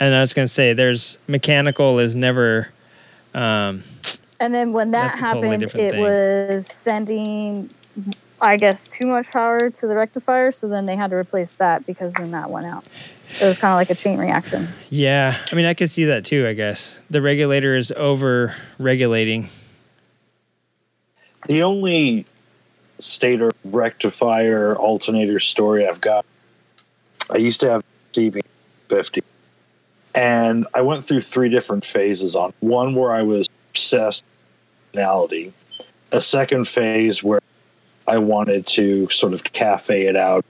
[0.00, 2.68] And I was gonna say, there's mechanical is never.
[3.34, 3.82] Um,
[4.40, 6.00] And then when that a totally happened, it thing.
[6.00, 7.70] was sending,
[8.40, 10.52] I guess, too much power to the rectifier.
[10.52, 12.84] So then they had to replace that because then that went out.
[13.40, 14.68] It was kind of like a chain reaction.
[14.90, 16.46] yeah, I mean, I could see that too.
[16.46, 19.48] I guess the regulator is over regulating.
[21.46, 22.26] The only
[22.98, 26.24] stator rectifier alternator story I've got,
[27.30, 29.22] I used to have CB50,
[30.14, 35.52] and I went through three different phases on one where I was obsessed with personality,
[36.12, 37.40] a second phase where
[38.06, 40.44] I wanted to sort of cafe it out,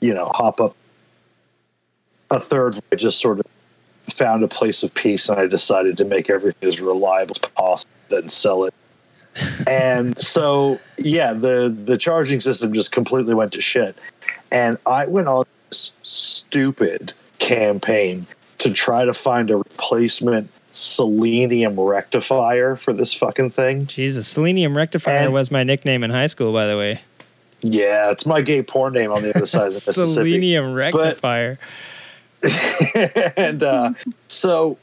[0.00, 0.74] you know, hop up,
[2.30, 3.46] a third I just sort of
[4.12, 7.90] found a place of peace and I decided to make everything as reliable as possible,
[8.08, 8.74] then sell it
[9.66, 13.94] and so yeah the the charging system just completely went to shit
[14.50, 18.26] and i went on this stupid campaign
[18.56, 25.24] to try to find a replacement selenium rectifier for this fucking thing Jesus, selenium rectifier
[25.24, 27.00] And- was my nickname in high school, by the way.
[27.60, 31.58] yeah it's my gay porn name on the other side of the mississippi selenium rectifier.
[33.36, 33.92] and uh,
[34.28, 34.78] so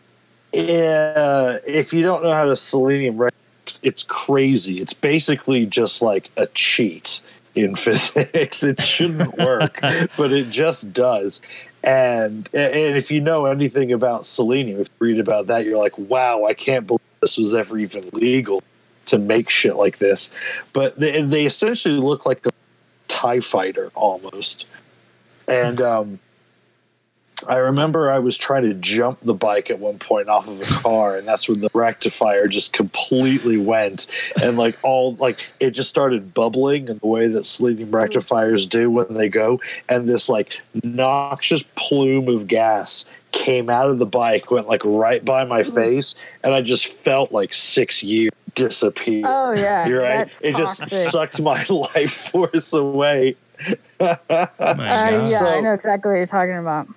[0.54, 3.34] uh, if you don't know how to selenium rec-
[3.82, 4.82] it's crazy.
[4.82, 7.22] It's basically just like a cheat
[7.56, 8.64] in physics.
[8.64, 9.80] It shouldn't work
[10.18, 11.42] but it just does.
[11.84, 15.98] And and if you know anything about selenium if you read about that you're like
[15.98, 18.64] wow i can't believe this was ever even legal
[19.08, 20.32] to make shit like this.
[20.72, 22.52] But they, they essentially look like a
[23.08, 24.66] tie fighter almost.
[25.48, 26.20] And um
[27.48, 30.66] I remember I was trying to jump the bike at one point off of a
[30.66, 34.08] car, and that's when the rectifier just completely went,
[34.42, 38.90] and like all like it just started bubbling in the way that selenium rectifiers do
[38.90, 39.60] when they go,
[39.90, 45.24] and this like noxious plume of gas came out of the bike, went like right
[45.26, 49.24] by my face, and I just felt like six years disappear.
[49.26, 50.28] Oh yeah, You're right.
[50.28, 53.36] that's It just sucked my life force away.
[54.00, 56.88] My Uh, yeah, So- I know exactly what you're talking about.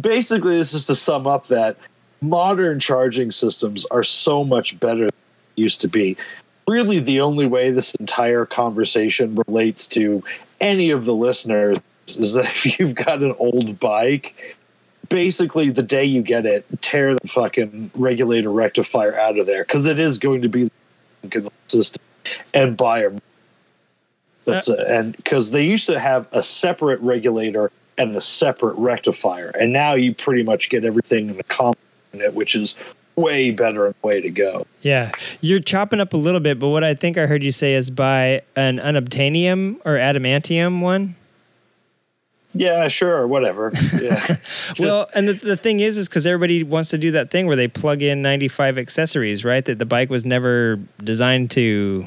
[0.00, 1.76] Basically this is to sum up that
[2.20, 5.10] modern charging systems are so much better than
[5.56, 6.16] they used to be
[6.68, 10.22] really the only way this entire conversation relates to
[10.60, 14.56] any of the listeners is that if you've got an old bike
[15.08, 19.86] basically the day you get it tear the fucking regulator rectifier out of there because
[19.86, 22.02] it is going to be in the system
[22.54, 23.10] and buy a
[24.44, 24.78] that's it.
[24.80, 29.94] and because they used to have a separate regulator and a separate rectifier, and now
[29.94, 31.76] you pretty much get everything in the common
[32.12, 32.76] unit, which is
[33.16, 34.66] way better and way to go.
[34.82, 37.74] Yeah, you're chopping up a little bit, but what I think I heard you say
[37.74, 41.16] is buy an unobtainium or adamantium one.
[42.54, 43.72] Yeah, sure, whatever.
[44.00, 44.36] Yeah,
[44.78, 47.56] well, and the, the thing is, is because everybody wants to do that thing where
[47.56, 49.64] they plug in 95 accessories, right?
[49.64, 52.06] That the bike was never designed to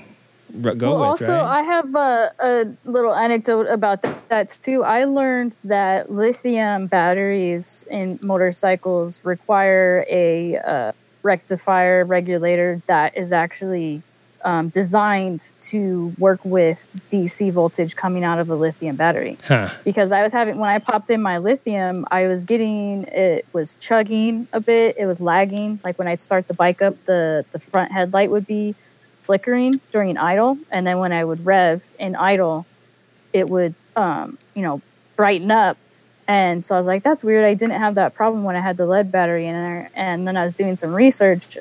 [0.61, 1.59] go well, with, also, right?
[1.59, 4.83] I have a, a little anecdote about that, that too.
[4.83, 10.91] I learned that lithium batteries in motorcycles require a uh,
[11.23, 14.01] rectifier regulator that is actually
[14.45, 19.37] um, designed to work with DC voltage coming out of a lithium battery.
[19.47, 19.69] huh.
[19.83, 23.75] because I was having when I popped in my lithium, I was getting it was
[23.75, 24.95] chugging a bit.
[24.97, 25.79] It was lagging.
[25.83, 28.75] Like when I'd start the bike up, the the front headlight would be
[29.25, 32.65] flickering during idle, and then when I would rev in idle,
[33.33, 34.81] it would um, you know
[35.15, 35.77] brighten up.
[36.27, 37.45] And so I was like, that's weird.
[37.45, 39.91] I didn't have that problem when I had the lead battery in there.
[39.93, 41.57] And then I was doing some research,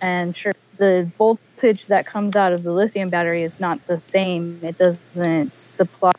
[0.00, 4.60] and sure, the voltage that comes out of the lithium battery is not the same.
[4.62, 6.14] It doesn't supply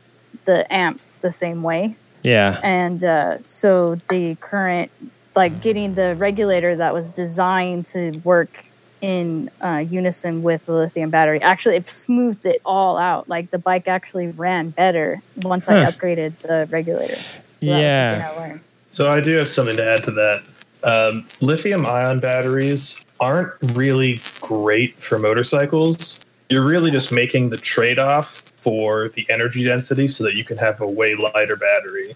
[0.45, 1.95] the amps the same way.
[2.24, 2.60] Yeah.
[2.64, 4.91] And uh, so the current,
[5.36, 8.65] like getting the regulator that was designed to work
[9.02, 13.30] in uh, unison with the lithium battery, actually, it smoothed it all out.
[13.30, 17.15] Like the bike actually ran better once I upgraded the regulator.
[17.15, 18.34] So that was Yeah.
[18.38, 18.60] I.
[18.90, 20.44] So I do have something to add to that.
[20.84, 26.22] Um, lithium ion batteries aren't really great for motorcycles.
[26.49, 30.57] You're really just making the trade off for the energy density so that you can
[30.57, 32.15] have a way lighter battery.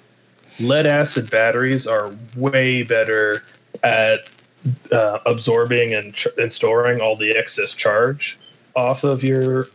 [0.60, 3.44] Lead acid batteries are way better
[3.84, 4.30] at
[4.92, 8.38] uh, absorbing and, ch- and storing all the excess charge.
[8.76, 9.68] off of your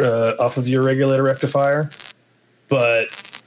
[0.00, 1.90] uh, off of your regulator rectifier,
[2.68, 3.40] but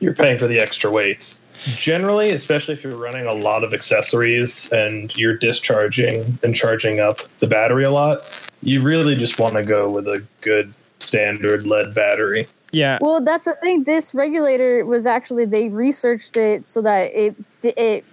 [0.00, 1.36] you're paying for the extra weight.
[1.76, 7.18] Generally, especially if you're running a lot of accessories and you're discharging and charging up
[7.38, 11.94] the battery a lot, you really just want to go with a good standard lead
[11.94, 12.46] battery.
[12.72, 12.98] Yeah.
[13.00, 13.84] Well, that's the thing.
[13.84, 18.04] This regulator was actually they researched it so that it it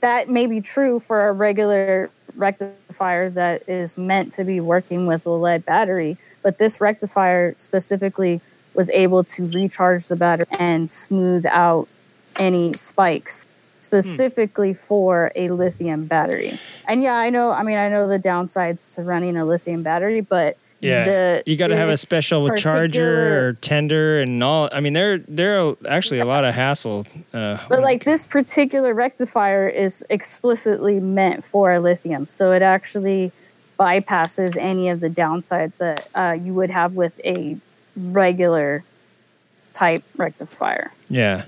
[0.00, 5.26] that may be true for a regular rectifier that is meant to be working with
[5.26, 8.40] a lead battery, but this rectifier specifically
[8.74, 11.88] was able to recharge the battery and smooth out
[12.36, 13.46] any spikes
[13.80, 16.58] specifically for a lithium battery.
[16.86, 20.20] And yeah, I know, I mean, I know the downsides to running a lithium battery,
[20.20, 24.68] but Yeah, the- you got to have a special charger or tender and all.
[24.72, 27.04] I mean, they're they're actually a lot of hassle.
[27.34, 33.32] Uh, But like this particular rectifier is explicitly meant for lithium, so it actually
[33.78, 37.56] bypasses any of the downsides that uh, you would have with a
[37.96, 38.84] regular
[39.72, 40.92] type rectifier.
[41.08, 41.44] Yeah.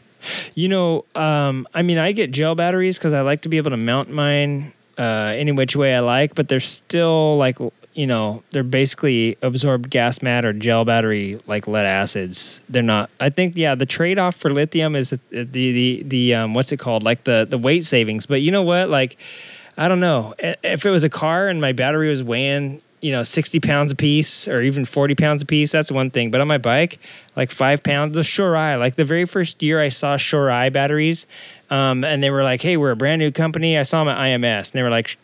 [0.54, 3.70] You know, um, I mean, I get gel batteries because I like to be able
[3.70, 7.58] to mount mine uh, any which way I like, but they're still like,
[7.94, 12.60] you know, they're basically absorbed gas mat or gel battery like lead acids.
[12.68, 13.10] They're not.
[13.18, 16.72] I think, yeah, the trade off for lithium is the the the, the um, what's
[16.72, 18.26] it called, like the the weight savings.
[18.26, 19.16] But you know what, like.
[19.78, 20.34] I don't know.
[20.38, 23.96] If it was a car and my battery was weighing, you know, 60 pounds a
[23.96, 26.30] piece or even 40 pounds a piece, that's one thing.
[26.30, 26.98] But on my bike,
[27.34, 31.26] like five pounds, the Shorai, like the very first year I saw Shorai batteries,
[31.70, 33.78] um, and they were like, hey, we're a brand new company.
[33.78, 35.16] I saw at IMS and they were like, "L-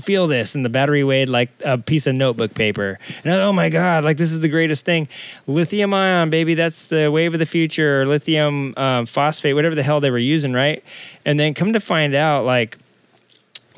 [0.00, 0.54] feel this.
[0.54, 2.98] And the battery weighed like a piece of notebook paper.
[3.24, 5.08] And oh my God, like this is the greatest thing.
[5.46, 9.82] Lithium ion, baby, that's the wave of the future, or lithium um, phosphate, whatever the
[9.82, 10.82] hell they were using, right?
[11.24, 12.78] And then come to find out, like,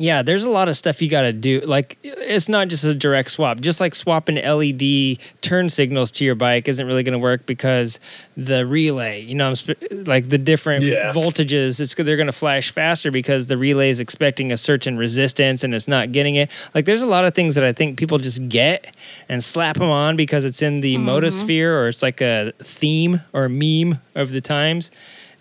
[0.00, 1.60] yeah, there's a lot of stuff you got to do.
[1.60, 3.60] Like, it's not just a direct swap.
[3.60, 8.00] Just like swapping LED turn signals to your bike isn't really going to work because
[8.34, 11.12] the relay, you know, I'm like the different Yeah.
[11.12, 15.64] voltages, it's they're going to flash faster because the relay is expecting a certain resistance
[15.64, 16.50] and it's not getting it.
[16.74, 18.96] Like, there's a lot of things that I think people just get
[19.28, 21.84] and slap them on because it's in the motosphere mm-hmm.
[21.84, 24.90] or it's like a theme or meme of the times,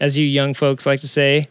[0.02, 1.48] as you young folks like to say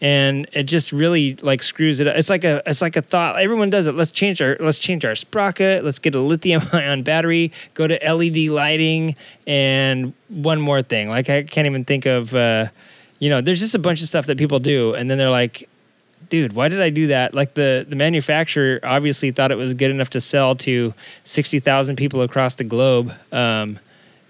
[0.00, 2.16] and it just really like screws it up.
[2.16, 3.38] It's like a it's like a thought.
[3.40, 3.94] Everyone does it.
[3.94, 5.84] Let's change our let's change our sprocket.
[5.84, 7.52] Let's get a lithium ion battery.
[7.74, 9.16] Go to LED lighting
[9.46, 11.08] and one more thing.
[11.08, 12.34] Like I can't even think of.
[12.34, 12.66] Uh,
[13.18, 15.68] you know, there's just a bunch of stuff that people do, and then they're like,
[16.28, 17.34] dude, why did I do that?
[17.34, 20.94] Like the the manufacturer obviously thought it was good enough to sell to
[21.24, 23.12] sixty thousand people across the globe.
[23.32, 23.78] Um,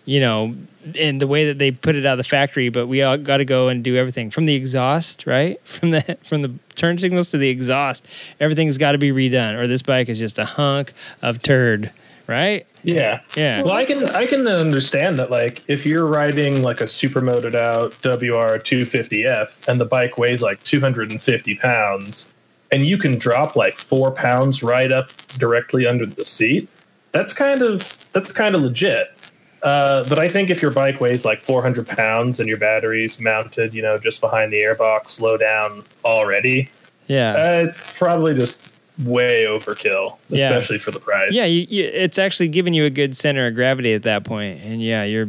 [0.08, 0.54] you know,
[0.94, 3.36] in the way that they put it out of the factory, but we all got
[3.36, 5.60] to go and do everything from the exhaust, right?
[5.66, 8.06] From the from the turn signals to the exhaust,
[8.40, 11.92] everything's got to be redone, or this bike is just a hunk of turd,
[12.26, 12.66] right?
[12.82, 13.20] Yeah.
[13.36, 13.62] Yeah.
[13.62, 15.30] Well, I can I can understand that.
[15.30, 20.64] Like, if you're riding like a super motored out WR250F and the bike weighs like
[20.64, 22.32] 250 pounds,
[22.72, 26.66] and you can drop like four pounds right up directly under the seat,
[27.12, 29.14] that's kind of that's kind of legit.
[29.62, 33.74] Uh, but I think if your bike weighs like 400 pounds and your battery's mounted,
[33.74, 36.68] you know, just behind the airbox, low down already,
[37.08, 37.32] Yeah.
[37.32, 38.70] uh, it's probably just
[39.04, 40.48] way overkill, Yeah.
[40.50, 41.32] especially for the price.
[41.32, 44.60] yeah, you, you, it's actually giving you a good center of gravity at that point,
[44.64, 45.28] and yeah, you're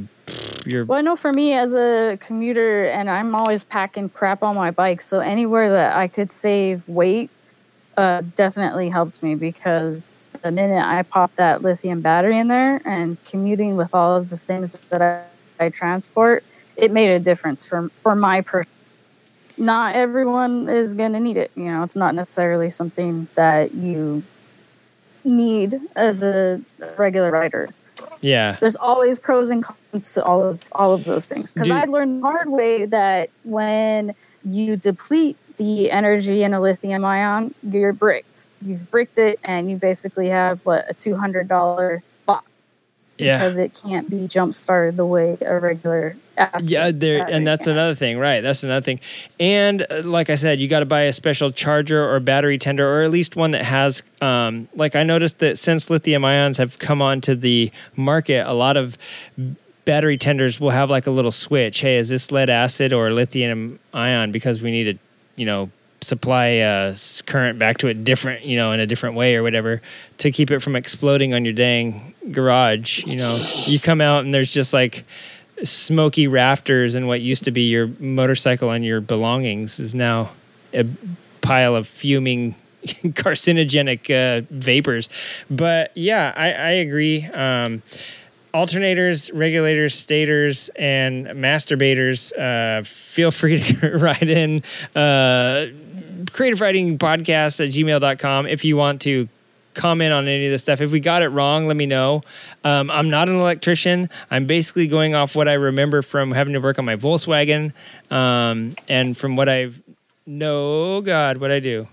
[0.66, 4.56] you're Well, I know for me as a commuter, and I'm always packing crap on
[4.56, 7.32] my bike, so anywhere that I could save weight
[8.00, 13.24] uh, definitely helped me because the minute I popped that lithium battery in there and
[13.26, 15.24] commuting with all of the things that I,
[15.60, 16.44] I transport,
[16.78, 18.72] it made a difference for for my person.
[19.58, 21.52] Not everyone is going to need it.
[21.56, 24.24] You know, it's not necessarily something that you
[25.26, 26.62] need as a
[26.98, 27.68] regular rider
[28.22, 28.58] yeah.
[28.60, 32.24] there's always pros and cons to all of all of those things because i learned
[32.24, 34.16] the hard way that when
[34.46, 39.78] you deplete the energy in a lithium ion you're bricked you've bricked it and you
[39.78, 42.48] basically have what a $200 box
[43.20, 43.38] Yeah.
[43.38, 46.16] because it can't be jump started the way a regular
[46.62, 47.74] Yeah, there, and that's can.
[47.74, 48.40] another thing, right?
[48.42, 49.02] That's another thing.
[49.40, 52.88] And uh, like I said, you got to buy a special charger or battery tender,
[52.88, 54.02] or at least one that has.
[54.22, 58.78] Um, like I noticed that since lithium ions have come onto the market, a lot
[58.78, 58.98] of
[59.84, 61.82] battery tenders will have like a little switch.
[61.82, 64.32] Hey, is this lead acid or lithium ion?
[64.32, 64.98] Because we need to,
[65.40, 65.70] you know,
[66.02, 66.96] supply uh,
[67.26, 69.82] current back to it different, you know, in a different way or whatever
[70.18, 73.06] to keep it from exploding on your dang garage.
[73.06, 75.06] You know, you come out and there's just like
[75.64, 80.32] smoky rafters and what used to be your motorcycle and your belongings is now
[80.74, 80.86] a
[81.42, 82.56] pile of fuming
[82.86, 85.10] carcinogenic uh, vapors.
[85.50, 87.26] But yeah, I, I agree.
[87.26, 87.82] Um,
[88.54, 94.64] alternators, regulators, stators, and masturbators, uh, feel free to write in
[94.96, 95.68] uh,
[96.32, 99.28] creative riding podcast at gmail.com if you want to
[99.74, 100.82] comment on any of this stuff.
[100.82, 102.22] If we got it wrong, let me know.
[102.64, 104.10] Um, I'm not an electrician.
[104.30, 107.74] I'm basically going off what I remember from having to work on my Volkswagen
[108.12, 109.82] um, and from what I've
[110.26, 111.02] know.
[111.02, 111.88] God, what I do.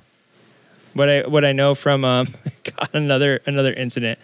[0.96, 2.26] What I what I know from um,
[2.64, 4.18] God, another another incident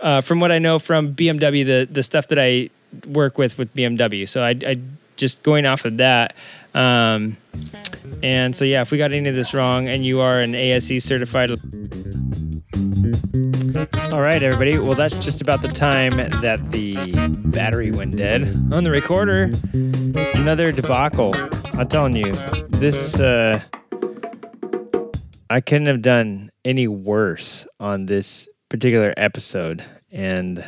[0.00, 2.70] uh, from what I know from BMW the the stuff that I
[3.06, 4.28] work with with BMW.
[4.28, 4.80] So I, I
[5.16, 6.34] just going off of that.
[6.74, 7.36] Um,
[8.22, 11.04] and so yeah, if we got any of this wrong and you are an ASE
[11.04, 11.50] certified
[14.12, 14.78] all right, everybody.
[14.78, 16.94] Well, that's just about the time that the
[17.46, 18.42] battery went dead
[18.72, 19.50] on the recorder.
[20.34, 21.34] Another debacle.
[21.78, 22.32] I'm telling you,
[22.68, 23.60] this, uh,
[25.54, 29.84] I couldn't have done any worse on this particular episode.
[30.10, 30.64] And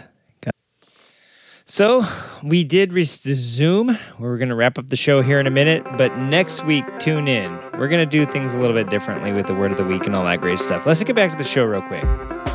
[1.64, 2.04] so
[2.44, 3.98] we did resume.
[4.20, 7.26] We're going to wrap up the show here in a minute, but next week, tune
[7.26, 7.52] in.
[7.76, 10.06] We're going to do things a little bit differently with the word of the week
[10.06, 10.86] and all that great stuff.
[10.86, 12.45] Let's get back to the show real quick.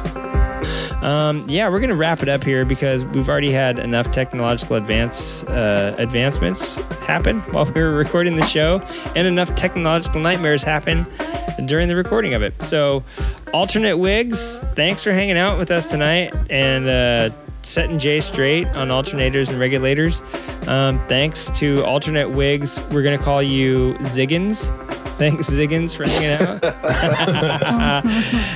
[1.01, 5.43] Um, yeah, we're to wrap it up here because we've already had enough technological advance
[5.43, 8.81] uh, advancements happen while we were recording the show,
[9.15, 11.05] and enough technological nightmares happen
[11.65, 12.53] during the recording of it.
[12.63, 13.03] So,
[13.53, 17.29] alternate wigs, thanks for hanging out with us tonight and uh,
[17.63, 20.21] setting Jay straight on alternators and regulators.
[20.67, 24.69] Um, thanks to alternate wigs, we're to call you Ziggins.
[25.21, 26.63] Thanks, Ziggins, for hanging out.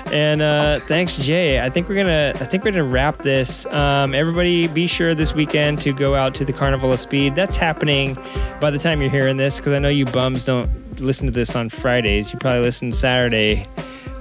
[0.11, 1.61] and uh, thanks, Jay.
[1.61, 2.33] I think we're gonna.
[2.33, 3.67] I think we're gonna wrap this.
[3.67, 7.35] Um, everybody, be sure this weekend to go out to the Carnival of Speed.
[7.35, 8.17] That's happening
[8.59, 11.55] by the time you're hearing this, because I know you bums don't listen to this
[11.55, 12.33] on Fridays.
[12.33, 13.67] You probably listen Saturday.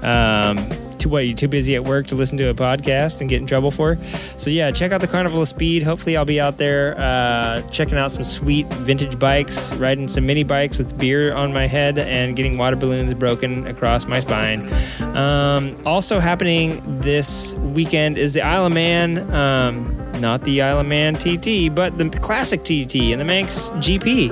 [0.02, 0.58] Um,
[1.04, 1.26] too what?
[1.26, 3.98] You too busy at work to listen to a podcast and get in trouble for?
[4.36, 5.82] So yeah, check out the Carnival of Speed.
[5.82, 10.44] Hopefully, I'll be out there uh, checking out some sweet vintage bikes, riding some mini
[10.44, 14.66] bikes with beer on my head, and getting water balloons broken across my spine.
[15.14, 19.30] Um, also happening this weekend is the Isle of Man.
[19.32, 24.30] Um, not the Isle of Man TT, but the classic TT and the Manx GP.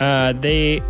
[0.00, 0.80] Uh, they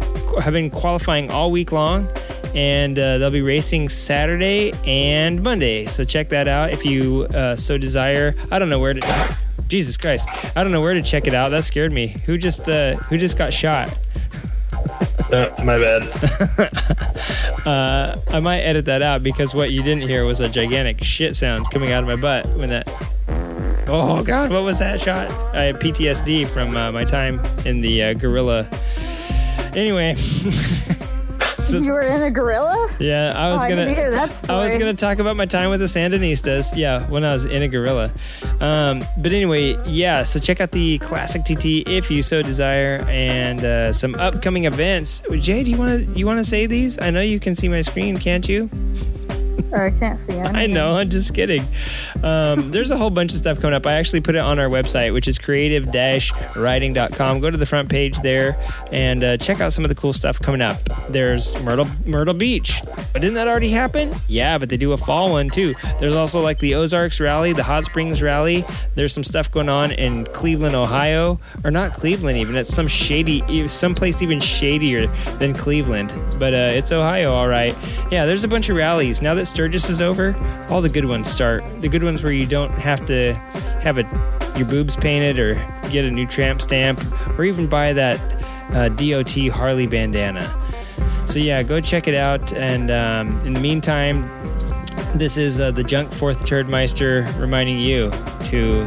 [0.40, 2.09] have been qualifying all week long
[2.55, 5.86] and uh, they'll be racing Saturday and Monday.
[5.86, 8.35] So check that out if you uh, so desire.
[8.51, 9.36] I don't know where to.
[9.68, 10.28] Jesus Christ!
[10.56, 11.48] I don't know where to check it out.
[11.51, 12.09] That scared me.
[12.26, 13.97] Who just uh, who just got shot?
[15.32, 16.02] Uh, my bad.
[17.66, 21.35] uh, I might edit that out because what you didn't hear was a gigantic shit
[21.35, 22.89] sound coming out of my butt when that.
[23.86, 25.31] Oh God, what was that shot?
[25.55, 28.68] I had PTSD from uh, my time in the uh, gorilla.
[29.74, 30.14] Anyway.
[31.65, 32.95] So, you were in a gorilla?
[33.01, 33.91] Yeah, I was oh, gonna.
[33.91, 34.51] I, that.
[34.51, 36.77] I was gonna talk about my time with the Sandinistas.
[36.77, 38.12] Yeah, when I was in a gorilla.
[38.61, 40.24] Um, but anyway, yeah.
[40.24, 45.23] So check out the classic TT if you so desire, and uh, some upcoming events.
[45.41, 46.99] Jay, do you want to you want to say these?
[47.01, 48.69] I know you can see my screen, can't you?
[49.72, 50.56] I can't see anything.
[50.56, 51.62] I know, I'm just kidding.
[52.22, 53.86] Um, there's a whole bunch of stuff coming up.
[53.86, 57.40] I actually put it on our website, which is creative-riding.com.
[57.40, 58.59] Go to the front page there
[58.93, 60.76] and uh, check out some of the cool stuff coming up.
[61.09, 62.81] There's Myrtle Myrtle Beach.
[63.12, 64.12] But didn't that already happen?
[64.28, 65.74] Yeah, but they do a fall one too.
[66.01, 68.64] There's also like the Ozarks Rally, the Hot Springs Rally.
[68.94, 72.56] There's some stuff going on in Cleveland, Ohio, or not Cleveland even.
[72.56, 75.06] It's some shady, some place even shadier
[75.39, 76.12] than Cleveland.
[76.39, 77.76] But uh, it's Ohio, all right.
[78.10, 80.35] Yeah, there's a bunch of rallies now that Sturgis is over,
[80.69, 81.62] all the good ones start.
[81.81, 83.35] The good ones where you don't have to
[83.83, 84.03] have a,
[84.57, 85.55] your boobs painted or
[85.91, 87.03] get a new tramp stamp
[87.39, 88.19] or even buy that
[88.73, 90.43] uh, DOT Harley bandana.
[91.27, 92.53] So yeah, go check it out.
[92.53, 94.23] And um, in the meantime,
[95.15, 98.11] this is uh, the Junk Fourth Turd Meister reminding you
[98.45, 98.85] to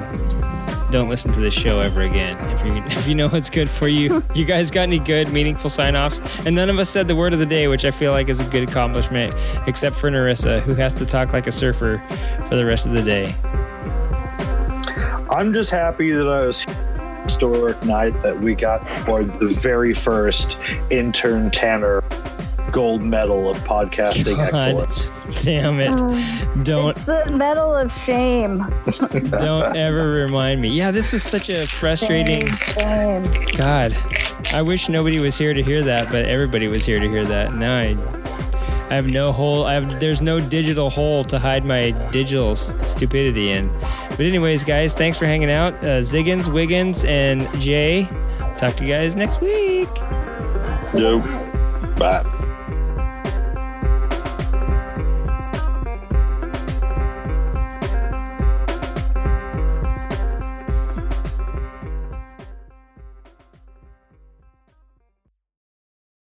[0.91, 2.37] don't listen to this show ever again.
[2.51, 5.69] If you if you know what's good for you, you guys got any good, meaningful
[5.69, 6.21] sign offs?
[6.45, 8.39] And none of us said the word of the day, which I feel like is
[8.39, 9.33] a good accomplishment,
[9.67, 12.01] except for Narissa, who has to talk like a surfer
[12.47, 13.35] for the rest of the day.
[15.29, 16.65] I'm just happy that I was
[17.23, 20.57] historic night that we got for the very first
[20.89, 22.01] intern Tanner
[22.71, 25.11] gold medal of podcasting God, excellence.
[25.43, 26.63] Damn it.
[26.63, 28.59] don't It's the medal of shame.
[29.29, 30.69] don't ever remind me.
[30.69, 33.55] Yeah, this was such a frustrating Shame, shame.
[33.55, 33.97] God.
[34.53, 37.53] I wish nobody was here to hear that, but everybody was here to hear that.
[37.53, 37.97] Now I
[38.89, 39.65] I have no hole.
[39.65, 43.67] I have there's no digital hole to hide my digital stupidity in.
[44.11, 45.73] But anyways, guys, thanks for hanging out.
[45.75, 48.07] Uh, Ziggins, Wiggins, and Jay.
[48.57, 49.89] Talk to you guys next week.
[50.93, 51.19] Yo.
[51.97, 52.23] Bye.